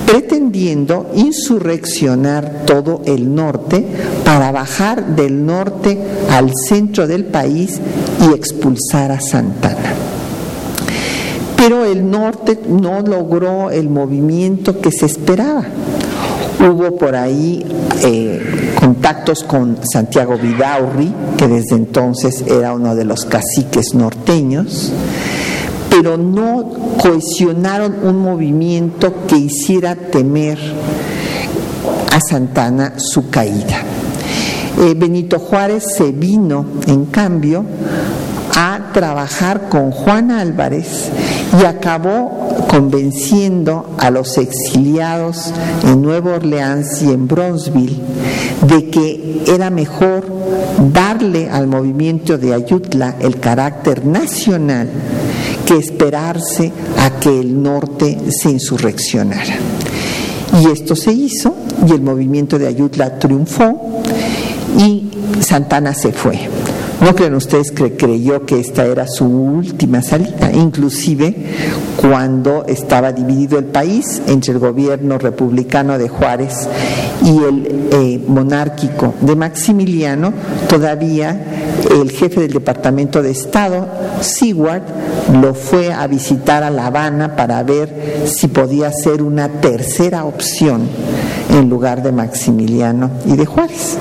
pretendiendo 0.09 1.11
insurreccionar 1.15 2.63
todo 2.65 3.01
el 3.05 3.35
norte 3.35 3.85
para 4.25 4.51
bajar 4.51 5.15
del 5.15 5.45
norte 5.45 5.99
al 6.31 6.51
centro 6.67 7.05
del 7.05 7.25
país 7.25 7.79
y 8.27 8.33
expulsar 8.33 9.11
a 9.11 9.21
Santana. 9.21 9.93
Pero 11.55 11.85
el 11.85 12.09
norte 12.09 12.59
no 12.67 13.01
logró 13.01 13.69
el 13.69 13.89
movimiento 13.89 14.81
que 14.81 14.91
se 14.91 15.05
esperaba. 15.05 15.65
Hubo 16.59 16.97
por 16.97 17.15
ahí 17.15 17.63
eh, 18.03 18.73
contactos 18.79 19.43
con 19.43 19.77
Santiago 19.83 20.37
Vidaurri, 20.37 21.13
que 21.37 21.47
desde 21.47 21.75
entonces 21.75 22.43
era 22.47 22.73
uno 22.73 22.95
de 22.95 23.05
los 23.05 23.25
caciques 23.25 23.93
norteños, 23.93 24.91
pero 26.01 26.17
no 26.17 26.63
cohesionaron 27.01 27.93
un 28.03 28.19
movimiento 28.19 29.13
que 29.27 29.35
hiciera 29.35 29.95
temer 29.95 30.57
a 32.13 32.21
Santana 32.21 32.93
su 32.95 33.29
caída. 33.29 33.83
Eh, 34.79 34.93
Benito 34.95 35.39
Juárez 35.39 35.83
se 35.97 36.13
vino, 36.13 36.65
en 36.88 37.07
cambio, 37.07 37.65
a 38.55 38.91
trabajar 38.93 39.67
con 39.67 39.91
Juan 39.91 40.31
Álvarez 40.31 41.09
y 41.62 41.65
acabó 41.65 42.47
convenciendo 42.69 43.93
a 43.97 44.09
los 44.09 44.38
exiliados 44.38 45.53
en 45.83 46.01
Nueva 46.01 46.35
Orleans 46.35 47.01
y 47.01 47.12
en 47.12 47.27
Bronzeville 47.27 47.99
de 48.67 48.89
que 48.89 49.43
era 49.47 49.69
mejor 49.69 50.25
darle 50.93 51.49
al 51.49 51.67
movimiento 51.67 52.38
de 52.38 52.53
Ayutla 52.53 53.15
el 53.19 53.38
carácter 53.41 54.05
nacional 54.05 54.88
que 55.69 55.77
esperarse 55.77 56.71
a 56.97 57.19
que 57.19 57.29
el 57.29 57.62
norte 57.62 58.17
se 58.32 58.49
insurreccionara. 58.49 59.55
Y 60.63 60.65
esto 60.65 60.95
se 60.95 61.13
hizo 61.13 61.55
y 61.88 61.91
el 61.91 62.01
movimiento 62.01 62.58
de 62.58 62.65
Ayutla 62.65 63.19
triunfó 63.19 64.01
y 64.79 65.03
Santana 65.41 65.93
se 65.93 66.12
fue. 66.12 66.39
No 67.01 67.15
crean 67.15 67.35
ustedes 67.35 67.71
que 67.71 67.95
creyó 67.95 68.45
que 68.45 68.59
esta 68.59 68.85
era 68.85 69.07
su 69.07 69.25
última 69.25 70.01
salida, 70.01 70.51
inclusive 70.51 71.33
cuando 71.95 72.65
estaba 72.67 73.13
dividido 73.13 73.57
el 73.57 73.65
país 73.65 74.21
entre 74.27 74.53
el 74.53 74.59
gobierno 74.59 75.17
republicano 75.17 75.97
de 75.97 76.09
Juárez 76.09 76.67
y 77.23 77.38
el 77.43 77.89
eh, 77.91 78.21
monárquico 78.27 79.13
de 79.21 79.35
Maximiliano, 79.35 80.33
todavía 80.67 81.41
el 81.89 82.12
jefe 82.12 82.41
del 82.41 82.51
Departamento 82.51 83.21
de 83.21 83.31
Estado, 83.31 83.88
Seward, 84.19 84.83
lo 85.41 85.53
fue 85.53 85.93
a 85.93 86.05
visitar 86.07 86.63
a 86.63 86.69
La 86.69 86.88
Habana 86.88 87.35
para 87.35 87.63
ver 87.63 88.25
si 88.25 88.47
podía 88.47 88.91
ser 88.91 89.21
una 89.21 89.47
tercera 89.47 90.25
opción 90.25 90.81
en 91.49 91.69
lugar 91.69 92.03
de 92.03 92.12
Maximiliano 92.12 93.09
y 93.25 93.38
de 93.38 93.45
Juárez. 93.45 93.97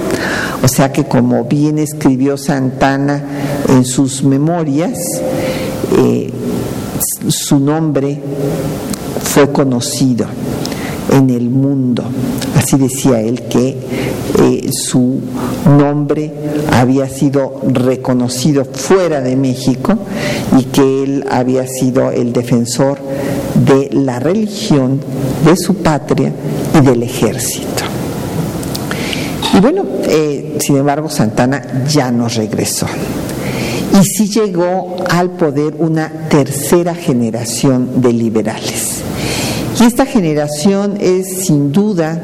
O 0.62 0.68
sea 0.68 0.92
que 0.92 1.04
como 1.04 1.44
bien 1.44 1.78
escribió 1.78 2.36
Santana 2.36 3.22
en 3.68 3.84
sus 3.84 4.22
memorias, 4.24 4.98
eh, 5.96 6.30
su 7.28 7.60
nombre 7.60 8.18
fue 9.22 9.50
conocido 9.52 10.26
en 11.12 11.30
el 11.30 11.48
mundo. 11.48 12.04
Así 12.56 12.76
decía 12.76 13.20
él 13.20 13.42
que 13.42 13.76
eh, 14.40 14.70
su 14.72 15.20
nombre 15.64 16.32
había 16.72 17.08
sido 17.08 17.60
reconocido 17.66 18.64
fuera 18.64 19.20
de 19.20 19.36
México 19.36 19.96
y 20.58 20.64
que 20.64 21.02
él 21.04 21.24
había 21.30 21.66
sido 21.66 22.10
el 22.10 22.32
defensor 22.32 22.98
de 23.64 23.90
la 23.92 24.18
religión, 24.18 25.00
de 25.44 25.56
su 25.56 25.76
patria 25.76 26.32
y 26.78 26.84
del 26.84 27.02
ejército. 27.02 27.77
Y 29.58 29.60
bueno, 29.60 29.84
eh, 30.04 30.56
sin 30.60 30.76
embargo, 30.76 31.10
Santana 31.10 31.84
ya 31.88 32.12
no 32.12 32.28
regresó. 32.28 32.86
Y 33.92 34.04
sí 34.04 34.28
llegó 34.28 34.94
al 35.10 35.30
poder 35.30 35.74
una 35.78 36.28
tercera 36.28 36.94
generación 36.94 38.00
de 38.00 38.12
liberales. 38.12 39.00
Y 39.80 39.84
esta 39.84 40.06
generación 40.06 40.96
es 41.00 41.44
sin 41.44 41.72
duda, 41.72 42.22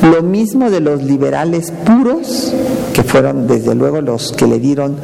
lo 0.02 0.22
mismo 0.22 0.70
de 0.70 0.80
los 0.80 1.02
liberales 1.02 1.72
puros, 1.84 2.52
que 2.92 3.02
fueron 3.02 3.46
desde 3.46 3.74
luego 3.74 4.00
los 4.00 4.32
que 4.32 4.46
le 4.46 4.58
dieron 4.58 4.96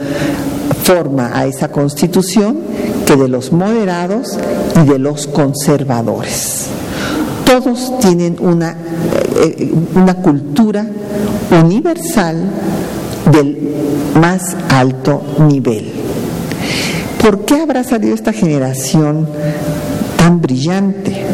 forma 0.85 1.31
a 1.35 1.47
esa 1.47 1.69
constitución, 1.69 2.59
que 3.07 3.17
de 3.17 3.29
los 3.29 3.53
moderados 3.53 4.39
y 4.83 4.87
de 4.87 4.99
los 4.99 5.27
conservadores. 5.27 6.67
Todos 7.47 7.99
tienen 8.01 8.37
una, 8.41 8.77
eh, 9.37 9.73
una 9.95 10.15
cultura 10.15 10.87
universal 11.63 12.51
del 13.33 13.75
más 14.21 14.57
alto 14.69 15.23
nivel. 15.49 15.93
¿Por 17.21 17.45
qué 17.47 17.63
habrá 17.63 17.85
salido 17.85 18.15
esta 18.15 18.33
generación 18.33 19.27
tan 20.19 20.43
brillante? 20.43 21.25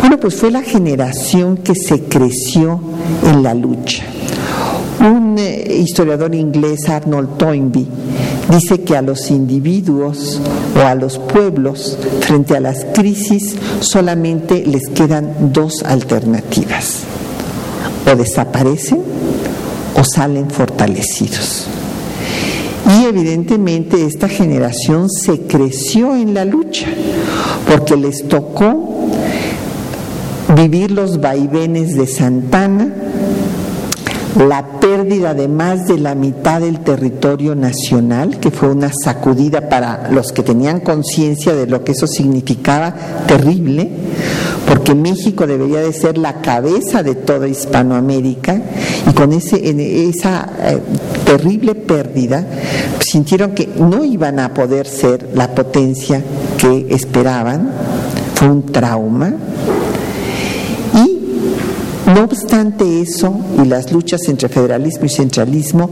Bueno, 0.00 0.18
pues 0.18 0.36
fue 0.36 0.50
la 0.50 0.62
generación 0.62 1.58
que 1.58 1.74
se 1.74 2.04
creció 2.04 2.80
en 3.26 3.42
la 3.42 3.52
lucha. 3.52 4.04
Un 5.00 5.36
eh, 5.38 5.76
historiador 5.80 6.34
inglés, 6.34 6.88
Arnold 6.88 7.36
Toynbee, 7.36 7.86
dice 8.50 8.82
que 8.82 8.96
a 8.96 9.02
los 9.02 9.30
individuos 9.30 10.40
o 10.76 10.80
a 10.80 10.94
los 10.94 11.18
pueblos 11.18 11.98
frente 12.20 12.56
a 12.56 12.60
las 12.60 12.84
crisis 12.94 13.56
solamente 13.80 14.64
les 14.66 14.88
quedan 14.88 15.52
dos 15.52 15.82
alternativas. 15.82 17.00
O 18.10 18.16
desaparecen 18.16 19.00
o 19.96 20.04
salen 20.04 20.50
fortalecidos. 20.50 21.66
Y 22.86 23.04
evidentemente 23.06 24.04
esta 24.04 24.28
generación 24.28 25.08
se 25.08 25.40
creció 25.40 26.14
en 26.16 26.34
la 26.34 26.44
lucha, 26.44 26.86
porque 27.66 27.96
les 27.96 28.28
tocó 28.28 29.08
vivir 30.54 30.90
los 30.90 31.20
vaivenes 31.20 31.96
de 31.96 32.06
Santana, 32.06 32.92
la 34.36 34.80
pérdida 34.80 35.34
de 35.34 35.48
más 35.48 35.86
de 35.86 35.98
la 35.98 36.14
mitad 36.14 36.60
del 36.60 36.80
territorio 36.80 37.54
nacional, 37.54 38.38
que 38.40 38.50
fue 38.50 38.68
una 38.68 38.90
sacudida 38.92 39.68
para 39.68 40.10
los 40.10 40.32
que 40.32 40.42
tenían 40.42 40.80
conciencia 40.80 41.54
de 41.54 41.66
lo 41.66 41.84
que 41.84 41.92
eso 41.92 42.06
significaba 42.06 42.94
terrible, 43.26 43.90
porque 44.66 44.94
México 44.94 45.46
debería 45.46 45.80
de 45.80 45.92
ser 45.92 46.18
la 46.18 46.40
cabeza 46.40 47.02
de 47.02 47.14
toda 47.14 47.46
Hispanoamérica 47.46 48.60
y 49.08 49.12
con 49.14 49.32
ese, 49.32 49.60
esa 50.08 50.48
eh, 50.62 50.78
terrible 51.24 51.74
pérdida 51.74 52.44
sintieron 53.00 53.52
que 53.52 53.68
no 53.78 54.04
iban 54.04 54.40
a 54.40 54.52
poder 54.52 54.86
ser 54.86 55.28
la 55.34 55.54
potencia 55.54 56.22
que 56.58 56.86
esperaban, 56.90 57.70
fue 58.34 58.48
un 58.48 58.66
trauma. 58.66 59.32
No 62.14 62.22
obstante 62.22 63.00
eso 63.00 63.34
y 63.60 63.66
las 63.66 63.90
luchas 63.90 64.20
entre 64.28 64.48
federalismo 64.48 65.04
y 65.04 65.08
centralismo, 65.08 65.90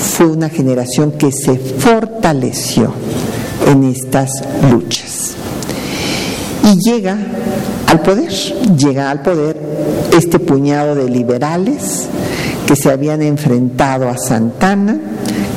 fue 0.00 0.26
una 0.26 0.50
generación 0.50 1.12
que 1.12 1.32
se 1.32 1.56
fortaleció 1.56 2.92
en 3.66 3.84
estas 3.84 4.30
luchas. 4.70 5.30
Y 6.62 6.76
llega 6.90 7.16
al 7.86 8.00
poder, 8.00 8.30
llega 8.76 9.10
al 9.10 9.22
poder 9.22 9.56
este 10.12 10.38
puñado 10.38 10.94
de 10.94 11.08
liberales 11.08 12.06
que 12.66 12.76
se 12.76 12.90
habían 12.90 13.22
enfrentado 13.22 14.10
a 14.10 14.18
Santana, 14.18 14.98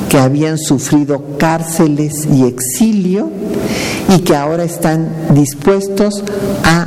que 0.08 0.18
habían 0.18 0.56
sufrido 0.56 1.36
cárceles 1.38 2.26
y 2.32 2.44
exilio 2.44 3.28
y 4.08 4.20
que 4.20 4.34
ahora 4.34 4.64
están 4.64 5.08
dispuestos 5.34 6.24
a 6.64 6.86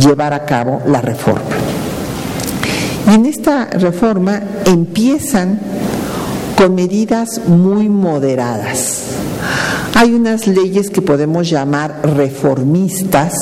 llevar 0.00 0.32
a 0.34 0.44
cabo 0.44 0.82
la 0.86 1.00
reforma. 1.00 1.63
En 3.06 3.26
esta 3.26 3.66
reforma 3.66 4.42
empiezan 4.64 5.60
con 6.56 6.74
medidas 6.74 7.40
muy 7.46 7.88
moderadas. 7.88 9.02
Hay 9.94 10.12
unas 10.14 10.46
leyes 10.46 10.88
que 10.90 11.02
podemos 11.02 11.48
llamar 11.48 12.00
reformistas, 12.16 13.34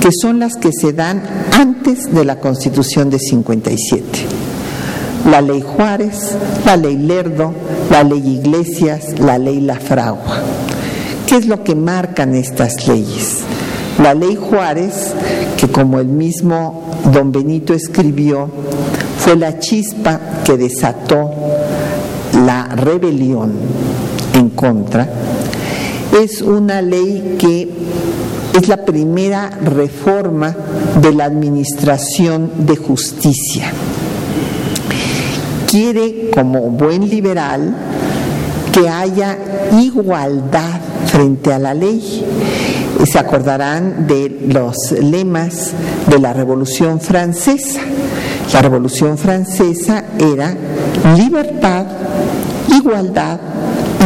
que 0.00 0.10
son 0.12 0.40
las 0.40 0.56
que 0.56 0.70
se 0.72 0.92
dan 0.92 1.22
antes 1.52 2.12
de 2.12 2.24
la 2.24 2.40
Constitución 2.40 3.08
de 3.08 3.18
57. 3.18 4.04
La 5.30 5.40
ley 5.40 5.62
Juárez, 5.62 6.36
la 6.66 6.76
ley 6.76 6.96
Lerdo, 6.96 7.52
la 7.90 8.02
ley 8.02 8.40
Iglesias, 8.40 9.18
la 9.18 9.38
ley 9.38 9.60
La 9.60 9.76
Fragua. 9.76 10.42
¿Qué 11.26 11.36
es 11.36 11.46
lo 11.46 11.62
que 11.62 11.74
marcan 11.74 12.34
estas 12.34 12.88
leyes? 12.88 13.38
La 14.02 14.14
ley 14.14 14.36
Juárez, 14.36 15.12
que 15.56 15.68
como 15.68 15.98
el 16.00 16.06
mismo 16.06 16.84
don 17.12 17.32
Benito 17.32 17.74
escribió, 17.74 18.48
fue 19.28 19.36
la 19.36 19.58
chispa 19.58 20.18
que 20.42 20.56
desató 20.56 21.30
la 22.46 22.64
rebelión 22.64 23.52
en 24.32 24.48
contra, 24.48 25.06
es 26.18 26.40
una 26.40 26.80
ley 26.80 27.36
que 27.38 27.68
es 28.56 28.68
la 28.68 28.86
primera 28.86 29.50
reforma 29.50 30.56
de 31.02 31.12
la 31.12 31.26
administración 31.26 32.50
de 32.60 32.76
justicia. 32.76 33.70
Quiere, 35.70 36.30
como 36.32 36.62
buen 36.70 37.10
liberal, 37.10 37.76
que 38.72 38.88
haya 38.88 39.36
igualdad 39.78 40.80
frente 41.04 41.52
a 41.52 41.58
la 41.58 41.74
ley. 41.74 42.24
Se 43.04 43.18
acordarán 43.18 44.06
de 44.06 44.46
los 44.48 44.92
lemas 44.92 45.72
de 46.08 46.18
la 46.18 46.32
Revolución 46.32 46.98
Francesa. 46.98 47.82
La 48.52 48.62
Revolución 48.62 49.16
Francesa 49.18 50.04
era 50.18 50.54
libertad, 51.16 51.86
igualdad 52.74 53.38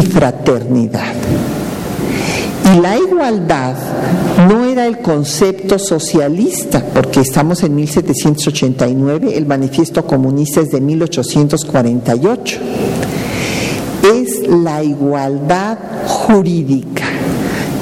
y 0.00 0.06
fraternidad. 0.06 1.14
Y 2.74 2.80
la 2.80 2.98
igualdad 2.98 3.76
no 4.48 4.64
era 4.64 4.86
el 4.86 4.98
concepto 4.98 5.78
socialista, 5.78 6.84
porque 6.92 7.20
estamos 7.20 7.62
en 7.62 7.74
1789, 7.74 9.36
el 9.36 9.46
manifiesto 9.46 10.04
comunista 10.06 10.60
es 10.60 10.70
de 10.70 10.80
1848. 10.80 12.60
Es 14.02 14.48
la 14.48 14.82
igualdad 14.82 15.78
jurídica 16.06 16.91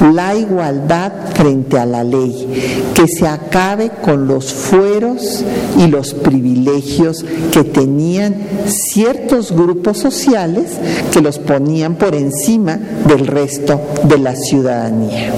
la 0.01 0.35
igualdad 0.35 1.11
frente 1.33 1.77
a 1.77 1.85
la 1.85 2.03
ley, 2.03 2.91
que 2.93 3.07
se 3.07 3.27
acabe 3.27 3.91
con 4.01 4.27
los 4.27 4.51
fueros 4.51 5.43
y 5.77 5.87
los 5.87 6.13
privilegios 6.13 7.23
que 7.51 7.63
tenían 7.63 8.35
ciertos 8.67 9.51
grupos 9.51 9.99
sociales 9.99 10.71
que 11.13 11.21
los 11.21 11.39
ponían 11.39 11.95
por 11.95 12.15
encima 12.15 12.77
del 13.07 13.27
resto 13.27 13.79
de 14.03 14.17
la 14.17 14.35
ciudadanía. 14.35 15.31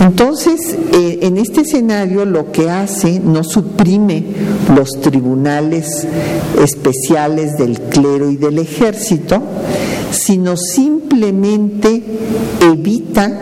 Entonces, 0.00 0.76
eh, 0.92 1.20
en 1.22 1.38
este 1.38 1.62
escenario 1.62 2.24
lo 2.24 2.52
que 2.52 2.70
hace 2.70 3.18
no 3.18 3.42
suprime 3.42 4.24
los 4.74 4.90
tribunales 5.00 6.06
especiales 6.62 7.56
del 7.56 7.80
clero 7.80 8.30
y 8.30 8.36
del 8.36 8.58
ejército, 8.58 9.42
sino 10.10 10.56
simplemente 10.56 12.02
evita 12.60 13.40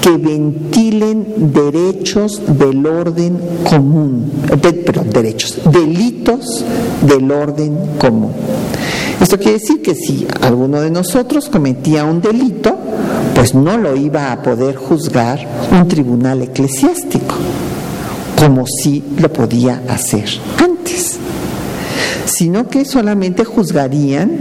que 0.00 0.10
ventilen 0.10 1.52
derechos 1.52 2.40
del 2.58 2.86
orden 2.86 3.40
común, 3.68 4.30
perdón, 4.62 5.10
derechos, 5.10 5.58
delitos 5.72 6.64
del 7.02 7.30
orden 7.32 7.76
común. 7.98 8.30
Esto 9.20 9.36
quiere 9.38 9.54
decir 9.54 9.82
que 9.82 9.94
si 9.94 10.26
alguno 10.42 10.80
de 10.80 10.90
nosotros 10.90 11.48
cometía 11.48 12.04
un 12.04 12.20
delito, 12.20 12.76
pues 13.46 13.62
no 13.62 13.78
lo 13.78 13.94
iba 13.94 14.32
a 14.32 14.42
poder 14.42 14.74
juzgar 14.74 15.38
un 15.70 15.86
tribunal 15.86 16.42
eclesiástico, 16.42 17.36
como 18.36 18.66
si 18.66 19.04
lo 19.20 19.32
podía 19.32 19.82
hacer 19.88 20.24
antes, 20.58 21.16
sino 22.24 22.66
que 22.66 22.84
solamente 22.84 23.44
juzgarían 23.44 24.32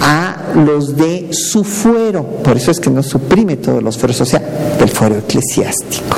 a 0.00 0.52
los 0.56 0.96
de 0.96 1.28
su 1.30 1.62
fuero, 1.62 2.24
por 2.42 2.56
eso 2.56 2.72
es 2.72 2.80
que 2.80 2.90
no 2.90 3.04
suprime 3.04 3.56
todos 3.56 3.80
los 3.80 3.96
fueros, 3.96 4.20
o 4.22 4.24
sea, 4.24 4.40
del 4.80 4.88
fuero 4.88 5.16
eclesiástico. 5.16 6.16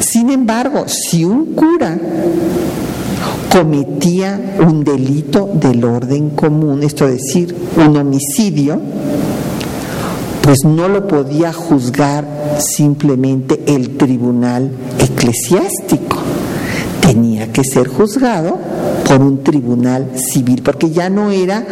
Sin 0.00 0.28
embargo, 0.28 0.84
si 0.88 1.24
un 1.24 1.54
cura 1.54 1.98
cometía 3.50 4.58
un 4.60 4.84
delito 4.84 5.50
del 5.54 5.82
orden 5.86 6.30
común, 6.30 6.82
esto 6.82 7.08
es 7.08 7.22
decir, 7.22 7.56
un 7.78 7.96
homicidio, 7.96 8.78
pues 10.44 10.58
no 10.64 10.88
lo 10.88 11.08
podía 11.08 11.54
juzgar 11.54 12.26
simplemente 12.58 13.62
el 13.66 13.96
tribunal 13.96 14.70
eclesiástico, 14.98 16.18
tenía 17.00 17.50
que 17.50 17.64
ser 17.64 17.88
juzgado 17.88 18.58
por 19.08 19.22
un 19.22 19.42
tribunal 19.42 20.10
civil, 20.16 20.60
porque 20.62 20.90
ya 20.90 21.08
no 21.08 21.30
era 21.30 21.64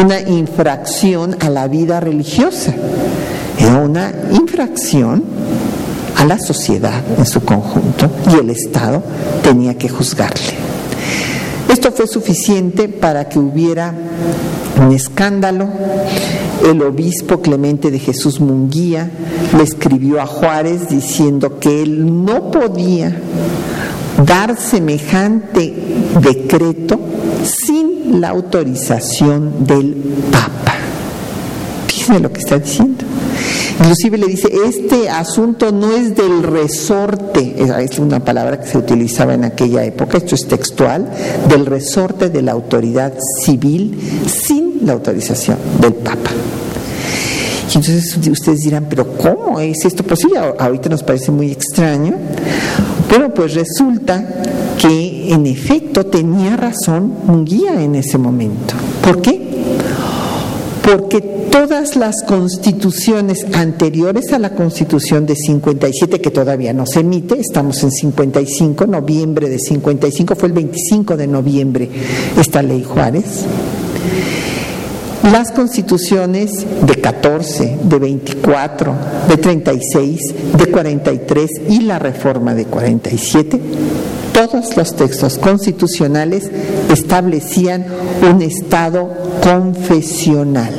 una 0.00 0.20
infracción 0.20 1.36
a 1.40 1.50
la 1.50 1.66
vida 1.66 1.98
religiosa, 1.98 2.72
era 3.58 3.78
una 3.78 4.12
infracción 4.30 5.24
a 6.16 6.24
la 6.24 6.38
sociedad 6.38 7.02
en 7.18 7.26
su 7.26 7.44
conjunto 7.44 8.08
y 8.32 8.38
el 8.38 8.50
Estado 8.50 9.02
tenía 9.42 9.76
que 9.76 9.88
juzgarle. 9.88 10.61
Esto 11.68 11.92
fue 11.92 12.06
suficiente 12.06 12.88
para 12.88 13.28
que 13.28 13.38
hubiera 13.38 13.94
un 14.80 14.92
escándalo. 14.92 15.68
El 16.64 16.82
obispo 16.82 17.40
Clemente 17.40 17.90
de 17.90 17.98
Jesús 17.98 18.40
Munguía 18.40 19.10
le 19.56 19.62
escribió 19.62 20.20
a 20.20 20.26
Juárez 20.26 20.88
diciendo 20.88 21.58
que 21.58 21.82
él 21.82 22.24
no 22.24 22.50
podía 22.50 23.16
dar 24.24 24.56
semejante 24.56 25.74
decreto 26.20 26.98
sin 27.44 28.20
la 28.20 28.28
autorización 28.30 29.66
del 29.66 29.94
Papa. 30.30 30.74
Fíjense 31.88 32.20
lo 32.20 32.32
que 32.32 32.40
está 32.40 32.58
diciendo. 32.58 33.04
Inclusive 33.82 34.16
le 34.16 34.26
dice, 34.28 34.48
este 34.64 35.10
asunto 35.10 35.72
no 35.72 35.90
es 35.90 36.14
del 36.14 36.44
resorte, 36.44 37.56
es 37.58 37.98
una 37.98 38.24
palabra 38.24 38.60
que 38.60 38.68
se 38.68 38.78
utilizaba 38.78 39.34
en 39.34 39.44
aquella 39.44 39.84
época, 39.84 40.18
esto 40.18 40.36
es 40.36 40.46
textual, 40.46 41.10
del 41.48 41.66
resorte 41.66 42.30
de 42.30 42.42
la 42.42 42.52
autoridad 42.52 43.12
civil 43.44 43.98
sin 44.26 44.86
la 44.86 44.92
autorización 44.92 45.58
del 45.80 45.94
Papa. 45.94 46.30
Y 47.74 47.76
entonces 47.76 48.16
ustedes 48.28 48.60
dirán, 48.60 48.86
pero 48.88 49.16
¿cómo 49.16 49.58
es 49.58 49.84
esto 49.84 50.04
posible? 50.04 50.38
Ahorita 50.38 50.88
nos 50.88 51.02
parece 51.02 51.32
muy 51.32 51.50
extraño. 51.50 52.14
Bueno, 53.08 53.34
pues 53.34 53.54
resulta 53.54 54.24
que 54.78 55.32
en 55.32 55.44
efecto 55.46 56.06
tenía 56.06 56.56
razón 56.56 57.12
un 57.26 57.44
guía 57.44 57.82
en 57.82 57.96
ese 57.96 58.16
momento. 58.16 58.74
¿Por 59.02 59.20
qué? 59.20 59.40
Porque 60.84 61.31
todas 61.52 61.96
las 61.96 62.22
constituciones 62.22 63.46
anteriores 63.52 64.32
a 64.32 64.38
la 64.38 64.50
constitución 64.50 65.26
de 65.26 65.36
57, 65.36 66.20
que 66.20 66.30
todavía 66.30 66.72
no 66.72 66.86
se 66.86 67.00
emite, 67.00 67.38
estamos 67.38 67.82
en 67.84 67.90
55, 67.90 68.86
noviembre 68.86 69.50
de 69.50 69.58
55, 69.58 70.34
fue 70.34 70.48
el 70.48 70.54
25 70.54 71.16
de 71.16 71.26
noviembre 71.26 71.88
esta 72.38 72.62
ley 72.62 72.82
Juárez, 72.82 73.44
las 75.30 75.52
constituciones 75.52 76.66
de 76.86 76.94
14, 76.96 77.78
de 77.84 77.98
24, 77.98 78.94
de 79.28 79.36
36, 79.36 80.20
de 80.56 80.66
43 80.66 81.50
y 81.68 81.80
la 81.82 81.98
reforma 81.98 82.54
de 82.54 82.64
47, 82.64 83.60
todos 84.32 84.74
los 84.74 84.96
textos 84.96 85.36
constitucionales 85.36 86.50
establecían 86.90 87.84
un 88.22 88.40
Estado 88.40 89.10
confesional. 89.42 90.72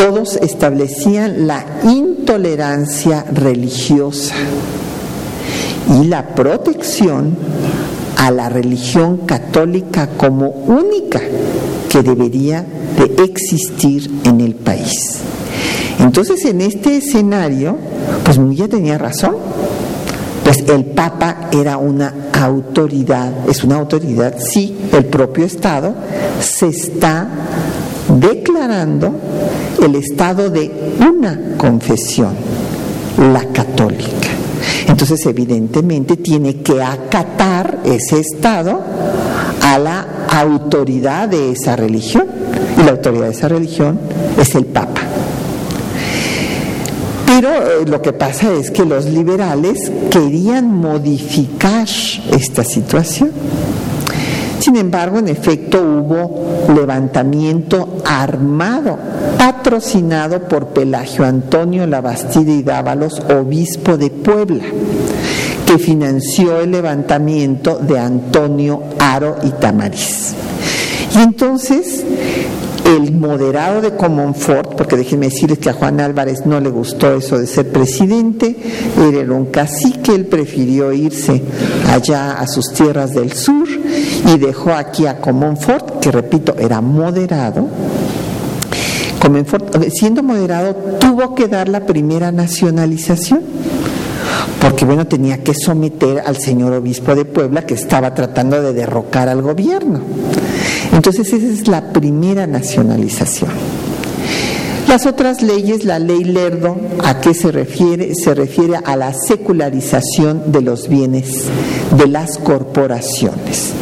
Todos 0.00 0.36
establecían 0.36 1.46
la 1.46 1.62
intolerancia 1.84 3.22
religiosa 3.34 4.34
y 5.90 6.06
la 6.06 6.34
protección 6.34 7.36
a 8.16 8.30
la 8.30 8.48
religión 8.48 9.18
católica 9.26 10.08
como 10.16 10.48
única 10.48 11.20
que 11.90 12.02
debería 12.02 12.64
de 12.96 13.24
existir 13.24 14.10
en 14.24 14.40
el 14.40 14.54
país. 14.54 15.18
Entonces, 15.98 16.46
en 16.46 16.62
este 16.62 16.96
escenario, 16.96 17.76
pues 18.24 18.38
Munguía 18.38 18.68
tenía 18.68 18.96
razón. 18.96 19.36
Pues 20.42 20.60
el 20.66 20.86
Papa 20.86 21.50
era 21.52 21.76
una 21.76 22.30
autoridad, 22.32 23.46
es 23.46 23.62
una 23.64 23.76
autoridad, 23.76 24.34
sí, 24.38 24.74
el 24.94 25.04
propio 25.04 25.44
Estado 25.44 25.94
se 26.40 26.68
está 26.68 27.28
declarando 28.18 29.12
el 29.82 29.94
estado 29.96 30.50
de 30.50 30.70
una 31.00 31.56
confesión, 31.56 32.34
la 33.32 33.44
católica. 33.46 34.28
Entonces, 34.86 35.24
evidentemente, 35.26 36.16
tiene 36.16 36.56
que 36.56 36.82
acatar 36.82 37.80
ese 37.84 38.20
Estado 38.20 38.80
a 39.62 39.78
la 39.78 40.06
autoridad 40.28 41.28
de 41.28 41.52
esa 41.52 41.76
religión. 41.76 42.26
Y 42.78 42.82
la 42.84 42.92
autoridad 42.92 43.26
de 43.26 43.32
esa 43.32 43.48
religión 43.48 43.98
es 44.38 44.54
el 44.54 44.66
Papa. 44.66 45.02
Pero 47.26 47.48
eh, 47.48 47.86
lo 47.86 48.02
que 48.02 48.12
pasa 48.12 48.52
es 48.52 48.70
que 48.70 48.84
los 48.84 49.04
liberales 49.06 49.90
querían 50.10 50.74
modificar 50.74 51.86
esta 52.32 52.64
situación. 52.64 53.30
Sin 54.70 54.78
embargo, 54.78 55.18
en 55.18 55.26
efecto, 55.26 55.82
hubo 55.82 56.72
levantamiento 56.72 58.00
armado, 58.04 58.96
patrocinado 59.36 60.46
por 60.46 60.68
Pelagio 60.68 61.24
Antonio 61.24 61.88
Labastida 61.88 62.52
y 62.52 62.62
Dávalos, 62.62 63.20
obispo 63.36 63.96
de 63.96 64.10
Puebla 64.10 64.62
que 65.66 65.76
financió 65.76 66.60
el 66.60 66.70
levantamiento 66.70 67.80
de 67.80 67.98
Antonio 67.98 68.80
Aro 69.00 69.38
y 69.42 69.50
Tamariz. 69.50 70.34
Y 71.16 71.18
entonces 71.18 72.04
el 72.96 73.12
moderado 73.12 73.80
de 73.80 73.96
Comonfort, 73.96 74.74
porque 74.74 74.96
déjenme 74.96 75.26
decirles 75.26 75.58
que 75.58 75.70
a 75.70 75.74
Juan 75.74 76.00
Álvarez 76.00 76.46
no 76.46 76.60
le 76.60 76.70
gustó 76.70 77.14
eso 77.14 77.38
de 77.38 77.46
ser 77.46 77.70
presidente, 77.70 78.56
era 78.96 79.32
un 79.32 79.46
cacique, 79.46 80.14
él 80.14 80.26
prefirió 80.26 80.92
irse 80.92 81.42
allá 81.88 82.32
a 82.32 82.46
sus 82.46 82.72
tierras 82.72 83.14
del 83.14 83.32
sur 83.32 83.68
y 84.32 84.38
dejó 84.38 84.72
aquí 84.72 85.06
a 85.06 85.20
Comonfort, 85.20 86.00
que 86.00 86.10
repito, 86.10 86.54
era 86.58 86.80
moderado. 86.80 87.66
Comonfort, 89.20 89.76
siendo 89.90 90.22
moderado, 90.22 90.74
tuvo 90.98 91.34
que 91.34 91.48
dar 91.48 91.68
la 91.68 91.80
primera 91.80 92.32
nacionalización 92.32 93.42
porque 94.60 94.84
bueno, 94.84 95.06
tenía 95.06 95.42
que 95.42 95.54
someter 95.54 96.22
al 96.24 96.36
señor 96.36 96.74
obispo 96.74 97.14
de 97.14 97.24
Puebla 97.24 97.62
que 97.64 97.74
estaba 97.74 98.14
tratando 98.14 98.60
de 98.60 98.72
derrocar 98.72 99.28
al 99.28 99.42
gobierno. 99.42 100.00
Entonces 100.92 101.32
esa 101.32 101.46
es 101.46 101.66
la 101.66 101.92
primera 101.92 102.46
nacionalización. 102.46 103.50
Las 104.86 105.06
otras 105.06 105.40
leyes, 105.40 105.84
la 105.84 105.98
ley 105.98 106.24
Lerdo, 106.24 106.76
¿a 107.04 107.20
qué 107.20 107.32
se 107.32 107.52
refiere? 107.52 108.12
Se 108.14 108.34
refiere 108.34 108.76
a 108.84 108.96
la 108.96 109.14
secularización 109.14 110.50
de 110.52 110.62
los 110.62 110.88
bienes 110.88 111.44
de 111.96 112.08
las 112.08 112.38
corporaciones. 112.38 113.72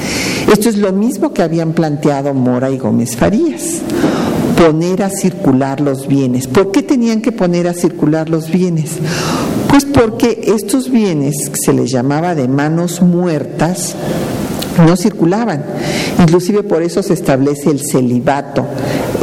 Esto 0.50 0.68
es 0.68 0.78
lo 0.78 0.92
mismo 0.92 1.32
que 1.32 1.42
habían 1.42 1.72
planteado 1.72 2.32
Mora 2.32 2.70
y 2.70 2.78
Gómez 2.78 3.16
Farías 3.16 3.82
poner 4.56 5.02
a 5.02 5.10
circular 5.10 5.80
los 5.80 6.08
bienes. 6.08 6.48
¿Por 6.48 6.72
qué 6.72 6.82
tenían 6.82 7.20
que 7.20 7.30
poner 7.30 7.68
a 7.68 7.74
circular 7.74 8.28
los 8.28 8.50
bienes? 8.50 8.92
Pues 9.68 9.84
porque 9.84 10.40
estos 10.46 10.90
bienes, 10.90 11.36
se 11.54 11.72
les 11.72 11.92
llamaba 11.92 12.34
de 12.34 12.48
manos 12.48 13.00
muertas, 13.00 13.94
no 14.84 14.96
circulaban. 14.96 15.64
Inclusive 16.18 16.64
por 16.64 16.82
eso 16.82 17.02
se 17.02 17.14
establece 17.14 17.70
el 17.70 17.80
celibato 17.80 18.66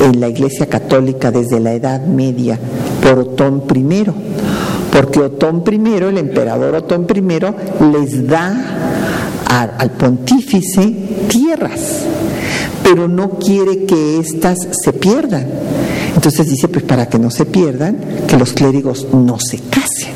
en 0.04 0.20
la 0.20 0.30
Iglesia 0.30 0.68
Católica 0.68 1.32
desde 1.32 1.60
la 1.60 1.74
Edad 1.74 2.06
Media 2.06 2.58
por 3.02 3.20
Otón 3.20 3.64
I, 3.74 4.06
porque 4.92 5.20
Otón 5.20 5.64
I, 5.70 5.96
el 5.96 6.18
emperador 6.18 6.76
Otón 6.76 7.08
I, 7.14 7.22
les 7.92 8.28
da 8.28 8.86
al 9.50 9.92
pontífice 9.92 11.05
tierras, 11.28 12.04
pero 12.84 13.08
no 13.08 13.32
quiere 13.40 13.86
que 13.86 14.20
éstas 14.20 14.58
se 14.84 14.94
pierdan. 14.94 15.46
Entonces 16.16 16.48
dice, 16.48 16.68
pues 16.68 16.84
para 16.84 17.08
que 17.08 17.20
no 17.20 17.30
se 17.30 17.46
pierdan, 17.46 17.98
que 18.28 18.38
los 18.38 18.54
clérigos 18.54 19.08
no 19.14 19.38
se 19.40 19.60
casen. 19.60 20.14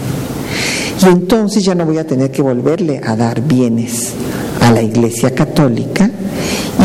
Y 1.01 1.05
entonces 1.05 1.64
ya 1.64 1.76
no 1.76 1.86
voy 1.86 1.97
a 1.97 2.05
tener 2.05 2.32
que 2.32 2.41
volverle 2.41 3.01
a 3.03 3.16
dar 3.16 3.41
bienes 3.41 4.14
a 4.62 4.72
la 4.72 4.82
Iglesia 4.82 5.34
Católica 5.34 6.10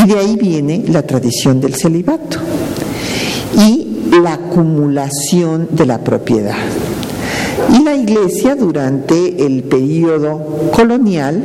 y 0.02 0.08
de 0.08 0.18
ahí 0.18 0.36
viene 0.36 0.84
la 0.88 1.02
tradición 1.02 1.60
del 1.60 1.74
celibato 1.74 2.38
y 3.56 4.18
la 4.22 4.34
acumulación 4.34 5.68
de 5.72 5.86
la 5.86 5.98
propiedad. 5.98 6.56
Y 7.72 7.82
la 7.82 7.94
Iglesia 7.94 8.54
durante 8.54 9.44
el 9.44 9.62
periodo 9.64 10.70
colonial 10.72 11.42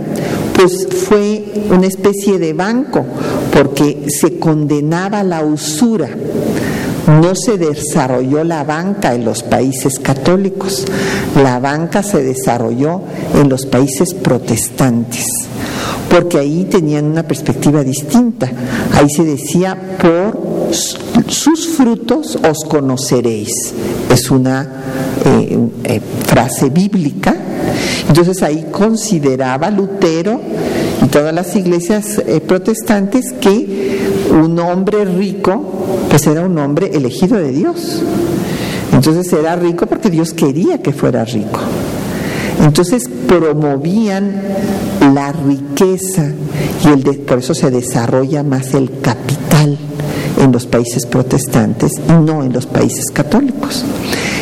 pues 0.59 0.89
fue 1.07 1.45
una 1.69 1.87
especie 1.87 2.37
de 2.37 2.51
banco 2.51 3.05
porque 3.53 4.07
se 4.09 4.37
condenaba 4.39 5.23
la 5.23 5.41
usura 5.41 6.09
no 7.07 7.33
se 7.33 7.57
desarrolló 7.57 8.43
la 8.43 8.65
banca 8.65 9.15
en 9.15 9.25
los 9.25 9.41
países 9.41 9.99
católicos, 9.99 10.85
la 11.41 11.59
banca 11.59 12.03
se 12.03 12.21
desarrolló 12.21 13.01
en 13.33 13.49
los 13.49 13.65
países 13.65 14.13
protestantes 14.13 15.25
porque 16.09 16.39
ahí 16.39 16.65
tenían 16.69 17.05
una 17.05 17.23
perspectiva 17.23 17.83
distinta. 17.83 18.49
Ahí 18.93 19.09
se 19.09 19.23
decía, 19.23 19.77
por 20.01 20.71
sus 21.27 21.67
frutos 21.67 22.37
os 22.37 22.67
conoceréis. 22.67 23.73
Es 24.09 24.31
una 24.31 24.67
eh, 25.23 25.69
eh, 25.83 26.01
frase 26.25 26.69
bíblica. 26.69 27.35
Entonces 28.07 28.41
ahí 28.43 28.67
consideraba 28.71 29.69
Lutero 29.69 30.39
y 31.03 31.07
todas 31.07 31.33
las 31.33 31.55
iglesias 31.55 32.21
eh, 32.25 32.41
protestantes 32.41 33.33
que 33.33 33.99
un 34.31 34.57
hombre 34.59 35.05
rico, 35.05 35.63
pues 36.09 36.27
era 36.27 36.41
un 36.45 36.57
hombre 36.57 36.91
elegido 36.93 37.37
de 37.37 37.51
Dios. 37.51 38.01
Entonces 38.93 39.31
era 39.33 39.55
rico 39.55 39.85
porque 39.85 40.09
Dios 40.09 40.33
quería 40.33 40.81
que 40.81 40.91
fuera 40.91 41.23
rico. 41.25 41.59
Entonces 42.63 43.03
promovían 43.27 44.41
la 45.13 45.31
riqueza 45.31 46.31
y 46.83 46.87
el 46.87 47.19
por 47.19 47.39
eso 47.39 47.53
se 47.53 47.71
desarrolla 47.71 48.43
más 48.43 48.73
el 48.73 48.99
capital 49.01 49.77
en 50.41 50.51
los 50.51 50.65
países 50.65 51.05
protestantes 51.05 51.93
y 52.07 52.11
no 52.11 52.43
en 52.43 52.51
los 52.51 52.65
países 52.65 53.05
católicos. 53.13 53.85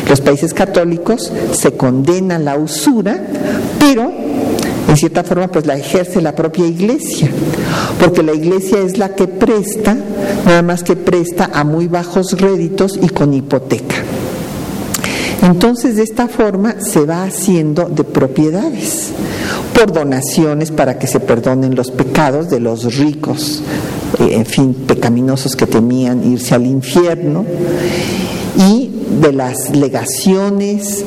Los 0.08 0.20
países 0.20 0.54
católicos 0.54 1.30
se 1.52 1.72
condena 1.72 2.38
la 2.38 2.56
usura, 2.56 3.20
pero 3.78 4.10
en 4.88 4.96
cierta 4.96 5.22
forma 5.22 5.48
pues 5.48 5.66
la 5.66 5.76
ejerce 5.76 6.22
la 6.22 6.34
propia 6.34 6.66
iglesia, 6.66 7.28
porque 8.00 8.22
la 8.22 8.32
iglesia 8.32 8.78
es 8.78 8.96
la 8.96 9.14
que 9.14 9.28
presta, 9.28 9.96
nada 10.46 10.62
más 10.62 10.82
que 10.82 10.96
presta 10.96 11.50
a 11.52 11.62
muy 11.62 11.88
bajos 11.88 12.40
réditos 12.40 12.98
y 13.00 13.08
con 13.08 13.34
hipoteca. 13.34 13.96
Entonces 15.42 15.96
de 15.96 16.02
esta 16.02 16.26
forma 16.26 16.76
se 16.80 17.04
va 17.04 17.24
haciendo 17.24 17.84
de 17.84 18.02
propiedades 18.02 19.10
por 19.74 19.92
donaciones 19.92 20.70
para 20.70 20.98
que 20.98 21.06
se 21.06 21.20
perdonen 21.20 21.74
los 21.74 21.90
pecados 21.90 22.48
de 22.50 22.60
los 22.60 22.96
ricos, 22.96 23.62
eh, 24.20 24.30
en 24.32 24.46
fin, 24.46 24.74
pecaminosos 24.74 25.54
que 25.54 25.66
temían 25.66 26.32
irse 26.32 26.54
al 26.54 26.66
infierno, 26.66 27.44
y 28.56 28.87
de 29.20 29.32
las 29.32 29.70
legaciones, 29.70 31.04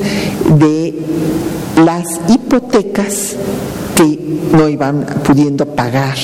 de 0.58 0.94
las 1.84 2.04
hipotecas 2.28 3.36
que 3.96 4.18
no 4.52 4.68
iban 4.68 5.04
pudiendo 5.24 5.66
pagar 5.66 6.16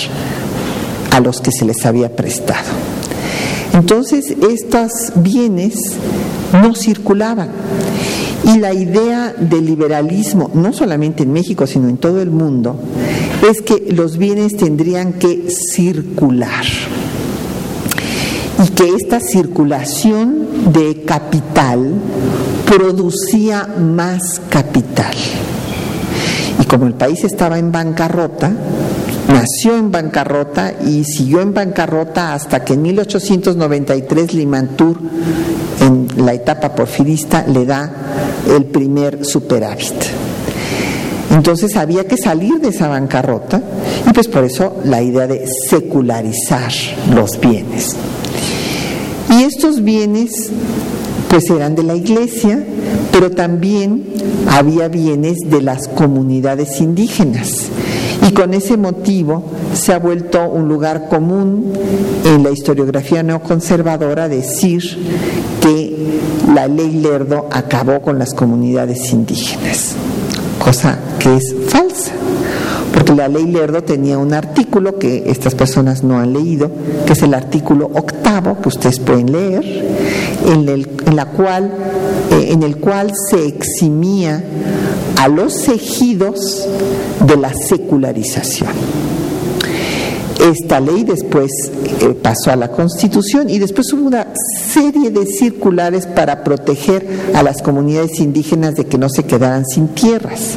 a 1.10 1.20
los 1.20 1.40
que 1.40 1.50
se 1.52 1.64
les 1.64 1.84
había 1.86 2.14
prestado. 2.14 2.68
Entonces, 3.72 4.34
estos 4.50 5.12
bienes 5.16 5.74
no 6.52 6.74
circulaban 6.74 7.50
y 8.44 8.58
la 8.58 8.72
idea 8.72 9.34
del 9.38 9.66
liberalismo, 9.66 10.50
no 10.54 10.72
solamente 10.72 11.22
en 11.22 11.32
México, 11.32 11.66
sino 11.66 11.88
en 11.88 11.96
todo 11.96 12.20
el 12.22 12.30
mundo, 12.30 12.76
es 13.48 13.60
que 13.60 13.92
los 13.92 14.16
bienes 14.16 14.56
tendrían 14.56 15.14
que 15.14 15.48
circular 15.50 16.64
y 18.64 18.68
que 18.70 18.88
esta 18.94 19.20
circulación 19.20 20.47
de 20.72 21.02
capital 21.04 21.94
producía 22.66 23.66
más 23.66 24.40
capital. 24.50 25.14
Y 26.60 26.64
como 26.66 26.86
el 26.86 26.94
país 26.94 27.24
estaba 27.24 27.58
en 27.58 27.72
bancarrota, 27.72 28.52
nació 29.28 29.76
en 29.76 29.90
bancarrota 29.90 30.74
y 30.84 31.04
siguió 31.04 31.40
en 31.40 31.54
bancarrota 31.54 32.34
hasta 32.34 32.64
que 32.64 32.74
en 32.74 32.82
1893 32.82 34.34
Limantur, 34.34 34.98
en 35.80 36.08
la 36.24 36.34
etapa 36.34 36.74
porfirista, 36.74 37.46
le 37.46 37.64
da 37.64 37.90
el 38.48 38.64
primer 38.66 39.24
superávit. 39.24 39.94
Entonces 41.30 41.76
había 41.76 42.06
que 42.06 42.16
salir 42.16 42.60
de 42.60 42.68
esa 42.68 42.88
bancarrota 42.88 43.62
y 44.08 44.12
pues 44.12 44.28
por 44.28 44.44
eso 44.44 44.76
la 44.84 45.02
idea 45.02 45.26
de 45.26 45.46
secularizar 45.68 46.72
los 47.14 47.38
bienes. 47.38 47.96
Y 49.30 49.42
estos 49.42 49.82
bienes 49.82 50.50
pues 51.28 51.50
eran 51.50 51.74
de 51.74 51.82
la 51.82 51.94
iglesia, 51.94 52.64
pero 53.12 53.30
también 53.30 54.04
había 54.48 54.88
bienes 54.88 55.38
de 55.44 55.62
las 55.62 55.88
comunidades 55.88 56.80
indígenas. 56.80 57.66
Y 58.26 58.32
con 58.32 58.54
ese 58.54 58.76
motivo 58.76 59.44
se 59.74 59.92
ha 59.92 59.98
vuelto 59.98 60.48
un 60.50 60.68
lugar 60.68 61.08
común 61.08 61.72
en 62.24 62.42
la 62.42 62.50
historiografía 62.50 63.22
neoconservadora 63.22 64.28
decir 64.28 64.82
que 65.60 65.96
la 66.54 66.66
ley 66.66 66.92
Lerdo 66.92 67.48
acabó 67.50 68.00
con 68.00 68.18
las 68.18 68.34
comunidades 68.34 69.12
indígenas, 69.12 69.94
cosa 70.58 70.98
que 71.18 71.36
es 71.36 71.54
falsa, 71.68 72.12
porque 72.98 73.14
la 73.14 73.28
ley 73.28 73.46
Lerdo 73.46 73.84
tenía 73.84 74.18
un 74.18 74.34
artículo 74.34 74.98
que 74.98 75.30
estas 75.30 75.54
personas 75.54 76.02
no 76.02 76.18
han 76.18 76.32
leído, 76.32 76.68
que 77.06 77.12
es 77.12 77.22
el 77.22 77.32
artículo 77.32 77.88
octavo, 77.94 78.60
que 78.60 78.68
ustedes 78.68 78.98
pueden 78.98 79.30
leer, 79.30 79.64
en 80.44 80.68
el, 80.68 80.88
la 81.14 81.26
cual, 81.26 81.70
eh, 82.32 82.48
en 82.50 82.64
el 82.64 82.78
cual 82.78 83.12
se 83.30 83.46
eximía 83.46 84.42
a 85.16 85.28
los 85.28 85.68
ejidos 85.68 86.66
de 87.24 87.36
la 87.36 87.54
secularización. 87.54 88.70
Esta 90.40 90.80
ley 90.80 91.04
después 91.04 91.52
eh, 92.00 92.16
pasó 92.20 92.50
a 92.50 92.56
la 92.56 92.72
Constitución 92.72 93.48
y 93.48 93.60
después 93.60 93.92
hubo 93.92 94.08
una 94.08 94.26
serie 94.72 95.12
de 95.12 95.24
circulares 95.24 96.04
para 96.06 96.42
proteger 96.42 97.06
a 97.34 97.44
las 97.44 97.62
comunidades 97.62 98.18
indígenas 98.18 98.74
de 98.74 98.86
que 98.86 98.98
no 98.98 99.08
se 99.08 99.22
quedaran 99.22 99.64
sin 99.66 99.86
tierras. 99.86 100.56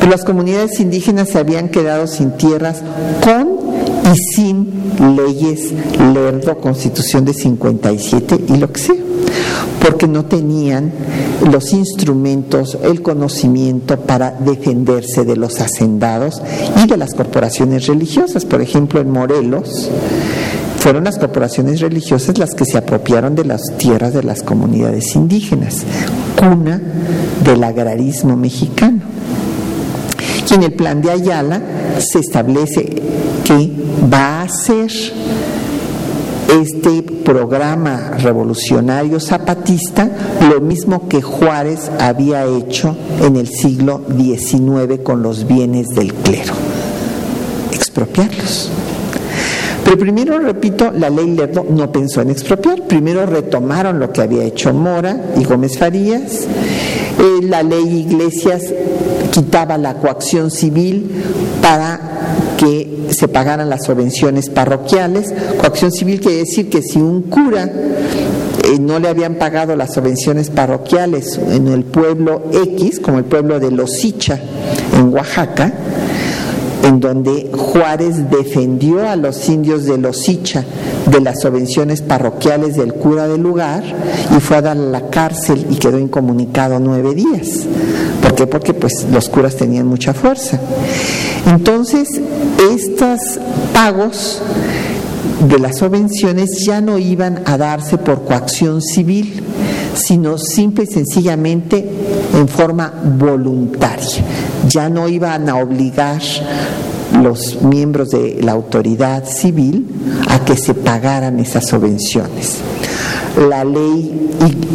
Pero 0.00 0.10
las 0.10 0.24
comunidades 0.24 0.80
indígenas 0.80 1.28
se 1.28 1.38
habían 1.38 1.68
quedado 1.68 2.06
sin 2.06 2.32
tierras 2.32 2.82
con 3.22 3.60
y 4.10 4.34
sin 4.34 4.72
leyes 5.16 5.72
lerdo, 6.12 6.58
constitución 6.58 7.24
de 7.24 7.34
57 7.34 8.44
y 8.48 8.56
lo 8.56 8.72
que 8.72 8.80
sea, 8.80 8.96
porque 9.80 10.08
no 10.08 10.24
tenían 10.24 10.90
los 11.50 11.72
instrumentos, 11.72 12.78
el 12.82 13.02
conocimiento 13.02 13.98
para 14.00 14.32
defenderse 14.32 15.24
de 15.24 15.36
los 15.36 15.60
hacendados 15.60 16.42
y 16.82 16.86
de 16.86 16.96
las 16.96 17.14
corporaciones 17.14 17.86
religiosas. 17.86 18.44
Por 18.44 18.60
ejemplo, 18.60 19.00
en 19.00 19.10
Morelos, 19.10 19.90
fueron 20.78 21.04
las 21.04 21.18
corporaciones 21.18 21.80
religiosas 21.80 22.38
las 22.38 22.54
que 22.54 22.64
se 22.64 22.78
apropiaron 22.78 23.34
de 23.34 23.44
las 23.44 23.60
tierras 23.76 24.14
de 24.14 24.22
las 24.22 24.42
comunidades 24.42 25.14
indígenas, 25.14 25.84
cuna 26.38 26.80
del 27.44 27.62
agrarismo 27.62 28.36
mexicano. 28.36 29.19
Y 30.50 30.54
en 30.54 30.62
el 30.64 30.72
plan 30.72 31.00
de 31.00 31.10
Ayala 31.10 31.60
se 32.00 32.18
establece 32.18 32.84
que 33.44 33.70
va 34.12 34.42
a 34.42 34.48
ser 34.48 34.90
este 36.50 37.02
programa 37.24 38.16
revolucionario 38.18 39.20
zapatista 39.20 40.10
lo 40.50 40.60
mismo 40.60 41.08
que 41.08 41.22
Juárez 41.22 41.90
había 42.00 42.44
hecho 42.46 42.96
en 43.22 43.36
el 43.36 43.46
siglo 43.46 44.02
XIX 44.08 45.00
con 45.04 45.22
los 45.22 45.46
bienes 45.46 45.86
del 45.88 46.12
clero, 46.12 46.54
expropiarlos. 47.72 48.70
Pero 49.84 49.98
primero, 49.98 50.38
repito, 50.38 50.90
la 50.90 51.10
ley 51.10 51.30
Lerdo 51.30 51.64
no 51.68 51.90
pensó 51.90 52.20
en 52.22 52.30
expropiar, 52.30 52.82
primero 52.82 53.24
retomaron 53.26 54.00
lo 54.00 54.12
que 54.12 54.22
había 54.22 54.44
hecho 54.44 54.72
Mora 54.72 55.32
y 55.36 55.44
Gómez 55.44 55.78
Farías, 55.78 56.46
eh, 57.18 57.42
la 57.42 57.62
ley 57.62 58.06
Iglesias 58.08 58.62
quitaba 59.30 59.78
la 59.78 59.94
coacción 59.94 60.50
civil 60.50 61.10
para 61.62 62.00
que 62.56 63.08
se 63.10 63.28
pagaran 63.28 63.68
las 63.70 63.84
subvenciones 63.84 64.50
parroquiales. 64.50 65.32
Coacción 65.58 65.92
civil 65.92 66.20
quiere 66.20 66.38
decir 66.38 66.68
que 66.68 66.82
si 66.82 66.98
un 66.98 67.22
cura 67.22 67.64
eh, 67.64 68.78
no 68.78 68.98
le 68.98 69.08
habían 69.08 69.36
pagado 69.36 69.74
las 69.76 69.94
subvenciones 69.94 70.50
parroquiales 70.50 71.38
en 71.38 71.68
el 71.68 71.84
pueblo 71.84 72.42
X, 72.52 73.00
como 73.00 73.18
el 73.18 73.24
pueblo 73.24 73.58
de 73.58 73.70
Losicha 73.70 74.38
en 74.96 75.12
Oaxaca, 75.12 75.72
en 76.84 77.00
donde 77.00 77.50
Juárez 77.52 78.30
defendió 78.30 79.08
a 79.08 79.16
los 79.16 79.48
indios 79.48 79.84
de 79.84 79.98
Losicha 79.98 80.64
de 81.10 81.20
las 81.20 81.40
subvenciones 81.40 82.02
parroquiales 82.02 82.76
del 82.76 82.94
cura 82.94 83.26
del 83.28 83.42
lugar 83.42 83.82
y 84.36 84.40
fue 84.40 84.58
a 84.58 84.62
dar 84.62 84.76
a 84.76 84.80
la 84.80 85.08
cárcel 85.10 85.66
y 85.70 85.76
quedó 85.76 85.98
incomunicado 85.98 86.78
nueve 86.78 87.14
días. 87.14 87.66
Porque 88.46 88.74
pues 88.74 89.06
los 89.10 89.28
curas 89.28 89.56
tenían 89.56 89.86
mucha 89.86 90.14
fuerza. 90.14 90.60
Entonces, 91.46 92.08
estos 92.72 93.20
pagos 93.72 94.40
de 95.48 95.58
las 95.58 95.78
subvenciones 95.78 96.64
ya 96.64 96.80
no 96.80 96.98
iban 96.98 97.42
a 97.46 97.56
darse 97.56 97.98
por 97.98 98.24
coacción 98.24 98.82
civil, 98.82 99.42
sino 99.94 100.38
simple 100.38 100.84
y 100.84 100.86
sencillamente 100.86 101.88
en 102.34 102.48
forma 102.48 102.92
voluntaria. 103.18 104.24
Ya 104.68 104.88
no 104.88 105.08
iban 105.08 105.48
a 105.48 105.56
obligar 105.56 106.20
los 107.22 107.60
miembros 107.62 108.10
de 108.10 108.38
la 108.40 108.52
autoridad 108.52 109.24
civil 109.24 109.86
a 110.28 110.44
que 110.44 110.56
se 110.56 110.74
pagaran 110.74 111.40
esas 111.40 111.66
subvenciones. 111.66 112.58
La 113.38 113.64
ley, 113.64 114.30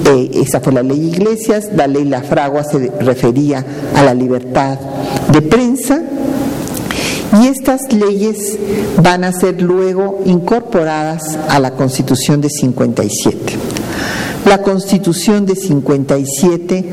eh, 0.05 0.31
esa 0.33 0.59
fue 0.61 0.73
la 0.73 0.83
ley 0.83 1.09
Iglesias, 1.13 1.69
la 1.75 1.87
ley 1.87 2.05
La 2.05 2.21
Fragua 2.21 2.63
se 2.63 2.91
refería 3.01 3.63
a 3.95 4.03
la 4.03 4.13
libertad 4.13 4.77
de 5.31 5.41
prensa 5.41 6.01
y 7.41 7.47
estas 7.47 7.91
leyes 7.91 8.57
van 9.01 9.23
a 9.23 9.31
ser 9.31 9.61
luego 9.61 10.21
incorporadas 10.25 11.37
a 11.49 11.59
la 11.59 11.71
Constitución 11.71 12.41
de 12.41 12.49
57. 12.49 13.57
La 14.45 14.61
Constitución 14.61 15.45
de 15.45 15.55
57 15.55 16.85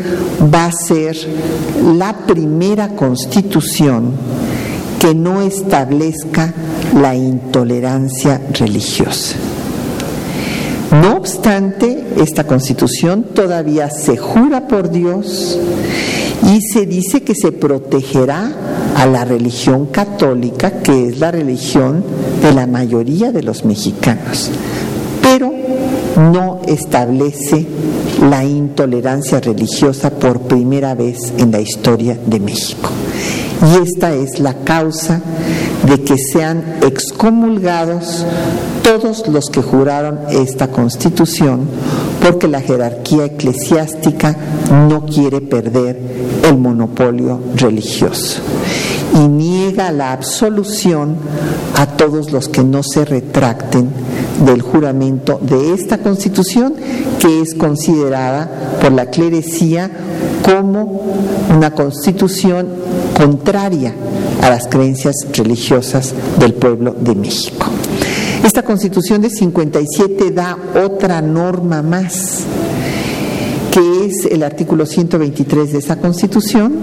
va 0.52 0.66
a 0.66 0.72
ser 0.72 1.16
la 1.96 2.16
primera 2.26 2.88
constitución 2.96 4.12
que 4.98 5.14
no 5.14 5.42
establezca 5.42 6.54
la 6.94 7.14
intolerancia 7.14 8.40
religiosa. 8.52 9.36
No 10.92 11.16
obstante, 11.16 12.04
esta 12.18 12.44
constitución 12.44 13.24
todavía 13.34 13.88
se 13.88 14.18
jura 14.18 14.68
por 14.68 14.90
Dios 14.90 15.58
y 16.54 16.60
se 16.60 16.84
dice 16.84 17.22
que 17.22 17.34
se 17.34 17.50
protegerá 17.50 18.52
a 18.96 19.06
la 19.06 19.24
religión 19.24 19.86
católica, 19.86 20.82
que 20.82 21.08
es 21.08 21.18
la 21.18 21.30
religión 21.30 22.04
de 22.42 22.52
la 22.52 22.66
mayoría 22.66 23.32
de 23.32 23.42
los 23.42 23.64
mexicanos, 23.64 24.50
pero 25.22 25.50
no 26.16 26.60
establece 26.66 27.66
la 28.28 28.44
intolerancia 28.44 29.40
religiosa 29.40 30.10
por 30.10 30.40
primera 30.42 30.94
vez 30.94 31.32
en 31.38 31.52
la 31.52 31.60
historia 31.60 32.18
de 32.26 32.38
México. 32.38 32.90
Y 33.62 33.82
esta 33.82 34.12
es 34.12 34.40
la 34.40 34.54
causa 34.54 35.22
de 35.86 36.02
que 36.02 36.16
sean 36.18 36.78
excomulgados 36.82 38.26
todos 38.82 39.01
los 39.28 39.50
que 39.50 39.62
juraron 39.62 40.20
esta 40.30 40.68
constitución, 40.68 41.68
porque 42.22 42.48
la 42.48 42.60
jerarquía 42.60 43.26
eclesiástica 43.26 44.36
no 44.88 45.04
quiere 45.06 45.40
perder 45.40 46.00
el 46.44 46.56
monopolio 46.56 47.40
religioso 47.56 48.40
y 49.14 49.28
niega 49.28 49.92
la 49.92 50.12
absolución 50.12 51.16
a 51.76 51.86
todos 51.86 52.32
los 52.32 52.48
que 52.48 52.64
no 52.64 52.82
se 52.82 53.04
retracten 53.04 53.90
del 54.44 54.62
juramento 54.62 55.38
de 55.42 55.74
esta 55.74 55.98
constitución 55.98 56.74
que 57.20 57.42
es 57.42 57.54
considerada 57.54 58.78
por 58.80 58.92
la 58.92 59.06
clerecía 59.06 59.90
como 60.42 61.02
una 61.54 61.72
constitución 61.72 62.68
contraria 63.16 63.94
a 64.40 64.50
las 64.50 64.66
creencias 64.66 65.14
religiosas 65.32 66.14
del 66.38 66.54
pueblo 66.54 66.94
de 66.98 67.14
México. 67.14 67.66
Esta 68.44 68.62
constitución 68.62 69.22
de 69.22 69.30
57 69.30 70.30
da 70.32 70.58
otra 70.84 71.22
norma 71.22 71.80
más, 71.80 72.40
que 73.70 74.06
es 74.06 74.26
el 74.26 74.42
artículo 74.42 74.84
123 74.84 75.72
de 75.72 75.78
esa 75.78 75.96
constitución, 75.96 76.74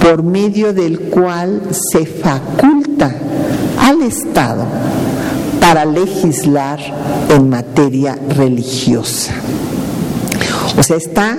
por 0.00 0.22
medio 0.22 0.72
del 0.72 1.00
cual 1.00 1.62
se 1.72 2.06
faculta 2.06 3.14
al 3.80 4.02
Estado 4.02 4.64
para 5.60 5.84
legislar 5.84 6.78
en 7.28 7.48
materia 7.48 8.16
religiosa. 8.36 9.32
O 10.78 10.82
sea, 10.82 10.96
está 10.96 11.36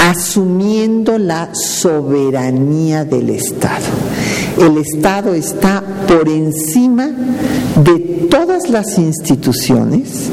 asumiendo 0.00 1.18
la 1.18 1.54
soberanía 1.54 3.04
del 3.04 3.30
Estado. 3.30 3.84
El 4.58 4.78
Estado 4.78 5.34
está 5.34 5.82
por 6.06 6.28
encima 6.28 7.08
de 7.82 8.28
todas 8.30 8.68
las 8.68 8.98
instituciones, 8.98 10.28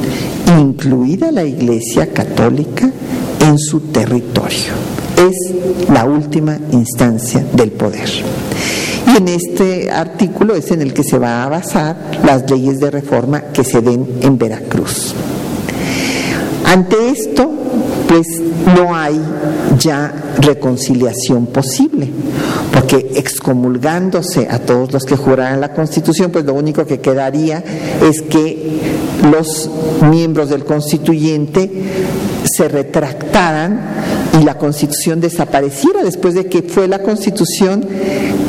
incluida 0.59 1.31
la 1.31 1.43
Iglesia 1.43 2.07
Católica, 2.13 2.91
en 3.39 3.57
su 3.57 3.79
territorio. 3.79 4.73
Es 5.17 5.89
la 5.89 6.05
última 6.05 6.57
instancia 6.71 7.45
del 7.53 7.71
poder. 7.71 8.09
Y 9.11 9.17
en 9.17 9.27
este 9.27 9.89
artículo 9.89 10.55
es 10.55 10.71
en 10.71 10.81
el 10.81 10.93
que 10.93 11.03
se 11.03 11.17
va 11.17 11.43
a 11.43 11.49
basar 11.49 12.21
las 12.23 12.49
leyes 12.49 12.79
de 12.79 12.91
reforma 12.91 13.41
que 13.53 13.63
se 13.63 13.81
den 13.81 14.07
en 14.21 14.37
Veracruz. 14.37 15.13
Ante 16.65 17.09
esto, 17.09 17.51
pues 18.09 18.27
no 18.75 18.95
hay 18.95 19.21
ya 19.77 20.11
reconciliación 20.39 21.45
posible, 21.45 22.09
porque 22.73 23.11
excomulgándose 23.15 24.47
a 24.49 24.57
todos 24.57 24.91
los 24.91 25.03
que 25.03 25.15
juraran 25.15 25.61
la 25.61 25.73
Constitución, 25.73 26.31
pues 26.31 26.43
lo 26.43 26.55
único 26.55 26.87
que 26.87 26.99
quedaría 26.99 27.63
es 28.01 28.23
que 28.23 28.79
los 29.31 29.69
miembros 30.09 30.49
del 30.49 30.65
constituyente 30.65 31.69
se 32.51 32.67
retractaran 32.67 33.79
y 34.41 34.43
la 34.43 34.57
Constitución 34.57 35.21
desapareciera 35.21 36.03
después 36.03 36.33
de 36.33 36.47
que 36.47 36.63
fue 36.63 36.87
la 36.87 37.03
Constitución 37.03 37.85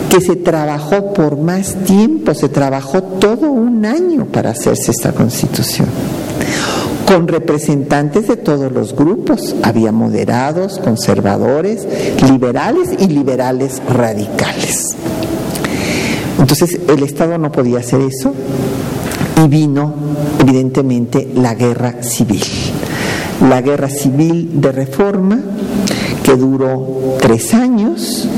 que 0.09 0.23
se 0.23 0.37
trabajó 0.37 1.13
por 1.13 1.37
más 1.37 1.75
tiempo, 1.85 2.33
se 2.33 2.49
trabajó 2.49 3.03
todo 3.03 3.51
un 3.51 3.85
año 3.85 4.25
para 4.25 4.51
hacerse 4.51 4.91
esta 4.91 5.13
Constitución 5.13 5.89
con 7.11 7.27
representantes 7.27 8.29
de 8.29 8.37
todos 8.37 8.71
los 8.71 8.95
grupos. 8.95 9.57
Había 9.65 9.91
moderados, 9.91 10.79
conservadores, 10.79 11.85
liberales 12.31 12.91
y 13.01 13.09
liberales 13.09 13.83
radicales. 13.89 14.87
Entonces 16.39 16.79
el 16.87 17.03
Estado 17.03 17.37
no 17.37 17.51
podía 17.51 17.81
hacer 17.81 18.01
eso 18.03 18.33
y 19.45 19.49
vino 19.49 19.93
evidentemente 20.39 21.29
la 21.35 21.57
guerra 21.57 22.01
civil. 22.01 22.45
La 23.49 23.61
guerra 23.61 23.91
civil 23.91 24.61
de 24.61 24.71
reforma 24.71 25.41
que 26.23 26.37
duró 26.37 27.17
tres 27.21 27.55
años 27.55 28.29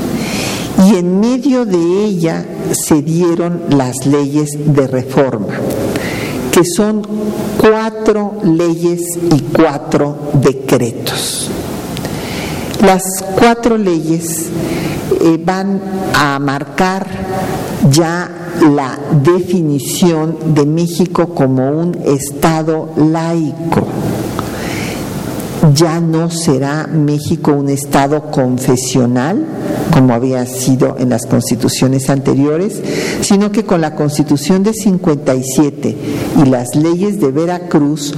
y 0.86 0.96
en 0.96 1.20
medio 1.20 1.66
de 1.66 2.04
ella 2.04 2.46
se 2.72 3.02
dieron 3.02 3.64
las 3.68 4.06
leyes 4.06 4.48
de 4.64 4.86
reforma, 4.86 5.54
que 6.62 6.68
son 6.76 7.02
cuatro 7.58 8.34
leyes 8.44 9.00
y 9.16 9.40
cuatro 9.40 10.16
decretos. 10.34 11.50
Las 12.80 13.02
cuatro 13.36 13.76
leyes 13.76 14.46
eh, 15.20 15.42
van 15.44 15.80
a 16.14 16.38
marcar 16.38 17.06
ya 17.90 18.30
la 18.76 18.96
definición 19.24 20.54
de 20.54 20.64
México 20.64 21.34
como 21.34 21.68
un 21.68 21.98
Estado 22.04 22.90
laico 22.96 23.82
ya 25.74 26.00
no 26.00 26.28
será 26.30 26.88
México 26.88 27.52
un 27.52 27.68
Estado 27.68 28.30
confesional, 28.30 29.44
como 29.92 30.14
había 30.14 30.46
sido 30.46 30.96
en 30.98 31.10
las 31.10 31.26
constituciones 31.26 32.08
anteriores, 32.08 32.80
sino 33.20 33.52
que 33.52 33.64
con 33.64 33.80
la 33.80 33.94
constitución 33.94 34.62
de 34.62 34.72
57 34.72 35.96
y 36.42 36.48
las 36.48 36.74
leyes 36.74 37.20
de 37.20 37.30
Veracruz 37.30 38.14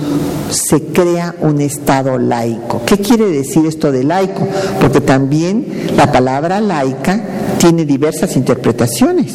se 0.51 0.83
crea 0.83 1.35
un 1.41 1.61
Estado 1.61 2.19
laico. 2.19 2.83
¿Qué 2.87 2.99
quiere 2.99 3.27
decir 3.27 3.67
esto 3.67 3.91
de 3.91 4.05
laico? 4.05 4.47
Porque 4.81 5.01
también 5.01 5.67
la 5.97 6.13
palabra 6.13 6.61
laica 6.61 7.21
tiene 7.59 7.85
diversas 7.85 8.37
interpretaciones 8.37 9.33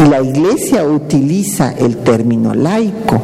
y 0.00 0.08
la 0.08 0.22
Iglesia 0.22 0.84
utiliza 0.84 1.72
el 1.72 1.98
término 1.98 2.54
laico. 2.54 3.20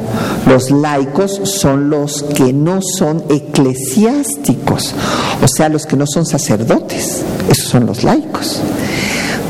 Los 0.46 0.70
laicos 0.70 1.40
son 1.44 1.90
los 1.90 2.22
que 2.22 2.52
no 2.52 2.80
son 2.82 3.22
eclesiásticos, 3.28 4.94
o 5.42 5.48
sea, 5.48 5.68
los 5.68 5.86
que 5.86 5.96
no 5.96 6.06
son 6.06 6.24
sacerdotes, 6.26 7.22
esos 7.48 7.68
son 7.68 7.86
los 7.86 8.04
laicos. 8.04 8.60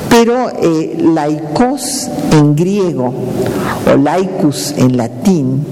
Pero 0.08 0.48
eh, 0.50 0.96
laicos 0.98 2.08
en 2.32 2.56
griego 2.56 3.12
o 3.86 3.96
laicus 3.96 4.72
en 4.76 4.96
latín 4.96 5.64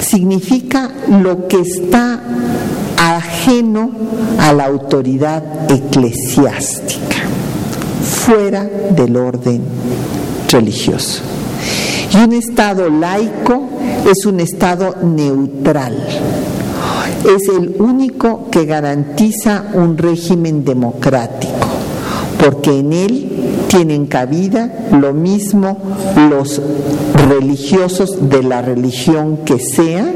significa 0.00 0.90
lo 1.08 1.46
que 1.46 1.60
está 1.60 2.20
ajeno 2.96 3.90
a 4.38 4.52
la 4.52 4.66
autoridad 4.66 5.70
eclesiástica, 5.70 7.16
fuera 8.02 8.64
del 8.64 9.16
orden 9.16 9.62
religioso. 10.52 11.22
Y 12.12 12.16
un 12.18 12.32
Estado 12.32 12.88
laico 12.88 13.68
es 14.10 14.26
un 14.26 14.40
Estado 14.40 14.96
neutral. 15.02 15.96
Es 17.24 17.48
el 17.48 17.76
único 17.78 18.50
que 18.50 18.66
garantiza 18.66 19.64
un 19.74 19.96
régimen 19.96 20.64
democrático, 20.64 21.68
porque 22.38 22.78
en 22.80 22.92
él 22.92 23.32
tienen 23.68 24.06
cabida 24.06 24.70
lo 24.92 25.14
mismo 25.14 25.78
los 26.28 26.60
religiosos 27.28 28.28
de 28.28 28.42
la 28.42 28.60
religión 28.60 29.38
que 29.46 29.58
sea, 29.58 30.12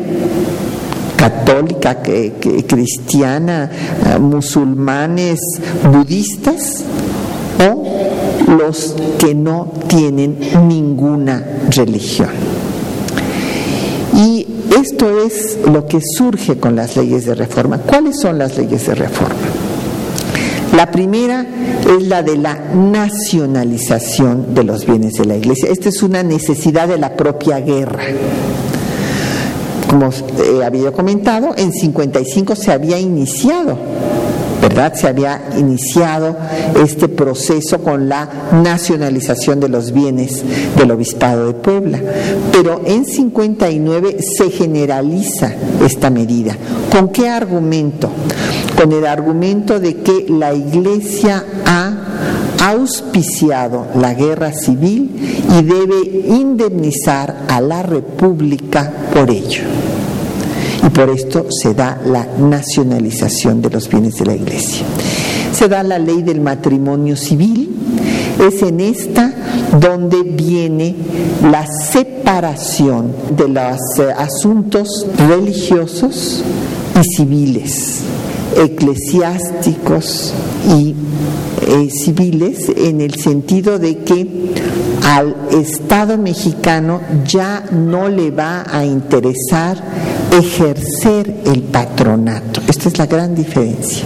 católica, 1.17 2.03
cristiana, 2.67 3.71
musulmanes, 4.21 5.41
budistas, 5.91 6.85
los 8.47 8.95
que 9.19 9.35
no 9.35 9.73
tienen 9.89 10.39
ninguna 10.69 11.45
religión. 11.71 12.31
Y 14.15 14.47
esto 14.79 15.21
es 15.21 15.59
lo 15.67 15.87
que 15.87 16.01
surge 16.01 16.59
con 16.59 16.77
las 16.77 16.97
leyes 16.97 17.27
de 17.27 17.35
reforma. 17.35 17.79
¿Cuáles 17.79 18.21
son 18.21 18.39
las 18.39 18.57
leyes 18.57 18.87
de 18.87 18.95
reforma? 18.95 19.37
La 20.75 20.91
primera 20.91 21.47
es 21.97 22.03
la 22.07 22.23
de 22.23 22.37
la 22.37 22.55
nacionalización 22.75 24.55
de 24.55 24.65
los 24.65 24.87
bienes 24.87 25.15
de 25.15 25.25
la 25.25 25.37
Iglesia. 25.37 25.71
Esta 25.71 25.89
es 25.89 26.03
una 26.03 26.23
necesidad 26.23 26.89
de 26.89 26.99
la 26.99 27.17
propia 27.17 27.61
guerra. 27.61 28.05
Como 29.89 30.09
eh, 30.09 30.65
había 30.65 30.93
comentado, 30.93 31.55
en 31.57 31.73
55 31.73 32.57
se 32.57 32.73
había 32.73 32.99
iniciado 32.99 33.79
Se 34.95 35.09
había 35.09 35.41
iniciado 35.57 36.37
este 36.85 37.09
proceso 37.09 37.79
con 37.79 38.11
la 38.11 38.29
nacionalización 38.63 39.59
de 39.59 39.71
los 39.71 39.91
bienes 39.91 40.45
del 40.77 40.91
Obispado 40.91 41.47
de 41.47 41.55
Puebla. 41.55 41.99
Pero 42.53 42.83
en 42.85 43.07
59 43.07 44.19
se 44.21 44.51
generaliza 44.51 45.51
esta 45.83 46.11
medida. 46.11 46.55
¿Con 46.93 47.09
qué 47.09 47.27
argumento? 47.29 48.11
Con 48.77 48.93
el 48.93 49.07
argumento 49.07 49.81
de 49.81 49.97
que 49.97 50.27
la 50.29 50.53
Iglesia 50.53 51.43
ha 51.65 52.69
auspiciado 52.69 53.87
la 53.99 54.13
guerra 54.13 54.53
civil 54.53 55.11
y 55.59 55.63
debe 55.63 56.27
indemnizar 56.29 57.47
a 57.49 57.63
la 57.63 57.83
República 57.83 58.93
por 59.15 59.31
ello 59.31 59.63
y 60.87 60.91
por 60.91 61.11
esto 61.11 61.47
se 61.51 61.75
da 61.75 62.01
la 62.05 62.25
nacionalización 62.39 63.61
de 63.61 63.71
los 63.71 63.89
bienes 63.89 64.15
de 64.15 64.27
la 64.27 64.35
Iglesia. 64.35 64.87
Se 65.53 65.69
da 65.69 65.83
la 65.83 65.99
ley 65.99 66.23
del 66.23 66.41
matrimonio 66.41 67.17
civil, 67.17 67.71
es 68.47 68.63
en 68.63 68.81
esta 68.81 69.33
donde 69.81 70.23
viene 70.23 70.95
la 71.43 71.67
separación 71.67 73.13
de 73.37 73.49
los 73.49 73.79
eh, 73.99 74.13
asuntos 74.17 75.07
religiosos 75.29 76.43
y 77.01 77.17
civiles, 77.17 78.01
eclesiásticos 78.57 80.33
y 80.69 80.95
eh, 81.63 81.89
civiles, 81.91 82.69
en 82.77 83.01
el 83.01 83.15
sentido 83.15 83.79
de 83.79 83.99
que 83.99 84.55
al 85.05 85.35
Estado 85.51 86.19
mexicano 86.19 87.01
ya 87.27 87.65
no 87.71 88.09
le 88.09 88.31
va 88.31 88.65
a 88.71 88.85
interesar 88.85 89.83
ejercer 90.33 91.43
el 91.45 91.63
patronato. 91.63 92.61
Esta 92.69 92.89
es 92.89 92.99
la 92.99 93.07
gran 93.07 93.35
diferencia. 93.35 94.05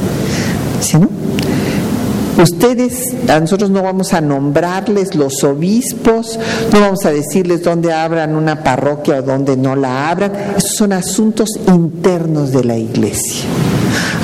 Ustedes, 2.39 3.15
a 3.29 3.39
nosotros 3.39 3.71
no 3.71 3.83
vamos 3.83 4.15
a 4.15 4.21
nombrarles 4.21 5.15
los 5.15 5.45
obispos, 5.45 6.39
no 6.73 6.81
vamos 6.81 7.05
a 7.05 7.11
decirles 7.11 7.63
dónde 7.63 7.93
abran 7.93 8.35
una 8.35 8.63
parroquia 8.63 9.19
o 9.19 9.23
dónde 9.23 9.57
no 9.57 9.77
la 9.77 10.09
abran. 10.09 10.33
Esos 10.57 10.77
son 10.77 10.93
asuntos 10.93 11.51
internos 11.67 12.53
de 12.53 12.65
la 12.65 12.77
iglesia. 12.77 13.45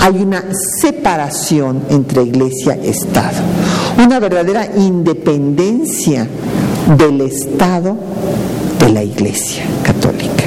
Hay 0.01 0.23
una 0.23 0.45
separación 0.81 1.83
entre 1.91 2.23
iglesia 2.23 2.75
Estado, 2.75 3.39
una 4.05 4.19
verdadera 4.21 4.69
independencia 4.77 6.27
del 6.97 7.21
Estado 7.23 7.97
de 8.79 8.91
la 8.91 9.03
iglesia 9.03 9.65
católica. 9.83 10.45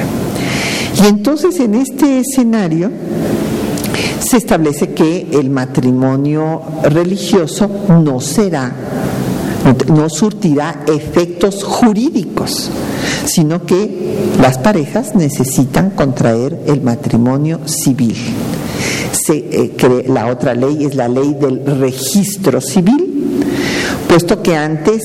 Y 1.02 1.06
entonces 1.06 1.58
en 1.60 1.74
este 1.74 2.20
escenario 2.20 2.90
se 4.20 4.36
establece 4.36 4.90
que 4.90 5.28
el 5.32 5.50
matrimonio 5.50 6.62
religioso 6.84 7.68
no 7.88 8.20
será, 8.20 8.72
no 9.88 10.08
surtirá 10.08 10.84
efectos 10.86 11.64
jurídicos, 11.64 12.70
sino 13.26 13.64
que 13.64 14.28
las 14.40 14.58
parejas 14.58 15.14
necesitan 15.14 15.90
contraer 15.90 16.60
el 16.66 16.80
matrimonio 16.80 17.60
civil. 17.66 18.16
Eh, 19.30 20.04
la 20.08 20.26
otra 20.26 20.54
ley 20.54 20.84
es 20.84 20.94
la 20.94 21.08
ley 21.08 21.34
del 21.34 21.64
registro 21.78 22.60
civil, 22.60 23.42
puesto 24.08 24.42
que 24.42 24.56
antes 24.56 25.02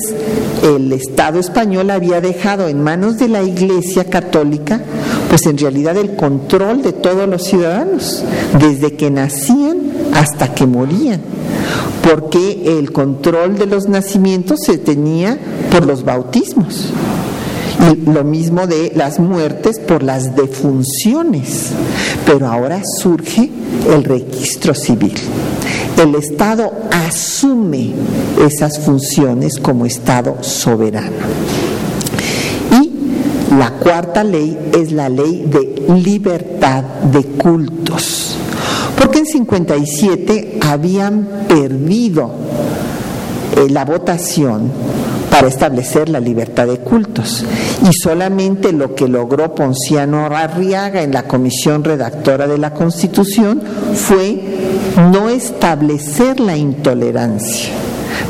el 0.63 0.91
Estado 0.93 1.39
español 1.39 1.91
había 1.91 2.21
dejado 2.21 2.67
en 2.67 2.81
manos 2.81 3.17
de 3.17 3.27
la 3.27 3.43
Iglesia 3.43 4.05
católica 4.05 4.81
pues 5.29 5.45
en 5.47 5.57
realidad 5.57 5.97
el 5.97 6.15
control 6.15 6.81
de 6.81 6.93
todos 6.93 7.27
los 7.27 7.43
ciudadanos, 7.43 8.23
desde 8.59 8.95
que 8.95 9.11
nacían 9.11 9.79
hasta 10.13 10.53
que 10.53 10.65
morían, 10.65 11.19
porque 12.01 12.77
el 12.79 12.91
control 12.93 13.57
de 13.57 13.65
los 13.65 13.89
nacimientos 13.89 14.59
se 14.65 14.77
tenía 14.77 15.37
por 15.71 15.85
los 15.85 16.05
bautismos. 16.05 16.85
Y 17.91 18.09
lo 18.09 18.23
mismo 18.23 18.67
de 18.67 18.91
las 18.95 19.19
muertes 19.19 19.79
por 19.79 20.03
las 20.03 20.35
defunciones. 20.35 21.71
Pero 22.25 22.47
ahora 22.47 22.81
surge 23.01 23.49
el 23.93 24.03
registro 24.03 24.73
civil. 24.73 25.15
El 26.01 26.15
Estado 26.15 26.71
asume 26.91 27.93
esas 28.45 28.79
funciones 28.79 29.59
como 29.59 29.85
Estado 29.85 30.37
soberano. 30.41 31.55
La 33.57 33.71
cuarta 33.71 34.23
ley 34.23 34.71
es 34.73 34.91
la 34.91 35.07
ley 35.07 35.45
de 35.47 35.85
libertad 36.01 36.83
de 36.83 37.23
cultos. 37.23 38.35
Porque 38.97 39.19
en 39.19 39.25
57 39.25 40.59
habían 40.61 41.45
perdido 41.47 42.31
eh, 43.55 43.69
la 43.69 43.85
votación 43.85 44.71
para 45.35 45.49
establecer 45.49 46.07
la 46.07 46.21
libertad 46.21 46.65
de 46.65 46.77
cultos. 46.77 47.43
Y 47.83 47.91
solamente 47.91 48.71
lo 48.71 48.95
que 48.95 49.09
logró 49.09 49.53
Ponciano 49.53 50.25
Arriaga 50.27 51.01
en 51.01 51.11
la 51.11 51.23
comisión 51.23 51.83
redactora 51.83 52.47
de 52.47 52.57
la 52.57 52.73
Constitución 52.73 53.61
fue 53.93 54.41
no 55.11 55.27
establecer 55.27 56.39
la 56.39 56.55
intolerancia 56.55 57.73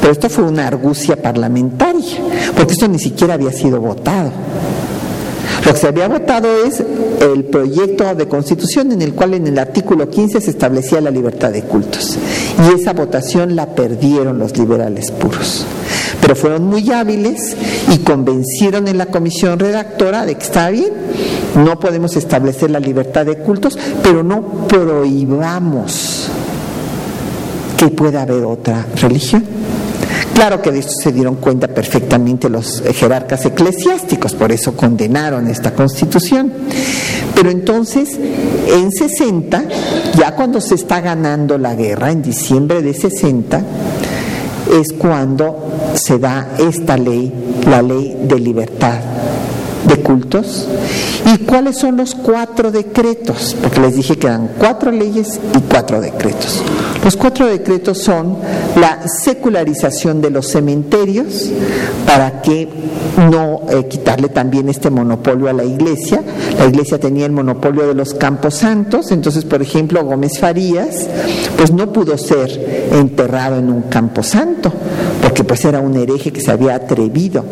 Pero 0.02 0.14
esto 0.14 0.30
fue 0.30 0.46
una 0.46 0.66
argucia 0.66 1.22
parlamentaria, 1.22 2.18
porque 2.58 2.74
esto 2.74 2.88
ni 2.88 2.98
siquiera 2.98 3.36
había 3.36 3.52
sido 3.52 3.80
votado. 3.80 4.32
Lo 5.64 5.74
que 5.74 5.80
se 5.80 5.88
había 5.88 6.08
votado 6.08 6.48
es 6.66 6.84
el 7.22 7.44
proyecto 7.46 8.16
de 8.16 8.28
constitución 8.28 8.92
en 8.92 9.02
el 9.04 9.14
cual 9.14 9.36
en 9.36 9.48
el 9.48 9.60
artículo 9.60 10.10
15 10.10 10.42
se 10.42 10.50
establecía 10.52 11.02
la 11.02 11.12
libertad 11.12 11.52
de 11.52 11.62
cultos. 11.64 12.18
Y 12.68 12.80
esa 12.80 12.94
votación 12.94 13.56
la 13.56 13.68
perdieron 13.76 14.40
los 14.40 14.58
liberales 14.58 15.12
puros. 15.12 15.66
Pero 16.22 16.36
fueron 16.36 16.66
muy 16.66 16.92
hábiles 16.92 17.56
y 17.92 18.00
convencieron 18.00 18.88
en 18.88 18.98
la 18.98 19.08
comisión 19.08 19.60
redactora 19.60 20.26
de 20.26 20.36
que 20.36 20.44
está 20.44 20.70
bien, 20.70 20.92
no 21.56 21.80
podemos 21.80 22.16
establecer 22.16 22.72
la 22.72 22.80
libertad 22.80 23.26
de 23.26 23.38
cultos, 23.38 23.78
pero 24.04 24.24
no 24.24 24.68
prohibamos 24.68 26.30
que 27.78 27.88
pueda 27.88 28.24
haber 28.24 28.44
otra 28.44 28.86
religión. 29.02 29.44
Claro 30.34 30.62
que 30.62 30.72
de 30.72 30.80
esto 30.80 30.92
se 31.02 31.14
dieron 31.14 31.36
cuenta 31.36 31.70
perfectamente 31.70 32.50
los 32.50 32.84
jerarcas 32.94 33.46
eclesiásticos, 33.46 34.34
por 34.34 34.52
eso 34.52 34.76
condenaron 34.76 35.48
esta 35.48 35.74
constitución. 35.74 36.52
Pero 37.34 37.50
entonces, 37.50 38.18
en 38.68 38.92
60, 38.92 39.64
ya 40.18 40.36
cuando 40.36 40.60
se 40.60 40.76
está 40.76 41.00
ganando 41.00 41.58
la 41.58 41.74
guerra, 41.74 42.12
en 42.12 42.22
diciembre 42.22 42.82
de 42.82 42.94
60, 42.94 43.62
es 44.80 44.94
cuando 44.98 45.75
se 45.96 46.20
da 46.20 46.48
esta 46.58 46.98
ley, 46.98 47.32
la 47.68 47.82
ley 47.82 48.18
de 48.24 48.40
libertad 48.40 49.00
de 49.88 49.98
cultos. 49.98 50.68
¿Y 51.26 51.38
cuáles 51.40 51.78
son 51.78 51.98
los 51.98 52.15
cuatro 52.26 52.72
decretos? 52.72 53.56
Porque 53.62 53.80
les 53.80 53.96
dije 53.96 54.18
que 54.18 54.26
eran 54.26 54.50
cuatro 54.58 54.92
leyes 54.92 55.40
y 55.56 55.62
cuatro 55.70 56.02
decretos. 56.02 56.64
Los 57.04 57.16
cuatro 57.16 57.46
decretos 57.46 58.00
son 58.00 58.38
la 58.76 59.08
secularización 59.08 60.22
de 60.22 60.32
los 60.32 60.48
cementerios 60.48 61.52
para 62.08 62.42
que 62.42 62.68
no 63.30 63.62
eh, 63.70 63.88
quitarle 63.88 64.30
también 64.30 64.70
este 64.70 64.90
monopolio 64.90 65.50
a 65.50 65.54
la 65.54 65.64
iglesia. 65.64 66.24
La 66.58 66.66
iglesia 66.66 67.00
tenía 67.00 67.28
el 67.28 67.32
monopolio 67.32 67.88
de 67.88 67.94
los 67.94 68.16
campos 68.16 68.56
santos, 68.56 69.12
entonces 69.12 69.46
por 69.46 69.62
ejemplo 69.62 70.04
Gómez 70.04 70.40
Farías 70.40 71.08
pues 71.58 71.72
no 71.72 71.94
pudo 71.94 72.18
ser 72.18 72.88
enterrado 72.92 73.60
en 73.60 73.70
un 73.70 73.84
campo 73.84 74.24
santo 74.24 74.74
porque 75.22 75.44
pues 75.44 75.64
era 75.66 75.80
un 75.80 75.96
hereje 75.96 76.32
que 76.32 76.42
se 76.42 76.52
había 76.52 76.76
atrevido 76.76 77.46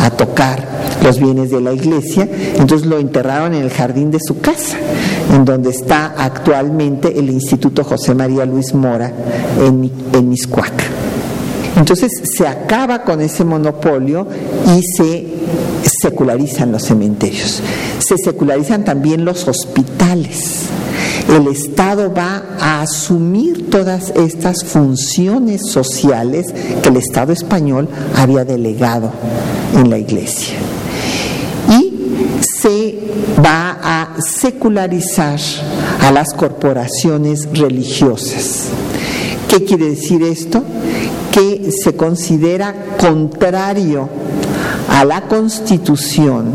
a 0.00 0.10
tocar 0.10 0.78
los 1.04 1.18
bienes 1.18 1.50
de 1.50 1.60
la 1.60 1.72
iglesia, 1.72 2.28
entonces 2.56 2.86
lo 2.86 2.98
enterraron 2.98 3.54
en 3.54 3.62
el 3.62 3.70
jardín 3.70 4.10
de 4.10 4.17
su 4.20 4.40
casa, 4.40 4.76
en 5.32 5.44
donde 5.44 5.70
está 5.70 6.14
actualmente 6.16 7.18
el 7.18 7.30
Instituto 7.30 7.84
José 7.84 8.14
María 8.14 8.44
Luis 8.44 8.74
Mora 8.74 9.12
en, 9.60 9.90
en 10.12 10.28
Miscuac. 10.28 10.72
Entonces 11.76 12.10
se 12.36 12.46
acaba 12.46 13.02
con 13.02 13.20
ese 13.20 13.44
monopolio 13.44 14.26
y 14.76 14.82
se 14.96 15.26
secularizan 16.02 16.72
los 16.72 16.82
cementerios. 16.82 17.62
Se 17.98 18.16
secularizan 18.16 18.84
también 18.84 19.24
los 19.24 19.46
hospitales. 19.46 20.62
El 21.28 21.46
Estado 21.46 22.12
va 22.12 22.42
a 22.58 22.82
asumir 22.82 23.70
todas 23.70 24.10
estas 24.16 24.64
funciones 24.64 25.70
sociales 25.70 26.46
que 26.82 26.88
el 26.88 26.96
Estado 26.96 27.32
español 27.32 27.88
había 28.16 28.44
delegado 28.44 29.12
en 29.74 29.90
la 29.90 29.98
Iglesia. 29.98 30.56
Se 32.60 32.98
va 33.44 33.78
a 33.82 34.20
secularizar 34.20 35.38
a 36.00 36.10
las 36.10 36.32
corporaciones 36.34 37.48
religiosas. 37.52 38.68
¿Qué 39.48 39.64
quiere 39.64 39.90
decir 39.90 40.22
esto? 40.22 40.62
Que 41.30 41.70
se 41.70 41.94
considera 41.94 42.74
contrario 42.98 44.08
a 44.88 45.04
la 45.04 45.22
Constitución 45.22 46.52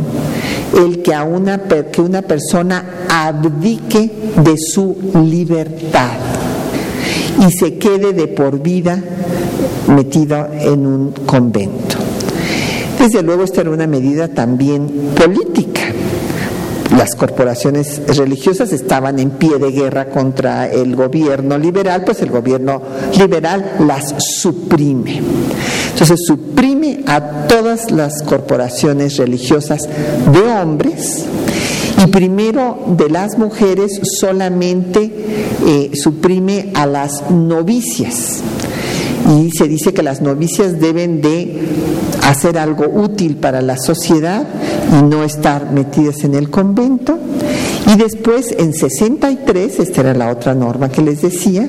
el 0.77 1.01
que, 1.01 1.13
a 1.13 1.23
una, 1.23 1.61
que 1.91 2.01
una 2.01 2.21
persona 2.21 3.05
abdique 3.09 4.11
de 4.43 4.55
su 4.57 4.95
libertad 5.23 6.17
y 7.39 7.51
se 7.51 7.77
quede 7.77 8.13
de 8.13 8.27
por 8.27 8.59
vida 8.61 9.01
metido 9.87 10.47
en 10.53 10.85
un 10.85 11.11
convento. 11.25 11.97
Desde 12.99 13.21
luego 13.21 13.43
esta 13.43 13.61
era 13.61 13.71
una 13.71 13.87
medida 13.87 14.27
también 14.27 14.87
política. 15.15 15.42
Las 17.03 17.15
corporaciones 17.15 18.01
religiosas 18.15 18.71
estaban 18.71 19.19
en 19.19 19.31
pie 19.31 19.57
de 19.57 19.73
guerra 19.73 20.05
contra 20.05 20.71
el 20.71 20.95
gobierno 20.95 21.57
liberal, 21.57 22.05
pues 22.05 22.21
el 22.21 22.29
gobierno 22.29 22.81
liberal 23.19 23.75
las 23.85 24.15
suprime. 24.39 25.21
Entonces 25.91 26.21
suprime 26.25 27.03
a 27.05 27.45
todas 27.49 27.91
las 27.91 28.23
corporaciones 28.23 29.17
religiosas 29.17 29.81
de 30.31 30.39
hombres 30.39 31.25
y 32.01 32.07
primero 32.07 32.79
de 32.95 33.09
las 33.09 33.37
mujeres 33.37 33.99
solamente 34.21 35.11
eh, 35.67 35.91
suprime 36.01 36.71
a 36.73 36.85
las 36.85 37.29
novicias 37.29 38.41
y 39.41 39.51
se 39.51 39.67
dice 39.67 39.93
que 39.93 40.03
las 40.03 40.21
novicias 40.21 40.79
deben 40.79 41.21
de 41.21 41.61
hacer 42.23 42.57
algo 42.57 42.85
útil 42.85 43.35
para 43.37 43.61
la 43.61 43.77
sociedad 43.77 44.45
y 44.91 45.03
no 45.03 45.23
estar 45.23 45.71
metidas 45.71 46.23
en 46.23 46.35
el 46.35 46.49
convento. 46.49 47.17
Y 47.93 47.97
después, 47.97 48.55
en 48.57 48.73
63, 48.73 49.79
esta 49.79 50.01
era 50.01 50.13
la 50.13 50.29
otra 50.31 50.53
norma 50.55 50.89
que 50.89 51.01
les 51.01 51.21
decía, 51.21 51.67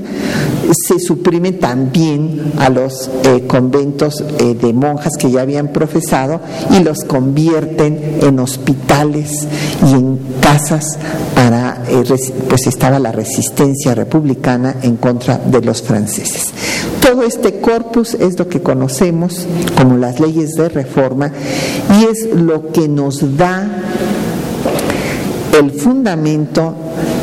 se 0.87 0.99
suprime 1.01 1.53
también 1.53 2.53
a 2.59 2.69
los 2.71 3.11
eh, 3.25 3.45
conventos 3.47 4.23
eh, 4.39 4.55
de 4.55 4.73
monjas 4.73 5.15
que 5.19 5.31
ya 5.31 5.43
habían 5.43 5.69
profesado 5.69 6.41
y 6.71 6.83
los 6.83 7.01
convierten 7.05 8.19
en 8.23 8.39
hospitales 8.39 9.47
y 9.87 9.93
en 9.93 10.19
casas 10.41 10.99
para, 11.35 11.54
eh, 11.89 12.03
pues 12.49 12.67
estaba 12.67 12.99
la 12.99 13.13
resistencia 13.13 13.95
republicana 13.95 14.77
en 14.83 14.97
contra 14.97 15.39
de 15.39 15.61
los 15.61 15.83
franceses. 15.83 16.53
Todo 17.01 17.23
este 17.23 17.61
corpus 17.61 18.15
es 18.15 18.39
lo 18.39 18.49
que 18.49 18.63
conocemos 18.63 19.47
como 19.77 19.97
las 19.97 20.21
leyes 20.21 20.55
de 20.55 20.69
reforma 20.69 21.31
y 21.99 22.05
es 22.05 22.35
lo 22.35 22.73
que 22.73 22.89
nos 22.89 23.37
da 23.37 23.67
el 25.59 25.71
fundamento 25.73 26.75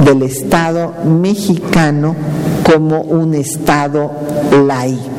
del 0.05 0.23
Estado 0.23 0.93
mexicano 1.05 2.15
como 2.63 3.01
un 3.01 3.33
Estado 3.33 4.11
laico. 4.65 5.11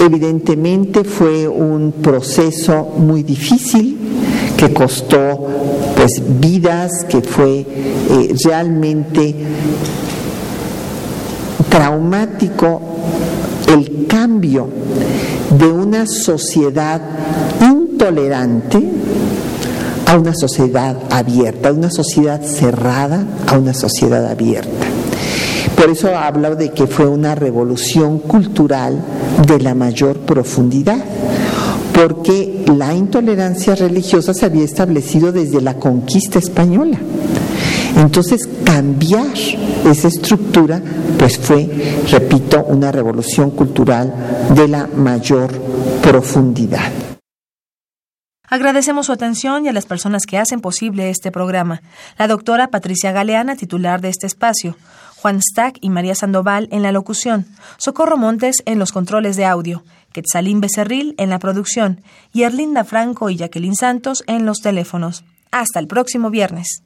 Evidentemente 0.00 1.04
fue 1.04 1.48
un 1.48 1.92
proceso 1.92 2.94
muy 2.96 3.22
difícil 3.22 3.98
que 4.56 4.72
costó 4.72 5.46
pues 6.00 6.22
vidas, 6.40 7.04
que 7.10 7.20
fue 7.20 7.58
eh, 7.60 8.34
realmente 8.42 9.34
traumático 11.68 12.80
el 13.68 14.06
cambio 14.06 14.66
de 15.58 15.66
una 15.66 16.06
sociedad 16.06 17.02
intolerante 17.60 18.82
a 20.06 20.16
una 20.16 20.32
sociedad 20.34 20.96
abierta, 21.10 21.68
a 21.68 21.72
una 21.72 21.90
sociedad 21.90 22.40
cerrada 22.42 23.22
a 23.46 23.58
una 23.58 23.74
sociedad 23.74 24.26
abierta. 24.26 24.86
Por 25.76 25.90
eso 25.90 26.16
hablo 26.16 26.56
de 26.56 26.70
que 26.70 26.86
fue 26.86 27.08
una 27.08 27.34
revolución 27.34 28.20
cultural 28.20 28.98
de 29.46 29.60
la 29.60 29.74
mayor 29.74 30.16
profundidad, 30.20 31.04
porque 32.02 32.64
la 32.78 32.94
intolerancia 32.94 33.74
religiosa 33.74 34.32
se 34.32 34.46
había 34.46 34.64
establecido 34.64 35.32
desde 35.32 35.60
la 35.60 35.74
conquista 35.74 36.38
española. 36.38 36.98
Entonces, 37.96 38.48
cambiar 38.64 39.26
esa 39.84 40.08
estructura, 40.08 40.80
pues 41.18 41.38
fue, 41.38 41.68
repito, 42.10 42.64
una 42.64 42.90
revolución 42.90 43.50
cultural 43.50 44.14
de 44.54 44.68
la 44.68 44.86
mayor 44.86 45.52
profundidad. 46.02 46.90
Agradecemos 48.48 49.06
su 49.06 49.12
atención 49.12 49.66
y 49.66 49.68
a 49.68 49.72
las 49.72 49.84
personas 49.84 50.24
que 50.24 50.38
hacen 50.38 50.60
posible 50.60 51.10
este 51.10 51.30
programa. 51.30 51.82
La 52.18 52.28
doctora 52.28 52.68
Patricia 52.68 53.12
Galeana, 53.12 53.56
titular 53.56 54.00
de 54.00 54.08
este 54.08 54.26
espacio. 54.26 54.74
Juan 55.16 55.40
Stack 55.42 55.76
y 55.82 55.90
María 55.90 56.14
Sandoval 56.14 56.66
en 56.72 56.82
la 56.82 56.92
locución. 56.92 57.46
Socorro 57.76 58.16
Montes 58.16 58.62
en 58.64 58.78
los 58.78 58.90
controles 58.90 59.36
de 59.36 59.44
audio. 59.44 59.84
Quetzalín 60.12 60.60
Becerril 60.60 61.14
en 61.18 61.30
la 61.30 61.38
producción. 61.38 62.02
Y 62.32 62.42
Erlinda 62.42 62.84
Franco 62.84 63.30
y 63.30 63.36
Jacqueline 63.36 63.76
Santos 63.76 64.24
en 64.26 64.46
los 64.46 64.58
teléfonos. 64.58 65.24
Hasta 65.50 65.80
el 65.80 65.86
próximo 65.86 66.30
viernes. 66.30 66.82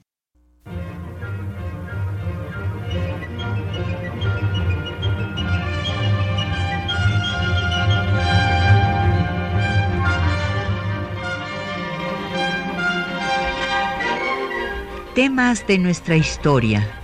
Temas 15.14 15.64
de 15.68 15.78
nuestra 15.78 16.16
historia. 16.16 17.03